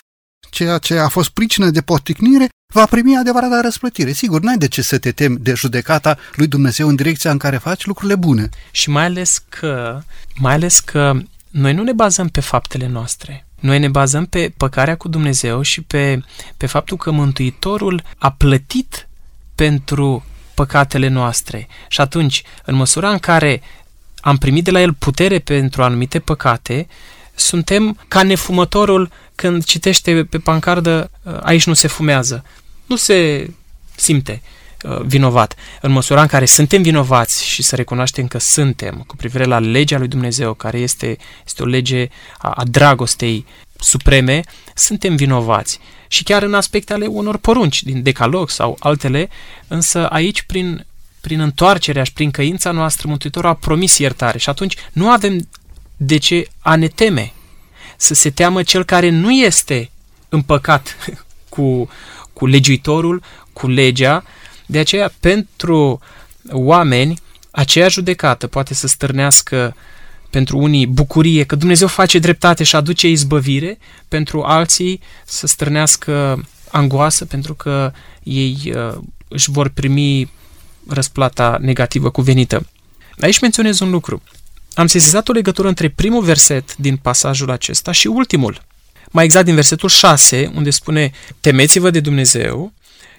ceea 0.51 0.78
ce 0.78 0.99
a 0.99 1.09
fost 1.09 1.30
pricină 1.30 1.70
de 1.70 1.80
poticnire, 1.80 2.49
va 2.74 2.86
primi 2.86 3.16
adevărata 3.16 3.61
răsplătire. 3.61 4.12
Sigur, 4.12 4.40
n-ai 4.40 4.59
de 4.59 4.68
ce 4.68 4.82
să 4.82 4.99
te 4.99 5.12
temi 5.12 5.38
de 5.38 5.55
judecata 5.55 6.18
lui 6.34 6.47
Dumnezeu 6.47 6.88
în 6.88 6.95
direcția 6.95 7.30
în 7.30 7.38
care 7.38 7.57
faci 7.57 7.86
lucrurile 7.86 8.16
bune. 8.16 8.49
Și 8.70 8.90
mai 8.90 9.05
ales 9.05 9.43
că, 9.49 10.03
mai 10.36 10.53
ales 10.53 10.80
că 10.80 11.12
noi 11.51 11.74
nu 11.74 11.82
ne 11.82 11.93
bazăm 11.93 12.28
pe 12.28 12.40
faptele 12.40 12.88
noastre. 12.88 13.47
Noi 13.63 13.79
ne 13.79 13.89
bazăm 13.89 14.27
pe 14.27 14.53
păcarea 14.57 14.97
cu 14.97 15.09
Dumnezeu 15.09 15.63
și 15.63 15.81
pe, 15.81 16.23
pe 16.57 16.67
faptul 16.67 16.97
că 16.97 17.11
Mântuitorul 17.11 18.03
a 18.19 18.31
plătit 18.31 19.09
pentru 19.55 20.25
păcatele 20.55 21.09
noastre. 21.09 21.69
Și 21.89 22.01
atunci, 22.01 22.43
în 22.65 22.75
măsura 22.75 23.11
în 23.11 23.19
care 23.19 23.63
am 24.21 24.37
primit 24.37 24.65
de 24.65 24.71
la 24.71 24.81
el 24.81 24.93
putere 24.93 25.39
pentru 25.39 25.83
anumite 25.83 26.19
păcate, 26.19 26.87
suntem 27.35 27.99
ca 28.09 28.23
nefumătorul 28.23 29.11
când 29.35 29.65
citește 29.65 30.25
pe 30.25 30.39
pancardă 30.39 31.11
aici 31.41 31.67
nu 31.67 31.75
se 31.75 31.89
fumează. 31.89 32.45
Nu 32.87 32.97
se 32.97 33.51
simte 33.97 34.43
uh, 34.45 34.62
vinovat. 35.05 35.55
În 35.80 35.93
măsura 35.93 36.20
în 36.20 36.26
care 36.26 36.45
suntem 36.45 36.83
vinovați 36.83 37.45
și 37.45 37.62
să 37.62 37.76
recunoaștem 37.76 38.26
că 38.26 38.39
suntem 38.39 39.05
cu 39.07 39.16
privire 39.16 39.45
la 39.45 39.59
legea 39.59 39.99
lui 39.99 40.09
Dumnezeu, 40.09 40.55
care 40.55 40.78
este, 40.78 41.16
este 41.45 41.62
o 41.62 41.66
lege 41.66 42.09
a, 42.39 42.51
a 42.51 42.64
dragostei 42.64 43.47
supreme, 43.78 44.43
suntem 44.74 45.16
vinovați. 45.16 45.78
Și 46.09 46.22
chiar 46.22 46.43
în 46.43 46.55
aspecte 46.55 46.93
ale 46.93 47.07
unor 47.07 47.37
porunci, 47.37 47.83
din 47.83 48.03
decalog 48.03 48.51
sau 48.51 48.76
altele, 48.78 49.28
însă 49.68 50.09
aici 50.09 50.43
prin, 50.43 50.87
prin 51.20 51.41
întoarcerea 51.41 52.03
și 52.03 52.12
prin 52.12 52.30
căința 52.30 52.70
noastră, 52.70 53.09
Mântuitorul 53.09 53.51
a 53.51 53.55
promis 53.55 53.99
iertare 53.99 54.39
și 54.39 54.49
atunci 54.49 54.76
nu 54.93 55.11
avem 55.11 55.49
de 55.97 56.16
ce 56.16 56.49
a 56.59 56.76
ne 56.76 56.89
teme. 56.89 57.33
Să 57.97 58.14
se 58.14 58.30
teamă 58.30 58.62
cel 58.62 58.85
care 58.85 59.09
nu 59.09 59.33
este 59.33 59.91
împăcat 60.28 60.97
cu, 61.55 61.89
cu 62.33 62.47
legiuitorul, 62.47 63.22
cu 63.53 63.68
legea. 63.68 64.24
De 64.73 64.79
aceea, 64.79 65.12
pentru 65.20 66.01
oameni, 66.51 67.18
aceea 67.51 67.89
judecată 67.89 68.47
poate 68.47 68.75
să 68.75 68.87
stârnească 68.87 69.77
pentru 70.31 70.59
unii 70.59 70.87
bucurie 70.87 71.45
că 71.45 71.57
Dumnezeu 71.57 71.89
face 71.89 72.18
dreptate 72.18 72.64
și 72.64 72.77
aduce 72.77 73.09
izbăvire, 73.09 73.79
pentru 74.09 74.43
alții 74.43 75.01
să 75.25 75.47
stârnească 75.47 76.45
angoasă 76.70 77.25
pentru 77.25 77.55
că 77.55 77.93
ei 78.23 78.73
uh, 78.75 78.99
își 79.29 79.51
vor 79.51 79.68
primi 79.68 80.31
răsplata 80.89 81.59
negativă 81.61 82.11
cuvenită. 82.11 82.66
Aici 83.20 83.41
menționez 83.41 83.81
un 83.81 83.91
lucru. 83.91 84.23
Am 84.75 84.87
sesizat 84.87 85.29
o 85.29 85.33
legătură 85.33 85.68
între 85.68 85.89
primul 85.89 86.23
verset 86.23 86.77
din 86.77 86.97
pasajul 86.97 87.51
acesta 87.51 87.93
și 87.93 88.07
ultimul. 88.07 88.62
Mai 89.11 89.25
exact 89.25 89.45
din 89.45 89.55
versetul 89.55 89.89
6, 89.89 90.51
unde 90.55 90.70
spune 90.70 91.11
Temeți-vă 91.41 91.91
de 91.91 92.01
Dumnezeu, 92.01 92.73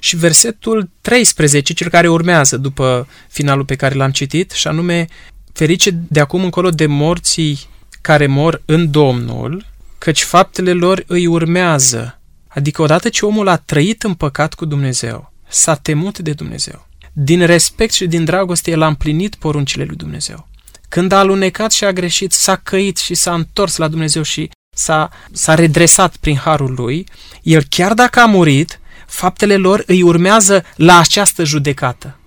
și 0.04 0.16
versetul 0.16 0.90
13, 1.02 1.74
cel 1.74 1.90
care 1.90 2.10
urmează 2.10 2.58
după 2.58 3.08
finalul 3.30 3.66
pe 3.66 3.76
care 3.76 3.96
l-am 3.96 4.12
citit, 4.12 4.52
și 4.52 4.68
anume 4.68 5.08
Ferice 5.54 5.90
de 5.92 6.20
acum 6.20 6.44
încolo 6.44 6.70
de 6.70 6.86
morții 6.86 7.60
care 8.02 8.28
mor 8.28 8.62
în 8.66 8.92
Domnul, 8.92 9.66
căci 9.98 10.24
faptele 10.24 10.74
lor 10.74 11.04
îi 11.08 11.26
urmează. 11.26 12.20
Adică 12.48 12.82
odată 12.82 13.10
ce 13.10 13.26
omul 13.26 13.48
a 13.48 13.56
trăit 13.56 14.04
în 14.04 14.14
păcat 14.14 14.54
cu 14.54 14.66
Dumnezeu, 14.66 15.34
s-a 15.48 15.76
temut 15.76 16.20
de 16.20 16.34
Dumnezeu. 16.34 16.88
Din 17.14 17.46
respect 17.46 17.94
și 17.94 18.08
din 18.08 18.26
dragoste, 18.26 18.72
el 18.72 18.82
a 18.82 18.88
împlinit 18.88 19.36
poruncile 19.36 19.84
lui 19.84 19.96
Dumnezeu. 19.96 20.48
Când 20.90 21.12
a 21.12 21.18
alunecat 21.18 21.72
și 21.72 21.84
a 21.84 21.92
greșit, 21.92 22.32
s-a 22.32 22.56
căit 22.56 22.98
și 22.98 23.14
s-a 23.14 23.34
întors 23.34 23.76
la 23.76 23.88
Dumnezeu 23.88 24.22
și 24.22 24.50
s-a, 24.76 25.10
s-a 25.32 25.54
redresat 25.54 26.16
prin 26.16 26.38
harul 26.38 26.74
lui, 26.78 27.08
el 27.42 27.64
chiar 27.70 27.94
dacă 27.94 28.20
a 28.20 28.26
murit, 28.26 28.80
faptele 29.14 29.58
lor 29.58 29.84
îi 29.88 30.02
urmează 30.02 30.64
la 30.76 31.00
această 31.00 31.44
judecată. 31.44 32.18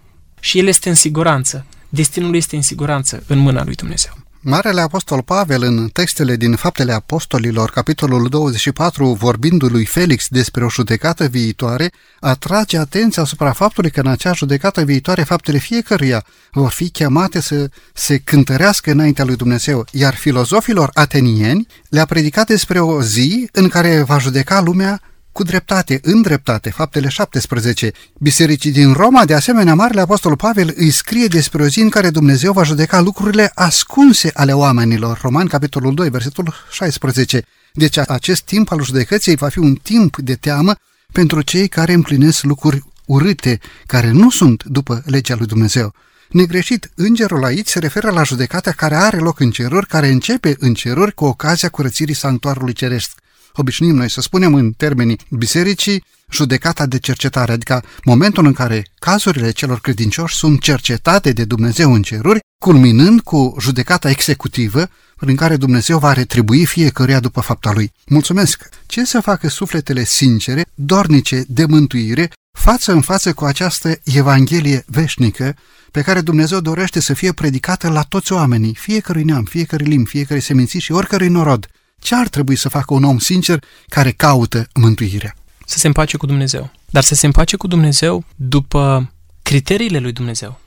Și 0.41 0.59
el 0.59 0.67
este 0.67 0.89
în 0.89 0.95
siguranță. 0.95 1.65
Destinul 1.89 2.35
este 2.35 2.57
în 2.57 2.63
siguranță 2.63 3.23
în 3.27 3.39
mâna 3.39 3.65
lui 3.65 3.75
Dumnezeu. 3.75 4.13
Marele 4.41 4.81
Apostol 4.81 5.23
Pavel, 5.23 5.63
în 5.63 5.89
textele 5.89 6.37
din 6.37 6.57
Faptele 6.57 6.93
Apostolilor, 6.93 7.71
capitolul 7.71 8.29
24, 8.29 9.13
vorbindu 9.13 9.67
lui 9.67 9.85
Felix 9.85 10.27
despre 10.29 10.65
o 10.65 10.71
judecată 10.71 11.27
viitoare, 11.27 11.93
atrage 12.21 12.79
atenția 12.79 13.23
asupra 13.23 13.53
faptului 13.53 13.91
că 13.91 14.01
în 14.01 14.07
acea 14.07 14.33
judecată 14.33 14.83
viitoare 14.83 15.23
faptele 15.23 15.59
fiecăruia 15.59 16.25
vor 16.53 16.71
fi 16.71 16.91
chemate 16.91 17.41
să 17.41 17.69
se 17.95 18.19
cântărească 18.19 18.91
înaintea 18.91 19.25
lui 19.25 19.37
Dumnezeu, 19.37 19.85
iar 19.93 20.15
filozofilor 20.15 20.91
atenieni 20.93 21.67
le-a 21.89 22.05
predicat 22.05 22.47
despre 22.47 22.81
o 22.81 23.03
zi 23.03 23.49
în 23.53 23.69
care 23.69 24.03
va 24.03 24.19
judeca 24.19 24.61
lumea 24.61 25.01
cu 25.37 25.43
dreptate, 25.43 25.99
în 26.03 26.23
dreptate, 26.23 26.71
faptele 26.71 27.09
17. 27.09 27.93
Bisericii 28.19 28.73
din 28.73 28.93
Roma, 28.93 29.25
de 29.25 29.35
asemenea, 29.35 29.75
Marele 29.75 30.01
Apostol 30.01 30.37
Pavel 30.37 30.75
îi 30.77 30.91
scrie 30.91 31.27
despre 31.27 31.63
o 31.63 31.67
zi 31.67 31.81
în 31.81 31.89
care 31.89 32.11
Dumnezeu 32.11 32.53
va 32.53 32.63
judeca 32.63 33.01
lucrurile 33.01 33.51
ascunse 33.55 34.31
ale 34.35 34.53
oamenilor. 34.53 35.19
Roman, 35.23 35.47
capitolul 35.47 35.95
2, 35.95 36.09
versetul 36.11 36.55
16. 36.71 37.43
Deci 37.73 37.99
acest 37.99 38.43
timp 38.43 38.73
al 38.73 38.83
judecății 38.85 39.37
va 39.37 39.49
fi 39.49 39.59
un 39.59 39.75
timp 39.75 40.17
de 40.17 40.35
teamă 40.35 40.75
pentru 41.13 41.43
cei 41.43 41.69
care 41.69 41.93
împlinesc 41.93 42.43
lucruri 42.43 42.85
urâte, 43.07 43.61
care 43.87 44.11
nu 44.11 44.31
sunt 44.31 44.65
după 44.65 45.03
legea 45.05 45.35
lui 45.35 45.47
Dumnezeu. 45.47 45.95
Negreșit, 46.29 46.91
îngerul 46.95 47.45
aici 47.45 47.69
se 47.69 47.79
referă 47.79 48.11
la 48.11 48.23
judecata 48.23 48.71
care 48.71 48.95
are 48.95 49.17
loc 49.17 49.41
în 49.41 49.51
ceruri, 49.51 49.87
care 49.87 50.09
începe 50.09 50.57
în 50.59 50.75
ceruri 50.75 51.15
cu 51.15 51.25
ocazia 51.25 51.69
curățirii 51.69 52.15
sanctuarului 52.15 52.73
ceresc 52.73 53.25
obișnuim 53.57 53.95
noi 53.95 54.11
să 54.11 54.21
spunem 54.21 54.55
în 54.55 54.73
termenii 54.73 55.21
bisericii, 55.31 56.05
judecata 56.31 56.87
de 56.87 56.99
cercetare, 56.99 57.53
adică 57.53 57.85
momentul 58.05 58.47
în 58.47 58.53
care 58.53 58.87
cazurile 58.99 59.51
celor 59.51 59.81
credincioși 59.81 60.37
sunt 60.37 60.61
cercetate 60.61 61.33
de 61.33 61.45
Dumnezeu 61.45 61.93
în 61.93 62.03
ceruri, 62.03 62.41
culminând 62.63 63.21
cu 63.21 63.57
judecata 63.61 64.11
executivă, 64.11 64.89
prin 65.17 65.37
care 65.37 65.57
Dumnezeu 65.57 65.99
va 65.99 66.13
retribui 66.13 66.67
fiecăruia 66.67 67.21
după 67.21 67.41
fapta 67.41 67.73
lui. 67.73 67.93
Mulțumesc! 68.07 68.69
Ce 68.87 69.05
să 69.05 69.21
facă 69.21 69.49
sufletele 69.49 70.05
sincere, 70.05 70.65
dornice 70.75 71.45
de 71.49 71.65
mântuire, 71.65 72.31
față 72.59 72.93
în 72.93 73.01
față 73.01 73.33
cu 73.33 73.45
această 73.45 73.99
Evanghelie 74.05 74.85
veșnică, 74.87 75.57
pe 75.91 76.03
care 76.03 76.21
Dumnezeu 76.21 76.61
dorește 76.61 77.01
să 77.01 77.15
fie 77.15 77.33
predicată 77.33 77.89
la 77.89 78.03
toți 78.03 78.33
oamenii, 78.33 78.75
fiecărui 78.75 79.25
neam, 79.25 79.45
fiecare 79.45 79.85
limbi, 79.85 80.09
fiecare 80.09 80.41
seminții 80.41 80.81
și 80.81 80.93
oricărui 80.93 81.29
norod. 81.29 81.67
Ce 82.07 82.15
ar 82.15 82.29
trebui 82.29 82.57
să 82.57 82.69
facă 82.69 82.95
un 82.95 83.05
om 83.05 83.19
sincer 83.19 83.63
care 83.89 84.11
caută 84.11 84.69
mântuirea? 84.75 85.35
Să 85.65 85.79
se 85.79 85.87
împace 85.87 86.17
cu 86.17 86.27
Dumnezeu. 86.27 86.71
Dar 86.91 87.03
să 87.03 87.15
se 87.15 87.27
împace 87.27 87.57
cu 87.57 87.67
Dumnezeu 87.67 88.25
după 88.37 89.13
criteriile 89.43 89.99
lui 89.99 90.13
Dumnezeu. 90.13 90.61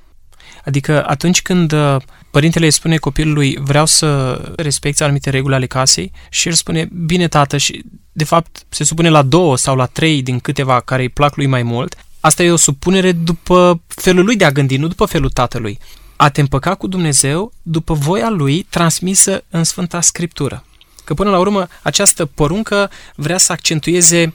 Adică 0.65 1.05
atunci 1.07 1.41
când 1.41 1.71
uh, 1.71 1.95
părintele 2.31 2.65
îi 2.65 2.71
spune 2.71 2.97
copilului 2.97 3.57
vreau 3.61 3.85
să 3.85 4.41
respecti 4.55 5.03
anumite 5.03 5.29
reguli 5.29 5.53
ale 5.53 5.65
casei 5.65 6.11
și 6.29 6.47
el 6.47 6.53
spune 6.53 6.89
bine 7.05 7.27
tată 7.27 7.57
și 7.57 7.83
de 8.11 8.23
fapt 8.23 8.65
se 8.69 8.83
supune 8.83 9.09
la 9.09 9.21
două 9.21 9.57
sau 9.57 9.75
la 9.75 9.85
trei 9.85 10.21
din 10.21 10.39
câteva 10.39 10.79
care 10.79 11.01
îi 11.01 11.09
plac 11.09 11.35
lui 11.35 11.45
mai 11.45 11.63
mult, 11.63 11.95
asta 12.19 12.43
e 12.43 12.51
o 12.51 12.55
supunere 12.55 13.11
după 13.11 13.81
felul 13.87 14.25
lui 14.25 14.35
de 14.35 14.45
a 14.45 14.51
gândi, 14.51 14.77
nu 14.77 14.87
după 14.87 15.05
felul 15.05 15.29
tatălui. 15.29 15.79
A 16.15 16.29
te 16.29 16.41
împăca 16.41 16.75
cu 16.75 16.87
Dumnezeu 16.87 17.51
după 17.61 17.93
voia 17.93 18.29
lui 18.29 18.63
transmisă 18.69 19.43
în 19.49 19.63
Sfânta 19.63 20.01
Scriptură. 20.01 20.63
Că 21.10 21.16
până 21.16 21.30
la 21.30 21.39
urmă 21.39 21.68
această 21.82 22.26
poruncă 22.26 22.91
vrea 23.16 23.38
să 23.38 23.51
accentueze 23.51 24.34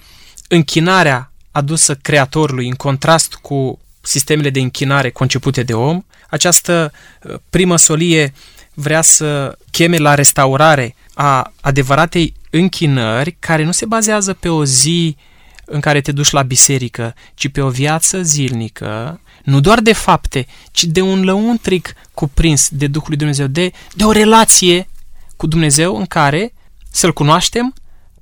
închinarea 0.48 1.32
adusă 1.50 1.94
Creatorului 1.94 2.68
în 2.68 2.74
contrast 2.74 3.34
cu 3.34 3.78
sistemele 4.00 4.50
de 4.50 4.60
închinare 4.60 5.10
concepute 5.10 5.62
de 5.62 5.74
om. 5.74 6.02
Această 6.30 6.92
uh, 7.22 7.34
primă 7.50 7.76
solie 7.76 8.34
vrea 8.72 9.02
să 9.02 9.58
cheme 9.70 9.96
la 9.96 10.14
restaurare 10.14 10.96
a 11.12 11.52
adevăratei 11.60 12.34
închinări 12.50 13.36
care 13.38 13.64
nu 13.64 13.72
se 13.72 13.86
bazează 13.86 14.32
pe 14.32 14.48
o 14.48 14.64
zi 14.64 15.16
în 15.64 15.80
care 15.80 16.00
te 16.00 16.12
duci 16.12 16.30
la 16.30 16.42
biserică, 16.42 17.14
ci 17.34 17.48
pe 17.48 17.60
o 17.60 17.68
viață 17.68 18.22
zilnică, 18.22 19.20
nu 19.44 19.60
doar 19.60 19.80
de 19.80 19.92
fapte, 19.92 20.46
ci 20.70 20.84
de 20.84 21.00
un 21.00 21.24
lăuntric 21.24 21.94
cuprins 22.14 22.68
de 22.70 22.86
Duhul 22.86 23.08
lui 23.08 23.18
Dumnezeu, 23.18 23.46
de, 23.46 23.72
de 23.94 24.04
o 24.04 24.12
relație 24.12 24.88
cu 25.36 25.46
Dumnezeu 25.46 25.96
în 25.96 26.06
care 26.06 26.52
să-L 26.94 27.12
cunoaștem, 27.12 27.74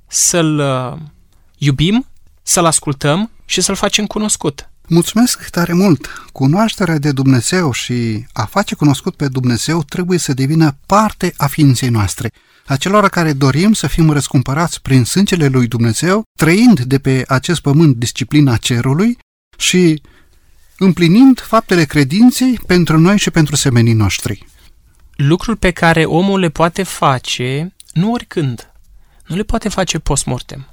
să-L 0.07 0.59
uh, 0.59 0.99
iubim, 1.57 2.05
să-L 2.43 2.65
ascultăm 2.65 3.29
și 3.45 3.61
să-L 3.61 3.75
facem 3.75 4.05
cunoscut. 4.05 4.69
Mulțumesc 4.87 5.49
tare 5.49 5.73
mult! 5.73 6.25
Cunoașterea 6.31 6.97
de 6.97 7.11
Dumnezeu 7.11 7.71
și 7.71 8.25
a 8.31 8.45
face 8.45 8.75
cunoscut 8.75 9.15
pe 9.15 9.27
Dumnezeu 9.27 9.83
trebuie 9.83 10.17
să 10.19 10.33
devină 10.33 10.77
parte 10.85 11.33
a 11.37 11.47
ființei 11.47 11.89
noastre. 11.89 12.31
acelora 12.65 13.07
care 13.07 13.33
dorim 13.33 13.73
să 13.73 13.87
fim 13.87 14.11
răscumpărați 14.11 14.81
prin 14.81 15.03
sângele 15.03 15.47
lui 15.47 15.67
Dumnezeu, 15.67 16.23
trăind 16.39 16.79
de 16.79 16.99
pe 16.99 17.23
acest 17.27 17.61
pământ 17.61 17.95
disciplina 17.95 18.57
cerului 18.57 19.17
și 19.57 20.01
împlinind 20.77 21.39
faptele 21.39 21.83
credinței 21.83 22.59
pentru 22.67 22.99
noi 22.99 23.17
și 23.17 23.31
pentru 23.31 23.55
semenii 23.55 23.93
noștri. 23.93 24.45
Lucruri 25.15 25.59
pe 25.59 25.71
care 25.71 26.05
omul 26.05 26.39
le 26.39 26.49
poate 26.49 26.83
face 26.83 27.73
nu 27.93 28.11
oricând. 28.11 28.71
Nu 29.25 29.35
le 29.35 29.43
poate 29.43 29.69
face 29.69 29.99
post-mortem. 29.99 30.67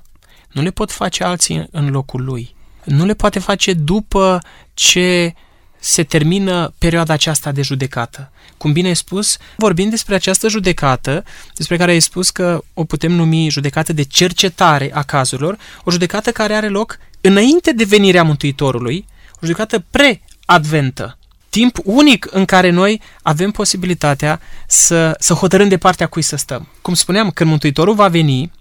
Nu 0.53 0.62
le 0.62 0.71
pot 0.71 0.91
face 0.91 1.25
alții 1.25 1.68
în 1.71 1.91
locul 1.91 2.25
lui. 2.25 2.55
Nu 2.85 3.05
le 3.05 3.14
poate 3.14 3.39
face 3.39 3.73
după 3.73 4.43
ce 4.75 5.35
se 5.79 6.03
termină 6.03 6.73
perioada 6.79 7.12
aceasta 7.12 7.53
de 7.53 7.62
judecată. 7.62 8.33
Cum 8.57 8.73
bine 8.73 8.89
ai 8.89 8.97
spus, 8.97 9.37
vorbim 9.57 9.89
despre 9.89 10.14
această 10.14 10.49
judecată, 10.49 11.25
despre 11.55 11.77
care 11.77 11.91
ai 11.91 12.01
spus 12.01 12.31
că 12.31 12.62
o 12.75 12.85
putem 12.85 13.12
numi 13.12 13.51
judecată 13.51 13.93
de 13.93 14.03
cercetare 14.03 14.91
a 14.95 15.03
cazurilor, 15.03 15.59
o 15.85 15.91
judecată 15.91 16.33
care 16.33 16.55
are 16.55 16.68
loc 16.68 16.99
înainte 17.21 17.73
de 17.73 17.85
venirea 17.85 18.23
Mântuitorului, 18.23 19.07
o 19.35 19.47
judecată 19.47 19.85
pre-adventă. 19.91 21.18
Timp 21.51 21.78
unic 21.84 22.28
în 22.30 22.44
care 22.44 22.70
noi 22.70 23.01
avem 23.22 23.51
posibilitatea 23.51 24.40
să, 24.66 25.16
să 25.18 25.34
hotărâm 25.34 25.68
de 25.68 25.78
partea 25.78 26.07
cui 26.07 26.22
să 26.22 26.36
stăm. 26.36 26.68
Cum 26.82 26.94
spuneam, 26.94 27.30
când 27.30 27.51
Mântuitorul 27.51 27.94
va 27.94 28.09
veni, 28.09 28.53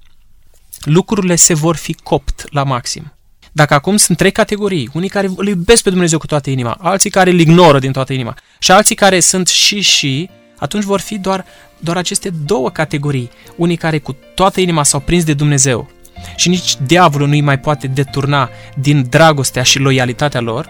lucrurile 0.79 1.35
se 1.35 1.53
vor 1.53 1.75
fi 1.75 1.93
copt 1.93 2.45
la 2.49 2.63
maxim. 2.63 3.13
Dacă 3.51 3.73
acum 3.73 3.97
sunt 3.97 4.17
trei 4.17 4.31
categorii, 4.31 4.89
unii 4.93 5.09
care 5.09 5.29
îl 5.35 5.47
iubesc 5.47 5.83
pe 5.83 5.89
Dumnezeu 5.89 6.17
cu 6.19 6.25
toată 6.25 6.49
inima, 6.49 6.77
alții 6.81 7.09
care 7.09 7.29
îl 7.29 7.39
ignoră 7.39 7.79
din 7.79 7.91
toată 7.91 8.13
inima 8.13 8.35
și 8.59 8.71
alții 8.71 8.95
care 8.95 9.19
sunt 9.19 9.47
și 9.47 9.81
și, 9.81 10.29
atunci 10.57 10.83
vor 10.83 10.99
fi 10.99 11.17
doar, 11.17 11.45
doar 11.79 11.97
aceste 11.97 12.29
două 12.29 12.69
categorii. 12.69 13.29
Unii 13.55 13.77
care 13.77 13.99
cu 13.99 14.15
toată 14.35 14.61
inima 14.61 14.83
s-au 14.83 14.99
prins 14.99 15.23
de 15.23 15.33
Dumnezeu 15.33 15.89
și 16.35 16.49
nici 16.49 16.75
diavolul 16.85 17.27
nu 17.27 17.33
îi 17.33 17.41
mai 17.41 17.59
poate 17.59 17.87
deturna 17.87 18.49
din 18.75 19.05
dragostea 19.09 19.63
și 19.63 19.79
loialitatea 19.79 20.39
lor, 20.39 20.69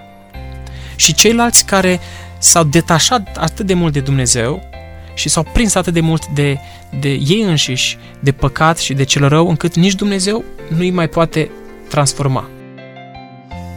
și 0.99 1.13
ceilalți 1.13 1.65
care 1.65 1.99
s-au 2.37 2.63
detașat 2.63 3.37
atât 3.37 3.65
de 3.65 3.73
mult 3.73 3.93
de 3.93 3.99
Dumnezeu 3.99 4.69
și 5.13 5.29
s-au 5.29 5.43
prins 5.53 5.75
atât 5.75 5.93
de 5.93 5.99
mult 5.99 6.27
de, 6.27 6.59
de 6.99 7.09
ei 7.09 7.41
înșiși, 7.41 7.97
de 8.19 8.31
păcat 8.31 8.77
și 8.77 8.93
de 8.93 9.03
cel 9.03 9.27
rău, 9.27 9.49
încât 9.49 9.75
nici 9.75 9.95
Dumnezeu 9.95 10.43
nu 10.67 10.79
îi 10.79 10.91
mai 10.91 11.07
poate 11.07 11.51
transforma. 11.89 12.49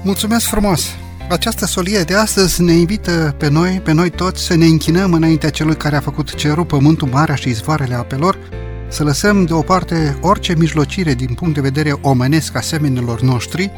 Mulțumesc 0.02 0.46
frumos! 0.46 0.94
Această 1.28 1.66
solie 1.66 2.02
de 2.02 2.14
astăzi 2.14 2.62
ne 2.62 2.72
invită 2.72 3.34
pe 3.38 3.48
noi, 3.48 3.80
pe 3.84 3.92
noi 3.92 4.10
toți, 4.10 4.42
să 4.44 4.54
ne 4.54 4.66
închinăm 4.66 5.12
înaintea 5.12 5.50
celui 5.50 5.76
care 5.76 5.96
a 5.96 6.00
făcut 6.00 6.34
cerul, 6.34 6.64
pământul, 6.64 7.08
marea 7.08 7.34
și 7.34 7.48
izvoarele 7.48 7.94
apelor, 7.94 8.38
să 8.88 9.04
lăsăm 9.04 9.44
deoparte 9.44 10.18
orice 10.20 10.54
mijlocire 10.58 11.14
din 11.14 11.34
punct 11.34 11.54
de 11.54 11.60
vedere 11.60 11.98
omenesc 12.00 12.56
asemenilor 12.56 13.20
noștri, 13.20 13.70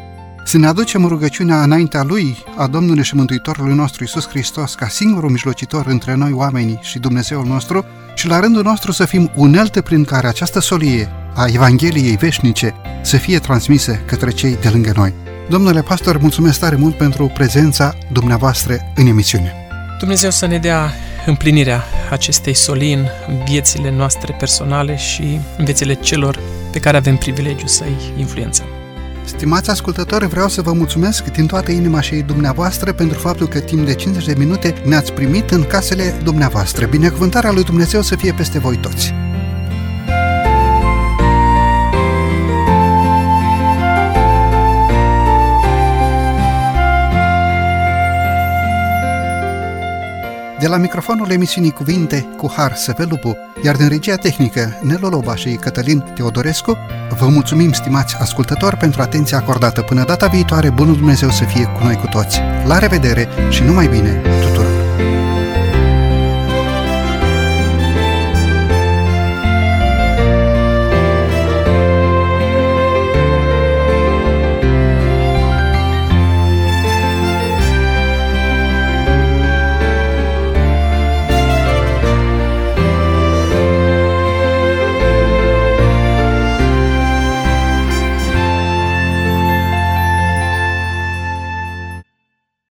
să 0.47 0.57
ne 0.57 0.67
aducem 0.67 1.05
rugăciunea 1.05 1.63
înaintea 1.63 2.03
Lui, 2.03 2.37
a 2.57 2.67
Domnului 2.67 3.03
și 3.03 3.15
Mântuitorului 3.15 3.75
nostru 3.75 4.03
Isus 4.03 4.27
Hristos, 4.27 4.75
ca 4.75 4.87
singurul 4.87 5.29
mijlocitor 5.29 5.85
între 5.87 6.13
noi 6.15 6.31
oamenii 6.31 6.79
și 6.81 6.99
Dumnezeul 6.99 7.45
nostru, 7.45 7.85
și 8.15 8.27
la 8.27 8.39
rândul 8.39 8.63
nostru 8.63 8.91
să 8.91 9.05
fim 9.05 9.31
unelte 9.35 9.81
prin 9.81 10.03
care 10.03 10.27
această 10.27 10.59
solie 10.59 11.09
a 11.35 11.45
Evangheliei 11.47 12.15
veșnice 12.15 12.75
să 13.01 13.17
fie 13.17 13.39
transmisă 13.39 13.99
către 14.05 14.31
cei 14.31 14.57
de 14.61 14.69
lângă 14.69 14.91
noi. 14.95 15.13
Domnule 15.49 15.81
pastor, 15.81 16.17
mulțumesc 16.17 16.59
tare 16.59 16.75
mult 16.75 16.97
pentru 16.97 17.31
prezența 17.33 17.93
dumneavoastră 18.11 18.77
în 18.95 19.07
emisiune. 19.07 19.53
Dumnezeu 19.99 20.29
să 20.29 20.45
ne 20.45 20.57
dea 20.57 20.93
împlinirea 21.25 21.83
acestei 22.09 22.53
solii 22.53 22.93
în 22.93 23.07
viețile 23.47 23.91
noastre 23.91 24.35
personale 24.39 24.97
și 24.97 25.39
în 25.57 25.65
viețile 25.65 25.93
celor 25.93 26.39
pe 26.71 26.79
care 26.79 26.97
avem 26.97 27.17
privilegiu 27.17 27.67
să-i 27.67 28.13
influențăm. 28.17 28.65
Stimați 29.25 29.69
ascultători, 29.69 30.27
vreau 30.27 30.47
să 30.47 30.61
vă 30.61 30.73
mulțumesc 30.73 31.23
din 31.23 31.45
toată 31.45 31.71
inima 31.71 32.01
și 32.01 32.15
dumneavoastră 32.15 32.93
pentru 32.93 33.19
faptul 33.19 33.47
că 33.47 33.59
timp 33.59 33.85
de 33.85 33.95
50 33.95 34.25
de 34.25 34.35
minute 34.37 34.81
ne-ați 34.85 35.13
primit 35.13 35.51
în 35.51 35.63
casele 35.63 36.19
dumneavoastră. 36.23 36.85
Binecuvântarea 36.85 37.51
lui 37.51 37.63
Dumnezeu 37.63 38.01
să 38.01 38.15
fie 38.15 38.33
peste 38.33 38.59
voi 38.59 38.77
toți! 38.77 39.24
De 50.59 50.67
la 50.67 50.77
microfonul 50.77 51.31
emisiunii 51.31 51.71
Cuvinte 51.71 52.27
cu 52.37 52.53
Har 52.55 52.75
Sevelupu, 52.75 53.37
iar 53.63 53.75
din 53.75 53.87
regia 53.87 54.15
tehnică 54.15 54.79
Nelo 54.81 55.07
Loba 55.07 55.35
și 55.35 55.49
Cătălin 55.49 55.99
Teodorescu, 55.99 56.77
vă 57.19 57.27
mulțumim, 57.27 57.71
stimați 57.71 58.15
ascultători, 58.19 58.77
pentru 58.77 59.01
atenția 59.01 59.37
acordată. 59.37 59.81
Până 59.81 60.03
data 60.03 60.27
viitoare, 60.27 60.69
bunul 60.69 60.95
Dumnezeu 60.95 61.29
să 61.29 61.43
fie 61.43 61.65
cu 61.65 61.83
noi 61.83 61.95
cu 61.95 62.07
toți. 62.07 62.39
La 62.65 62.79
revedere 62.79 63.27
și 63.49 63.63
numai 63.63 63.87
bine 63.87 64.21
tuturor! 64.41 64.84